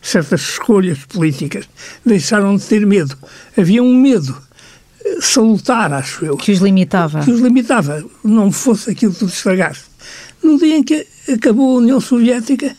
certas 0.03 0.41
escolhas 0.41 0.99
políticas, 0.99 1.68
deixaram 2.05 2.57
de 2.57 2.64
ter 2.64 2.87
medo. 2.87 3.16
Havia 3.57 3.83
um 3.83 3.95
medo 3.95 4.37
eh, 5.05 5.18
salutar, 5.20 5.93
acho 5.93 6.24
eu. 6.24 6.37
Que 6.37 6.53
os 6.53 6.61
limitava. 6.61 7.24
Que 7.24 7.31
os 7.31 7.41
limitava. 7.41 8.05
Não 8.24 8.51
fosse 8.51 8.91
aquilo 8.91 9.12
que 9.12 9.20
tudo 9.20 9.31
estragasse. 9.31 9.85
No 10.43 10.59
dia 10.59 10.77
em 10.77 10.83
que 10.83 11.07
acabou 11.33 11.77
a 11.77 11.79
União 11.79 12.01
Soviética, 12.01 12.77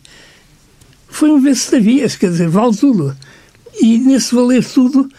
foi 1.09 1.29
um 1.29 1.39
ver-se-davias, 1.39 2.15
quer 2.15 2.29
dizer, 2.29 2.47
vale 2.47 2.75
tudo. 2.75 3.15
E 3.79 3.97
nesse 3.97 4.33
valer 4.33 4.63
tudo, 4.63 5.09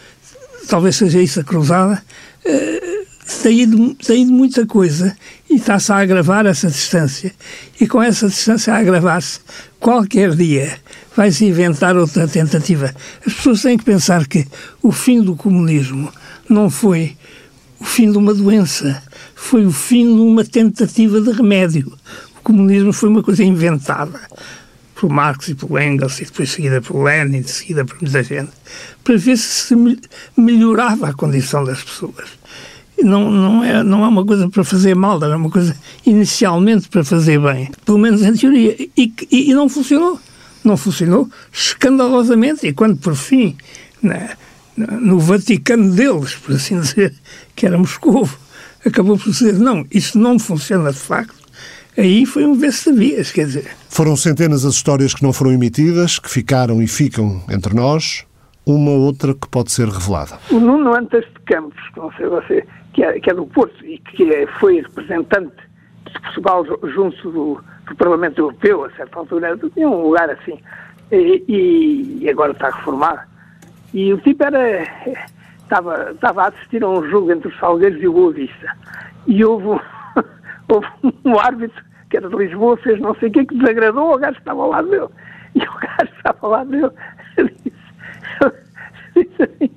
talvez 0.67 0.95
seja 0.95 1.21
isso 1.21 1.39
a 1.39 1.43
cruzada, 1.43 2.01
uh, 2.45 3.05
tem, 3.43 3.61
ido, 3.61 3.95
tem 3.95 4.23
ido 4.23 4.31
muita 4.31 4.65
coisa 4.65 5.15
e 5.49 5.55
está-se 5.55 5.91
a 5.91 5.97
agravar 5.97 6.45
essa 6.45 6.67
distância. 6.67 7.33
E 7.79 7.87
com 7.87 8.01
essa 8.01 8.27
distância 8.27 8.73
a 8.73 8.77
agravar-se, 8.77 9.39
qualquer 9.79 10.35
dia 10.35 10.77
vai-se 11.15 11.45
inventar 11.45 11.95
outra 11.95 12.27
tentativa. 12.27 12.93
As 13.25 13.33
pessoas 13.33 13.61
têm 13.61 13.77
que 13.77 13.85
pensar 13.85 14.27
que 14.27 14.45
o 14.81 14.91
fim 14.91 15.21
do 15.21 15.35
comunismo 15.35 16.11
não 16.49 16.69
foi 16.69 17.17
o 17.79 17.85
fim 17.85 18.11
de 18.11 18.17
uma 18.17 18.33
doença, 18.33 19.01
foi 19.35 19.65
o 19.65 19.71
fim 19.71 20.05
de 20.05 20.21
uma 20.21 20.43
tentativa 20.43 21.21
de 21.21 21.31
remédio. 21.31 21.91
O 22.37 22.41
comunismo 22.41 22.91
foi 22.91 23.09
uma 23.09 23.23
coisa 23.23 23.43
inventada 23.43 24.19
por 24.95 25.09
Marx 25.09 25.47
e 25.47 25.55
por 25.55 25.81
Engels 25.81 26.19
e 26.19 26.25
depois 26.25 26.51
seguida 26.51 26.81
por 26.81 27.01
Lenin, 27.01 27.43
seguida 27.43 27.85
por 27.85 28.01
muita 28.01 28.21
gente, 28.21 28.51
para 29.03 29.17
ver 29.17 29.37
se 29.37 29.67
se 29.67 29.75
melhorava 30.35 31.09
a 31.09 31.13
condição 31.13 31.63
das 31.63 31.81
pessoas. 31.81 32.38
Não, 33.03 33.31
não, 33.31 33.63
é, 33.63 33.83
não 33.83 34.03
é 34.03 34.07
uma 34.07 34.25
coisa 34.25 34.49
para 34.49 34.63
fazer 34.63 34.95
mal, 34.95 35.21
é 35.23 35.35
uma 35.35 35.49
coisa 35.49 35.75
inicialmente 36.05 36.89
para 36.89 37.03
fazer 37.03 37.39
bem, 37.39 37.69
pelo 37.85 37.97
menos 37.97 38.21
em 38.21 38.33
teoria. 38.33 38.75
E, 38.79 38.91
e, 39.31 39.49
e 39.49 39.53
não 39.53 39.69
funcionou. 39.69 40.19
Não 40.63 40.75
funcionou 40.75 41.29
escandalosamente. 41.51 42.67
E 42.67 42.73
quando, 42.73 42.97
por 42.97 43.15
fim, 43.15 43.55
na, 44.01 44.31
no 44.75 45.19
Vaticano 45.19 45.93
deles, 45.93 46.35
por 46.35 46.55
assim 46.55 46.79
dizer, 46.79 47.13
que 47.55 47.65
era 47.65 47.77
Moscou, 47.77 48.29
acabou 48.85 49.17
por 49.17 49.31
dizer: 49.31 49.53
não, 49.53 49.85
isso 49.91 50.19
não 50.19 50.37
funciona 50.37 50.91
de 50.91 50.99
facto 50.99 51.39
aí 51.99 52.25
foi 52.25 52.45
um 52.45 52.53
ver-se-sabias, 52.53 53.31
quer 53.31 53.45
dizer. 53.45 53.67
Foram 53.89 54.15
centenas 54.15 54.65
as 54.65 54.75
histórias 54.75 55.13
que 55.13 55.23
não 55.23 55.33
foram 55.33 55.51
emitidas, 55.51 56.17
que 56.17 56.29
ficaram 56.29 56.81
e 56.81 56.87
ficam 56.87 57.41
entre 57.49 57.73
nós, 57.73 58.25
uma 58.65 58.91
outra 58.91 59.33
que 59.33 59.47
pode 59.47 59.71
ser 59.71 59.87
revelada. 59.87 60.39
O 60.51 60.59
Nuno 60.59 60.95
Antas 60.95 61.25
de 61.25 61.39
Campos, 61.45 61.79
que 61.93 61.99
não 61.99 62.11
sei 62.13 62.27
você, 62.27 62.65
que 62.93 63.03
é, 63.03 63.19
que 63.19 63.29
é 63.29 63.33
do 63.33 63.45
Porto 63.47 63.85
e 63.85 63.97
que 63.97 64.33
é, 64.33 64.47
foi 64.59 64.81
representante 64.81 65.55
de 66.05 66.19
Portugal 66.21 66.65
junto 66.83 67.31
do, 67.31 67.63
do, 67.87 67.95
Parlamento 67.95 68.39
Europeu, 68.39 68.85
a 68.85 68.91
certa 68.91 69.19
altura, 69.19 69.57
tinha 69.73 69.87
um 69.87 70.03
lugar 70.03 70.29
assim, 70.29 70.59
e, 71.11 72.19
e 72.21 72.29
agora 72.29 72.51
está 72.51 72.69
reformado. 72.69 73.21
E 73.93 74.13
o 74.13 74.17
tipo 74.19 74.43
era. 74.43 74.87
Estava, 75.63 76.11
estava 76.11 76.43
a 76.43 76.47
assistir 76.47 76.83
a 76.83 76.89
um 76.89 77.07
jogo 77.09 77.31
entre 77.31 77.47
os 77.47 77.59
Salgueiros 77.59 78.01
e 78.01 78.07
o 78.07 78.13
Boa 78.13 78.33
Vista. 78.33 78.75
E 79.27 79.45
houve, 79.45 79.67
houve 80.67 80.87
um 81.23 81.37
árbitro 81.37 81.83
que 82.09 82.17
era 82.17 82.27
de 82.27 82.35
Lisboa, 82.35 82.75
fez 82.77 82.99
não 82.99 83.13
sei 83.15 83.29
o 83.29 83.31
que, 83.31 83.45
que 83.45 83.55
desagradou 83.55 84.15
o 84.15 84.17
gajo 84.17 84.33
que 84.33 84.41
estava 84.41 84.61
ao 84.63 84.69
lado 84.69 84.89
dele. 84.89 85.07
E 85.55 85.59
o 85.59 85.73
gajo 85.79 86.11
estava 86.17 86.37
ao 86.41 86.49
lado 86.49 86.71
dele 86.71 86.91
disse, 87.63 87.71
disse 89.15 89.43
assim, 89.43 89.68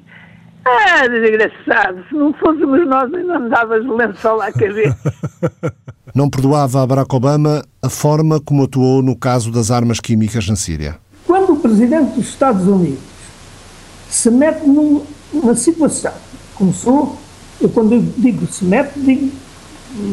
ah, 0.65 1.09
desgraçado, 1.09 2.05
se 2.09 2.15
não 2.15 2.33
fôssemos 2.35 2.87
nós 2.87 3.13
ainda 3.13 3.37
andavas 3.37 3.83
de 3.83 3.89
lençol 3.89 4.41
à 4.41 4.53
cabeça. 4.53 4.97
Não 6.15 6.29
perdoava 6.29 6.83
a 6.83 6.87
Barack 6.87 7.15
Obama 7.15 7.65
a 7.81 7.89
forma 7.89 8.39
como 8.39 8.65
atuou 8.65 9.03
no 9.03 9.17
caso 9.17 9.51
das 9.51 9.71
armas 9.71 9.99
químicas 9.99 10.47
na 10.47 10.57
Síria. 10.57 10.99
Quando 11.27 11.55
o 11.55 11.57
presidente 11.57 12.17
dos 12.17 12.29
Estados 12.29 12.67
Unidos 12.67 13.01
se 14.11 14.31
mete 14.31 14.63
numa 14.67 15.55
situação, 15.55 16.13
começou, 16.55 17.19
eu 17.59 17.69
quando 17.71 17.95
eu 17.95 18.03
digo 18.19 18.47
se 18.47 18.63
mete, 18.65 18.93
digo 19.01 19.33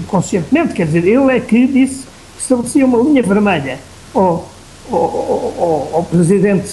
conscientemente, 0.08 0.74
quer 0.74 0.86
dizer, 0.86 1.06
ele 1.06 1.32
é 1.32 1.39
que 1.41 1.68
disse 1.68 2.08
que 2.36 2.41
estabelecia 2.41 2.86
uma 2.86 3.00
linha 3.00 3.22
vermelha 3.22 3.78
ao, 4.16 4.50
ao, 4.89 5.00
ao, 5.00 5.89
ao 5.95 6.04
presidente 6.06 6.68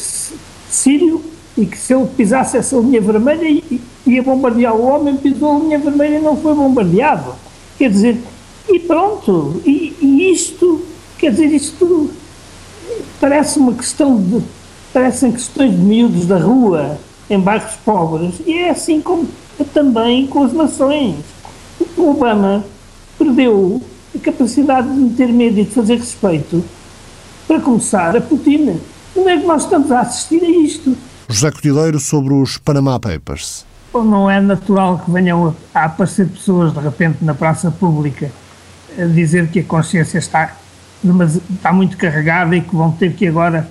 sírio 0.71 1.36
e 1.57 1.65
que 1.67 1.79
se 1.79 1.95
ele 1.95 2.07
pisasse 2.17 2.57
essa 2.57 2.77
linha 2.77 3.01
vermelha 3.01 3.63
ia 4.07 4.23
bombardear 4.23 4.75
o 4.75 4.83
homem, 4.83 5.17
pisou 5.17 5.57
a 5.57 5.59
linha 5.61 5.79
vermelha 5.79 6.19
e 6.19 6.23
não 6.23 6.37
foi 6.37 6.55
bombardeado. 6.55 7.35
Quer 7.79 7.91
dizer, 7.91 8.21
e 8.69 8.79
pronto, 8.79 9.61
e, 9.65 9.95
e 10.01 10.33
isto, 10.33 10.85
quer 11.19 11.31
dizer, 11.31 11.47
isto 11.47 12.11
parece 13.21 13.59
uma 13.59 13.75
questão 13.75 14.21
de, 14.21 14.43
parecem 14.93 15.33
questões 15.33 15.73
de 15.73 15.79
miúdos 15.79 16.27
da 16.27 16.39
rua, 16.39 16.99
em 17.29 17.41
bairros 17.41 17.75
pobres, 17.85 18.35
e 18.47 18.55
é 18.55 18.71
assim 18.71 19.01
como 19.01 19.27
também 19.73 20.27
com 20.27 20.45
as 20.45 20.53
nações. 20.53 21.17
O 21.97 22.11
Obama 22.11 22.65
perdeu 23.19 23.81
a 24.15 24.19
capacidade 24.19 24.89
de 24.89 25.15
ter 25.15 25.33
medo 25.33 25.59
e 25.59 25.65
de 25.65 25.71
fazer 25.71 25.97
respeito, 25.97 26.65
para 27.47 27.61
começar, 27.61 28.17
a 28.17 28.21
Putin. 28.21 28.79
Não 29.15 29.29
é 29.29 29.39
que 29.39 29.47
nós 29.47 29.63
estamos 29.63 29.91
a 29.91 30.01
assistir 30.01 30.43
a 30.43 30.49
isto. 30.49 30.97
José 31.29 31.51
Cotileiro 31.51 31.99
sobre 31.99 32.35
os 32.35 32.57
Panama 32.57 32.99
Papers. 33.01 33.67
Não 33.93 34.31
é 34.31 34.41
natural 34.41 34.99
que 34.99 35.11
venham 35.11 35.55
a 35.75 35.85
aparecer 35.85 36.29
pessoas 36.29 36.73
de 36.73 36.79
repente 36.79 37.25
na 37.25 37.35
praça 37.35 37.71
pública 37.71 38.31
a 38.99 39.05
dizer 39.07 39.49
que 39.49 39.61
a 39.61 39.65
consciência 39.65 40.19
está, 40.19 40.55
está 41.51 41.73
muito 41.73 41.97
carregada 41.97 42.55
e 42.57 42.61
que 42.61 42.75
vão 42.75 42.93
ter 42.93 43.15
que 43.15 43.27
agora 43.27 43.69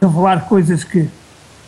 revelar 0.00 0.46
coisas 0.46 0.82
que, 0.82 1.08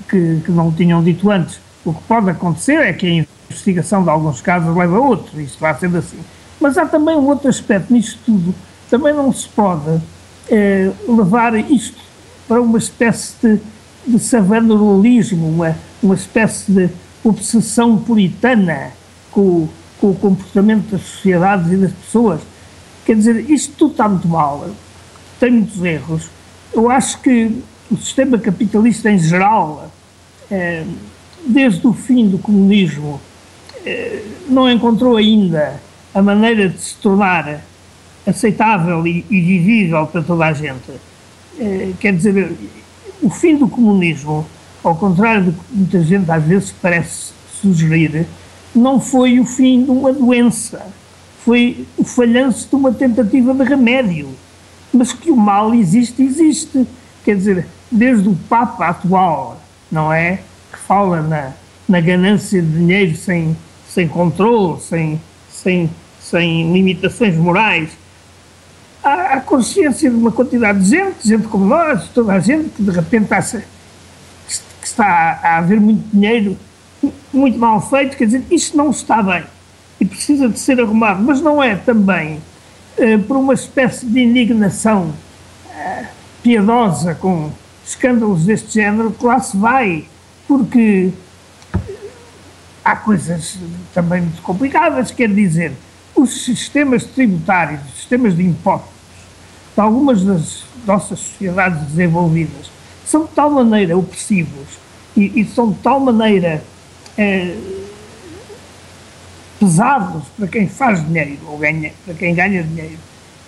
que, 0.08 0.42
que 0.44 0.50
não 0.50 0.72
tinham 0.72 1.02
dito 1.02 1.30
antes. 1.30 1.60
O 1.84 1.92
que 1.92 2.02
pode 2.02 2.30
acontecer 2.30 2.78
é 2.80 2.92
que 2.92 3.06
a 3.06 3.26
investigação 3.50 4.02
de 4.02 4.10
alguns 4.10 4.40
casos 4.40 4.74
leva 4.74 4.96
a 4.96 5.00
outro, 5.00 5.40
isto 5.40 5.58
vai 5.60 5.74
sendo 5.78 5.98
assim. 5.98 6.18
Mas 6.60 6.76
há 6.78 6.86
também 6.86 7.14
um 7.14 7.26
outro 7.26 7.48
aspecto 7.48 7.92
nisto 7.92 8.18
tudo. 8.24 8.54
Também 8.90 9.12
não 9.12 9.32
se 9.32 9.48
pode 9.48 10.00
eh, 10.50 10.90
levar 11.06 11.54
isto 11.54 12.00
para 12.48 12.60
uma 12.60 12.78
espécie 12.78 13.34
de, 13.42 13.60
de 14.06 14.18
savanorolismo, 14.18 15.48
uma, 15.48 15.76
uma 16.02 16.14
espécie 16.14 16.70
de 16.70 16.90
obsessão 17.22 17.96
puritana 17.98 18.92
com, 19.30 19.68
com 20.00 20.10
o 20.10 20.14
comportamento 20.14 20.90
das 20.90 21.00
sociedades 21.02 21.72
e 21.72 21.76
das 21.76 21.92
pessoas. 21.92 22.40
Quer 23.04 23.16
dizer, 23.16 23.50
isto 23.50 23.74
tudo 23.76 23.92
está 23.92 24.08
muito 24.08 24.28
mal, 24.28 24.68
tem 25.40 25.50
muitos 25.50 25.82
erros. 25.82 26.30
Eu 26.72 26.90
acho 26.90 27.20
que 27.20 27.62
o 27.90 27.96
sistema 27.96 28.38
capitalista 28.38 29.10
em 29.10 29.18
geral, 29.18 29.90
eh, 30.50 30.84
desde 31.46 31.86
o 31.86 31.92
fim 31.92 32.28
do 32.28 32.38
comunismo, 32.38 33.20
eh, 33.84 34.22
não 34.48 34.70
encontrou 34.70 35.16
ainda 35.16 35.80
a 36.14 36.22
maneira 36.22 36.68
de 36.68 36.80
se 36.80 36.94
tornar 36.96 37.60
aceitável 38.26 39.06
e, 39.06 39.24
e 39.30 39.40
vivível 39.40 40.06
para 40.06 40.22
toda 40.22 40.46
a 40.46 40.52
gente. 40.52 40.90
Eh, 41.58 41.92
quer 42.00 42.14
dizer, 42.14 42.56
o 43.24 43.30
fim 43.30 43.56
do 43.56 43.66
comunismo, 43.68 44.46
ao 44.82 44.94
contrário 44.94 45.46
do 45.46 45.52
que 45.52 45.64
muita 45.72 46.02
gente 46.02 46.30
às 46.30 46.44
vezes 46.44 46.74
parece 46.80 47.32
sugerir, 47.60 48.26
não 48.74 49.00
foi 49.00 49.40
o 49.40 49.44
fim 49.44 49.84
de 49.84 49.90
uma 49.90 50.12
doença, 50.12 50.86
foi 51.44 51.86
o 51.96 52.04
falhanço 52.04 52.68
de 52.68 52.76
uma 52.76 52.92
tentativa 52.92 53.54
de 53.54 53.64
remédio. 53.64 54.28
Mas 54.92 55.12
que 55.12 55.30
o 55.30 55.36
mal 55.36 55.74
existe, 55.74 56.22
existe. 56.22 56.86
Quer 57.24 57.36
dizer, 57.36 57.66
desde 57.90 58.28
o 58.28 58.36
Papa 58.48 58.86
atual, 58.86 59.60
não 59.90 60.12
é? 60.12 60.40
Que 60.72 60.78
fala 60.78 61.20
na, 61.20 61.52
na 61.88 62.00
ganância 62.00 62.62
de 62.62 62.68
dinheiro 62.68 63.16
sem, 63.16 63.56
sem 63.88 64.06
controle, 64.06 64.80
sem, 64.80 65.20
sem 65.50 65.90
sem 66.24 66.72
limitações 66.72 67.36
morais. 67.36 67.90
Há 69.04 69.34
a 69.34 69.40
consciência 69.42 70.08
de 70.08 70.16
uma 70.16 70.32
quantidade 70.32 70.80
de 70.80 70.88
gente, 70.88 71.28
gente 71.28 71.46
como 71.48 71.66
nós, 71.66 72.08
toda 72.08 72.32
a 72.32 72.40
gente, 72.40 72.70
que 72.70 72.82
de 72.82 72.90
repente 72.90 73.24
está, 73.24 73.42
que 74.80 74.86
está 74.86 75.40
a 75.42 75.58
haver 75.58 75.78
muito 75.78 76.02
dinheiro 76.10 76.56
muito 77.32 77.58
mal 77.58 77.80
feito, 77.80 78.16
quer 78.16 78.26
dizer, 78.26 78.44
isto 78.50 78.76
não 78.76 78.90
está 78.90 79.22
bem. 79.22 79.44
E 80.00 80.04
precisa 80.04 80.48
de 80.48 80.58
ser 80.58 80.80
arrumado, 80.80 81.22
mas 81.22 81.40
não 81.40 81.62
é 81.62 81.76
também 81.76 82.40
uh, 82.98 83.22
por 83.24 83.36
uma 83.36 83.54
espécie 83.54 84.06
de 84.06 84.20
indignação 84.22 85.12
uh, 85.66 86.06
piedosa 86.42 87.14
com 87.14 87.50
escândalos 87.84 88.46
deste 88.46 88.74
género 88.74 89.10
que 89.10 89.24
lá 89.24 89.40
se 89.40 89.56
vai, 89.56 90.06
porque 90.48 91.12
há 92.84 92.96
coisas 92.96 93.58
também 93.92 94.22
muito 94.22 94.42
complicadas, 94.42 95.10
quer 95.10 95.28
dizer, 95.28 95.72
os 96.14 96.44
sistemas 96.44 97.04
tributários, 97.04 97.80
os 97.86 97.98
sistemas 97.98 98.36
de 98.36 98.44
impostos 98.44 98.93
de 99.74 99.80
algumas 99.80 100.22
das 100.22 100.64
nossas 100.86 101.18
sociedades 101.18 101.80
desenvolvidas 101.88 102.70
são 103.04 103.24
de 103.24 103.30
tal 103.30 103.50
maneira 103.50 103.96
opressivos 103.96 104.78
e, 105.16 105.40
e 105.40 105.44
são 105.46 105.70
de 105.70 105.78
tal 105.78 106.00
maneira 106.00 106.62
eh, 107.16 107.56
pesados 109.58 110.24
para 110.36 110.46
quem 110.46 110.68
faz 110.68 111.04
dinheiro 111.06 111.38
ou 111.46 111.58
ganha, 111.58 111.92
para 112.04 112.14
quem 112.14 112.34
ganha 112.34 112.62
dinheiro, 112.62 112.98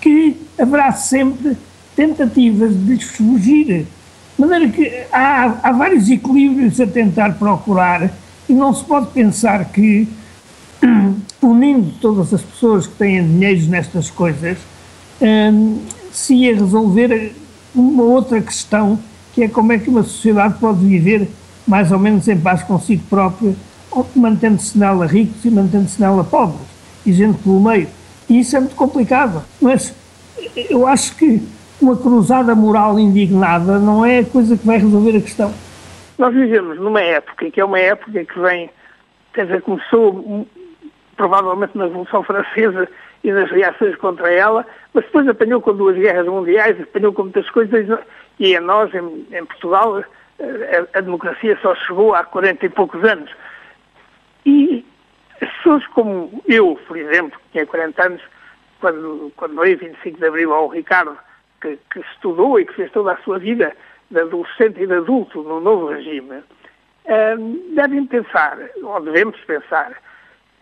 que 0.01 0.37
haverá 0.59 0.93
sempre 0.93 1.57
tentativas 1.95 2.73
de 2.75 3.05
fugir. 3.05 3.87
De 4.39 4.41
maneira 4.45 4.69
que 4.69 5.05
há, 5.13 5.59
há 5.63 5.73
vários 5.73 6.09
equilíbrios 6.11 6.81
a 6.81 6.87
tentar 6.87 7.35
procurar 7.35 8.11
e 8.49 8.53
não 8.53 8.73
se 8.75 8.85
pode 8.85 9.09
pensar 9.09 9.65
que, 9.67 10.09
unindo 11.43 11.93
todas 12.01 12.33
as 12.33 12.43
pessoas 12.43 12.87
que 12.87 12.95
têm 12.95 13.27
dinheiros 13.27 13.67
nestas 13.67 14.11
coisas, 14.11 14.59
um, 15.21 15.81
se 16.17 16.35
ia 16.35 16.55
resolver 16.55 17.35
uma 17.75 18.03
outra 18.03 18.41
questão, 18.41 18.99
que 19.35 19.45
é 19.45 19.49
como 19.49 19.73
é 19.73 19.79
que 19.79 19.91
uma 19.91 20.03
sociedade 20.03 20.59
pode 20.59 20.79
viver 20.79 21.29
mais 21.69 21.93
ou 21.93 21.99
menos 21.99 22.27
em 22.27 22.41
paz 22.41 22.63
consigo 22.63 23.03
própria, 23.11 23.55
mantendo-se 24.15 24.79
nela 24.79 25.05
ricos 25.05 25.45
e 25.45 25.51
mantendo-se 25.51 26.01
nela 26.01 26.25
pobres, 26.25 26.67
e 27.05 27.13
gente 27.13 27.39
pelo 27.43 27.61
meio. 27.61 27.89
E 28.31 28.41
isso 28.41 28.57
é 28.57 28.61
muito 28.61 28.75
complicado. 28.75 29.43
Mas 29.61 29.95
eu 30.71 30.87
acho 30.87 31.15
que 31.17 31.43
uma 31.83 31.95
cruzada 31.95 32.55
moral 32.55 32.99
indignada 32.99 33.79
não 33.79 34.03
é 34.03 34.21
a 34.21 34.25
coisa 34.25 34.57
que 34.57 34.67
vai 34.67 34.79
resolver 34.79 35.19
a 35.19 35.21
questão. 35.21 35.53
Nós 36.17 36.33
vivemos 36.33 36.79
numa 36.79 37.03
época 37.03 37.51
que 37.51 37.61
é 37.61 37.65
uma 37.65 37.79
época 37.79 38.25
que 38.25 38.41
vem, 38.41 38.71
quer 39.35 39.45
dizer, 39.45 39.61
começou 39.61 40.47
provavelmente 41.15 41.77
na 41.77 41.85
Revolução 41.85 42.23
Francesa 42.23 42.89
e 43.27 43.33
nas 43.33 43.51
reações 43.51 43.97
contra 43.97 44.33
ela, 44.33 44.65
mas 44.95 45.05
depois 45.05 45.27
apanhou 45.27 45.61
com 45.61 45.75
duas 45.75 45.97
guerras 45.97 46.27
mundiais, 46.27 46.81
apanhou 46.81 47.13
com 47.13 47.25
muitas 47.25 47.51
coisas, 47.51 47.99
e 48.39 48.57
a 48.57 48.61
nós, 48.61 48.95
em, 48.95 49.27
em 49.33 49.45
Portugal, 49.45 49.97
a, 49.97 50.99
a, 50.99 51.01
democracia 51.01 51.59
só 51.61 51.75
chegou 51.75 52.15
há 52.15 52.23
40 52.23 52.67
e 52.67 52.69
poucos 52.69 53.03
anos. 53.03 53.29
E 54.45 54.87
as 55.41 55.51
pessoas 55.57 55.85
como 55.89 56.41
eu, 56.47 56.79
por 56.87 56.97
exemplo, 56.97 57.37
que 57.41 57.53
tinha 57.53 57.67
40 57.67 58.07
anos, 58.07 58.23
quando, 58.81 59.33
quando 59.35 59.61
veio 59.61 59.77
25 59.77 60.19
de 60.21 60.27
Abril 60.27 60.55
ao 60.55 60.69
Ricardo, 60.69 61.19
que, 61.61 61.77
que 61.93 61.99
estudou 61.99 62.61
e 62.61 62.65
que 62.65 62.75
fez 62.75 62.93
toda 62.93 63.13
a 63.13 63.23
sua 63.23 63.41
vida 63.41 63.73
de 64.09 64.21
adolescente 64.21 64.81
e 64.81 64.87
de 64.87 64.95
adulto 64.95 65.43
no 65.43 65.61
novo 65.61 65.89
regime, 65.89 66.45
um, 67.39 67.75
devem 67.75 68.07
pensar, 68.07 68.57
ou 68.85 69.01
devemos 69.01 69.37
pensar, 69.41 70.01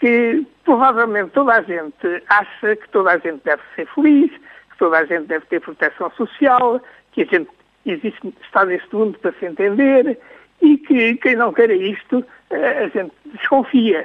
que 0.05 0.47
provavelmente 0.67 1.31
toda 1.31 1.55
a 1.55 1.63
gente 1.63 2.23
acha 2.29 2.77
que 2.77 2.87
toda 2.91 3.13
a 3.13 3.17
gente 3.17 3.41
deve 3.43 3.63
ser 3.75 3.87
feliz, 3.95 4.31
que 4.31 4.77
toda 4.79 4.99
a 4.99 5.05
gente 5.07 5.25
deve 5.29 5.47
ter 5.47 5.63
proteção 5.63 6.11
social, 6.11 6.79
que 7.13 7.23
a 7.23 7.25
gente 7.25 7.49
existe, 7.87 8.35
está 8.43 8.67
neste 8.67 8.95
mundo 8.95 9.19
para 9.19 9.33
se 9.33 9.47
entender 9.47 10.21
e 10.61 10.77
que 10.77 11.15
quem 11.15 11.37
não 11.37 11.55
quer 11.55 11.71
isto, 11.71 12.23
a 12.51 12.87
gente 12.89 13.15
desconfia. 13.33 14.05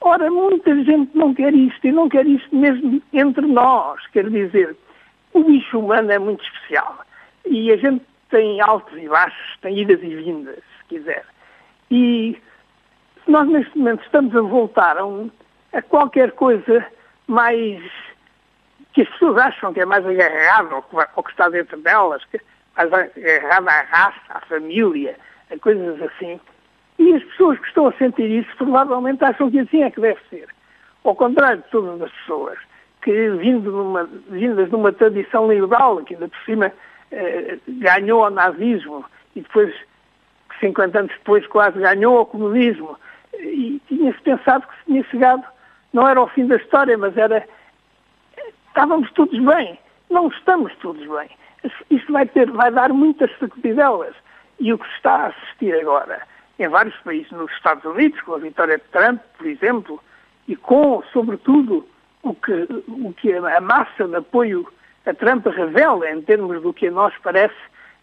Ora, 0.00 0.30
muita 0.30 0.72
gente 0.84 1.10
não 1.18 1.34
quer 1.34 1.52
isto 1.52 1.84
e 1.84 1.90
não 1.90 2.08
quer 2.08 2.26
isto 2.26 2.54
mesmo 2.54 3.02
entre 3.12 3.44
nós. 3.44 4.06
Quer 4.12 4.30
dizer, 4.30 4.76
o 5.32 5.42
bicho 5.42 5.80
humano 5.80 6.12
é 6.12 6.18
muito 6.20 6.44
especial 6.44 7.00
e 7.44 7.72
a 7.72 7.76
gente 7.76 8.04
tem 8.30 8.60
altos 8.60 8.96
e 8.96 9.08
baixos, 9.08 9.58
tem 9.62 9.80
idas 9.80 10.00
e 10.00 10.14
vindas, 10.14 10.54
se 10.54 10.84
quiser. 10.90 11.24
E 11.90 12.40
nós 13.26 13.48
neste 13.48 13.76
momento 13.76 14.04
estamos 14.04 14.36
a 14.36 14.40
voltar 14.42 14.96
a, 14.96 15.04
um, 15.04 15.28
qualquer 15.88 16.32
coisa 16.32 16.84
mais 17.26 17.80
que 18.92 19.02
as 19.02 19.08
pessoas 19.10 19.38
acham 19.38 19.72
que 19.72 19.80
é 19.80 19.84
mais 19.84 20.04
agarrado 20.04 20.84
ou 21.16 21.22
que, 21.22 21.30
está 21.30 21.48
dentro 21.48 21.76
delas, 21.80 22.24
que 22.24 22.40
mais 22.76 22.92
agarrado 22.92 23.68
à 23.68 23.82
raça, 23.82 24.20
à 24.30 24.40
família, 24.40 25.16
a 25.50 25.58
coisas 25.58 26.02
assim. 26.02 26.40
E 26.98 27.14
as 27.14 27.22
pessoas 27.24 27.58
que 27.58 27.68
estão 27.68 27.86
a 27.86 27.92
sentir 27.92 28.30
isso 28.30 28.56
provavelmente 28.56 29.24
acham 29.24 29.50
que 29.50 29.60
assim 29.60 29.82
é 29.82 29.90
que 29.90 30.00
deve 30.00 30.20
ser. 30.28 30.48
Ao 31.04 31.14
contrário 31.14 31.62
de 31.62 31.68
todas 31.70 32.02
as 32.02 32.12
pessoas 32.12 32.58
que, 33.02 33.30
vindo 33.30 33.70
numa, 33.70 34.04
vindas 34.28 34.68
de 34.68 34.74
uma 34.74 34.92
tradição 34.92 35.50
liberal, 35.50 36.02
que 36.04 36.14
ainda 36.14 36.28
por 36.28 36.38
cima 36.44 36.72
eh, 37.10 37.58
ganhou 37.66 38.24
ao 38.24 38.30
nazismo 38.30 39.04
e 39.34 39.40
depois, 39.40 39.74
50 40.60 40.98
anos 40.98 41.12
depois, 41.12 41.46
quase 41.46 41.78
ganhou 41.78 42.18
ao 42.18 42.26
comunismo. 42.26 42.98
E 43.38 43.80
tinha-se 43.88 44.20
pensado 44.20 44.66
que 44.66 44.76
se 44.78 44.84
tinha 44.84 45.04
chegado, 45.04 45.44
não 45.92 46.08
era 46.08 46.20
o 46.20 46.28
fim 46.28 46.46
da 46.46 46.56
história, 46.56 46.96
mas 46.96 47.16
era. 47.16 47.46
Estávamos 48.68 49.10
todos 49.12 49.38
bem. 49.38 49.78
Não 50.08 50.28
estamos 50.28 50.74
todos 50.76 51.06
bem. 51.06 51.28
Isto 51.90 52.12
vai, 52.12 52.26
ter, 52.26 52.50
vai 52.50 52.70
dar 52.70 52.90
muitas 52.90 53.30
sacudidelas. 53.38 54.14
E 54.58 54.72
o 54.72 54.78
que 54.78 54.86
se 54.88 54.94
está 54.96 55.14
a 55.14 55.26
assistir 55.28 55.74
agora 55.74 56.22
em 56.58 56.68
vários 56.68 56.96
países, 56.98 57.30
nos 57.32 57.50
Estados 57.52 57.84
Unidos, 57.84 58.20
com 58.20 58.34
a 58.34 58.38
vitória 58.38 58.76
de 58.76 58.84
Trump, 58.84 59.20
por 59.38 59.46
exemplo, 59.46 60.02
e 60.46 60.54
com, 60.54 61.02
sobretudo, 61.10 61.88
o 62.22 62.34
que, 62.34 62.68
o 62.86 63.14
que 63.14 63.32
a 63.32 63.60
massa 63.62 64.06
de 64.06 64.16
apoio 64.16 64.70
a 65.06 65.14
Trump 65.14 65.46
revela 65.46 66.10
em 66.10 66.20
termos 66.20 66.60
do 66.60 66.74
que 66.74 66.88
a 66.88 66.90
nós 66.90 67.14
parece 67.22 67.56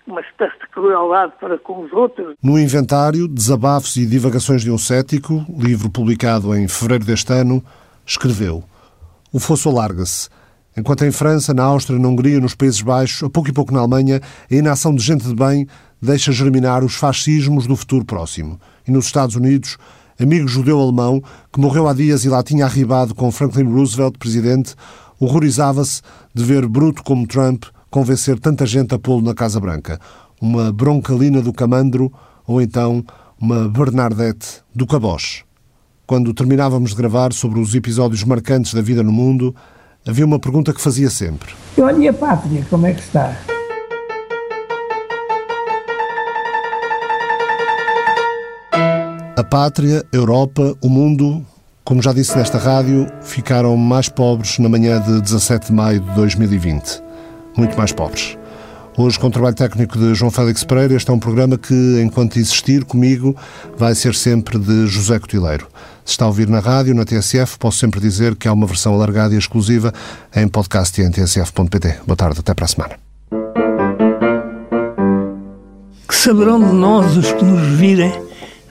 uma 0.08 0.22
espécie 0.22 0.58
de 0.60 0.68
crueldade 0.70 1.34
para 1.40 1.58
com 1.60 1.84
os 1.84 1.92
outros. 1.92 2.36
No 2.42 2.58
inventário 2.58 3.28
Desabafos 3.28 3.96
e 3.98 4.06
Divagações 4.06 4.62
de 4.62 4.72
um 4.72 4.78
Cético, 4.78 5.46
livro 5.50 5.90
publicado 5.90 6.56
em 6.56 6.68
fevereiro 6.68 7.06
deste 7.06 7.32
ano, 7.34 7.64
escreveu 8.06 8.64
O 9.32 9.40
fosso 9.40 9.70
alarga-se. 9.70 10.30
Enquanto 10.78 11.04
em 11.04 11.12
França, 11.12 11.54
na 11.54 11.64
Áustria, 11.64 12.00
na 12.00 12.08
Hungria, 12.08 12.40
nos 12.40 12.56
Países 12.56 12.82
Baixos, 12.82 13.24
a 13.24 13.30
pouco 13.30 13.50
e 13.50 13.54
pouco 13.54 13.74
na 13.74 13.80
Alemanha, 13.80 14.22
a 14.50 14.56
inação 14.56 14.96
de 14.96 15.04
gente 15.04 15.28
de 15.28 15.36
bem 15.36 15.68
deixa 16.02 16.32
germinar 16.32 16.84
os 16.84 16.96
fascismos 16.96 17.68
do 17.68 17.76
futuro 17.76 18.06
próximo. 18.06 18.60
E 18.88 18.92
nos 18.92 19.08
Estados 19.08 19.36
Unidos, 19.36 19.78
amigo 20.20 20.48
judeu-alemão, 20.48 21.22
que 21.52 21.60
morreu 21.60 21.88
há 21.88 21.94
dias 21.94 22.24
e 22.24 22.30
lá 22.30 22.44
tinha 22.44 22.66
arribado 22.66 23.16
com 23.16 23.32
Franklin 23.32 23.74
Roosevelt, 23.74 24.18
presidente, 24.20 24.76
horrorizava-se 25.20 26.02
de 26.34 26.44
ver 26.44 26.68
bruto 26.68 27.04
como 27.04 27.28
Trump 27.28 27.66
convencer 27.90 28.40
tanta 28.40 28.66
gente 28.66 28.94
a 28.94 29.00
pô-lo 29.00 29.22
na 29.22 29.34
Casa 29.34 29.60
Branca. 29.60 30.00
Uma 30.42 30.72
broncalina 30.72 31.42
do 31.42 31.54
Camandro 31.54 32.12
ou 32.46 32.62
então 32.62 33.04
uma 33.40 33.68
Bernadette 33.68 34.62
do 34.74 34.86
Caboche. 34.86 35.44
Quando 36.06 36.34
terminávamos 36.34 36.92
de 36.92 36.96
gravar 36.96 37.34
sobre 37.34 37.60
os 37.60 37.76
episódios 37.76 38.24
marcantes 38.24 38.74
da 38.74 38.82
vida 38.82 39.04
no 39.04 39.12
mundo, 39.12 39.56
havia 40.08 40.26
uma 40.26 40.40
pergunta 40.40 40.74
que 40.74 40.82
fazia 40.82 41.10
sempre. 41.10 41.54
Olha, 41.78 41.98
e 41.98 42.08
a 42.08 42.14
pátria, 42.14 42.66
como 42.70 42.88
é 42.88 42.94
que 42.94 43.02
está? 43.02 43.36
A 49.36 49.44
pátria, 49.44 50.04
a 50.12 50.16
Europa, 50.16 50.76
o 50.82 50.90
mundo, 50.90 51.46
como 51.84 52.02
já 52.02 52.12
disse 52.12 52.36
nesta 52.36 52.58
rádio, 52.58 53.08
ficaram 53.22 53.78
mais 53.78 54.10
pobres 54.10 54.58
na 54.58 54.68
manhã 54.68 55.00
de 55.00 55.22
17 55.22 55.68
de 55.68 55.74
maio 55.74 56.00
de 56.00 56.16
2020. 56.16 57.07
Muito 57.58 57.76
mais 57.76 57.92
pobres. 57.92 58.38
Hoje, 58.96 59.20
com 59.20 59.28
o 59.28 59.32
trabalho 59.32 59.56
técnico 59.56 59.98
de 59.98 60.16
João 60.16 60.32
Félix 60.32 60.64
Pereira, 60.64 60.94
este 60.94 61.10
é 61.10 61.14
um 61.14 61.20
programa 61.20 61.58
que, 61.58 62.02
enquanto 62.04 62.38
existir 62.38 62.84
comigo, 62.84 63.36
vai 63.78 63.94
ser 63.94 64.16
sempre 64.16 64.58
de 64.58 64.88
José 64.88 65.20
Cotileiro. 65.20 65.68
Se 66.06 66.14
está 66.14 66.26
a 66.26 66.28
ouvir 66.28 66.48
na 66.48 66.60
rádio, 66.60 66.96
na 66.96 67.04
TSF, 67.04 67.60
posso 67.60 67.78
sempre 67.78 68.00
dizer 68.00 68.36
que 68.36 68.48
há 68.48 68.54
uma 68.54 68.66
versão 68.66 68.94
alargada 68.94 69.36
e 69.36 69.38
exclusiva 69.38 69.94
em 70.36 70.48
podcast 70.48 71.00
e 71.00 71.04
em 71.04 71.12
tsf.pt. 71.12 72.00
Boa 72.08 72.16
tarde, 72.16 72.40
até 72.40 72.54
para 72.54 72.66
a 72.66 72.68
semana. 72.68 72.96
Que 76.08 76.16
saberão 76.16 76.60
de 76.60 76.74
nós 76.74 77.18
os 77.18 77.32
que 77.34 77.44
nos 77.44 77.68
virem 77.76 78.14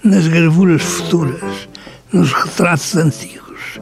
nas 0.03 0.27
gravuras 0.27 0.83
futuras, 0.83 1.69
nos 2.13 2.33
retratos 2.33 2.97
antigos, 2.97 3.81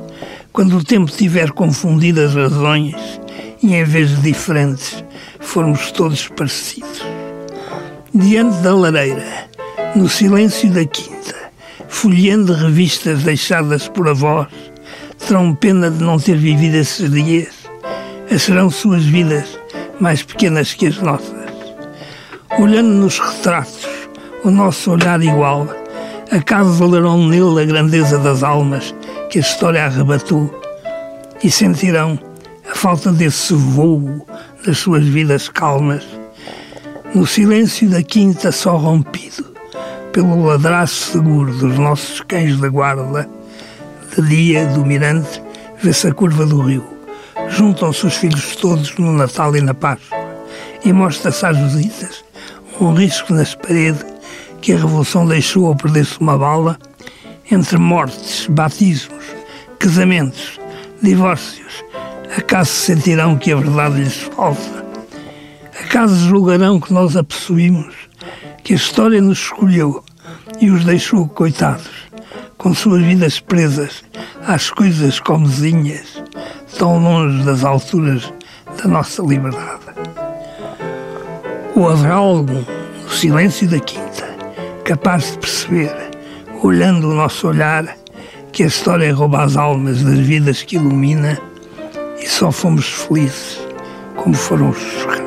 quando 0.52 0.76
o 0.76 0.84
tempo 0.84 1.10
tiver 1.10 1.52
confundido 1.52 2.20
as 2.20 2.34
razões 2.34 2.94
e 3.64 3.74
em 3.74 3.84
vez 3.84 4.10
de 4.10 4.20
diferentes 4.20 5.02
formos 5.40 5.90
todos 5.90 6.28
parecidos. 6.28 7.02
Diante 8.12 8.58
da 8.58 8.74
lareira, 8.74 9.48
no 9.96 10.06
silêncio 10.06 10.70
da 10.70 10.84
quinta, 10.84 11.34
folheando 11.88 12.52
revistas 12.52 13.22
deixadas 13.22 13.88
por 13.88 14.06
avós, 14.06 14.48
terão 15.26 15.54
pena 15.54 15.90
de 15.90 16.04
não 16.04 16.18
ter 16.18 16.36
vivido 16.36 16.76
esses 16.76 17.10
dias, 17.10 17.54
acharão 18.30 18.68
suas 18.68 19.02
vidas 19.02 19.58
mais 19.98 20.22
pequenas 20.22 20.74
que 20.74 20.86
as 20.86 20.98
nossas. 20.98 21.32
Olhando 22.58 22.90
nos 22.90 23.18
retratos, 23.18 23.88
o 24.44 24.50
nosso 24.50 24.90
olhar 24.90 25.22
igual, 25.22 25.66
acaso 26.30 26.70
valerão 26.74 27.26
nele 27.26 27.62
a 27.62 27.64
grandeza 27.64 28.18
das 28.18 28.42
almas 28.42 28.94
que 29.30 29.38
a 29.38 29.40
história 29.40 29.86
arrebatou 29.86 30.54
e 31.42 31.50
sentirão 31.50 32.18
a 32.70 32.74
falta 32.74 33.12
desse 33.12 33.54
voo 33.54 34.26
das 34.64 34.78
suas 34.78 35.04
vidas 35.04 35.48
calmas, 35.48 36.04
no 37.14 37.26
silêncio 37.26 37.88
da 37.88 38.02
quinta 38.02 38.50
só 38.50 38.76
rompido 38.76 39.54
pelo 40.12 40.44
ladraço 40.44 41.12
seguro 41.12 41.52
dos 41.52 41.78
nossos 41.78 42.20
cães 42.22 42.58
da 42.58 42.68
guarda, 42.68 43.28
de 44.16 44.22
dia 44.22 44.66
do 44.66 44.84
mirante 44.84 45.42
vê-se 45.82 46.06
a 46.08 46.14
curva 46.14 46.46
do 46.46 46.60
rio. 46.60 46.84
Juntam-se 47.48 48.06
os 48.06 48.14
filhos 48.14 48.56
todos 48.56 48.96
no 48.96 49.12
Natal 49.12 49.54
e 49.56 49.60
na 49.60 49.74
Páscoa 49.74 50.16
e 50.84 50.92
mostra-se 50.92 51.44
às 51.44 51.56
visitas 51.56 52.24
um 52.80 52.94
risco 52.94 53.32
nas 53.32 53.54
paredes 53.54 54.04
que 54.60 54.72
a 54.72 54.76
Revolução 54.76 55.26
deixou 55.26 55.66
ao 55.66 55.76
perder-se 55.76 56.18
uma 56.20 56.38
bala 56.38 56.78
entre 57.50 57.76
mortes, 57.76 58.46
batismos, 58.48 59.24
casamentos, 59.78 60.58
divórcios. 61.02 61.84
Acaso 62.36 62.70
sentirão 62.70 63.36
que 63.36 63.52
a 63.52 63.56
verdade 63.56 64.02
lhes 64.02 64.16
falta? 64.16 64.84
Acaso 65.84 66.28
julgarão 66.28 66.80
que 66.80 66.92
nós 66.92 67.16
a 67.16 67.22
possuímos? 67.22 67.94
Que 68.64 68.72
a 68.72 68.76
história 68.76 69.20
nos 69.20 69.38
escolheu 69.38 70.02
e 70.60 70.68
os 70.68 70.84
deixou 70.84 71.28
coitados, 71.28 71.90
com 72.58 72.74
suas 72.74 73.02
vidas 73.04 73.38
presas 73.38 74.02
às 74.44 74.68
coisas 74.68 75.20
comezinhas, 75.20 76.22
tão 76.76 76.98
longe 76.98 77.44
das 77.44 77.62
alturas 77.62 78.32
da 78.82 78.88
nossa 78.88 79.22
liberdade? 79.22 79.84
Ou 81.76 81.88
haverá 81.88 82.14
algum, 82.14 82.64
no 83.02 83.10
silêncio 83.10 83.68
da 83.68 83.78
quinta, 83.78 84.26
capaz 84.84 85.32
de 85.32 85.38
perceber, 85.38 85.94
olhando 86.62 87.10
o 87.10 87.14
nosso 87.14 87.46
olhar, 87.46 87.96
que 88.50 88.64
a 88.64 88.66
história 88.66 89.14
rouba 89.14 89.44
as 89.44 89.56
almas 89.56 90.02
das 90.02 90.18
vidas 90.18 90.62
que 90.64 90.76
ilumina 90.76 91.40
e 92.24 92.26
só 92.26 92.50
fomos 92.50 92.86
felizes 92.86 93.60
como 94.16 94.34
foram 94.34 94.70
os. 94.70 95.23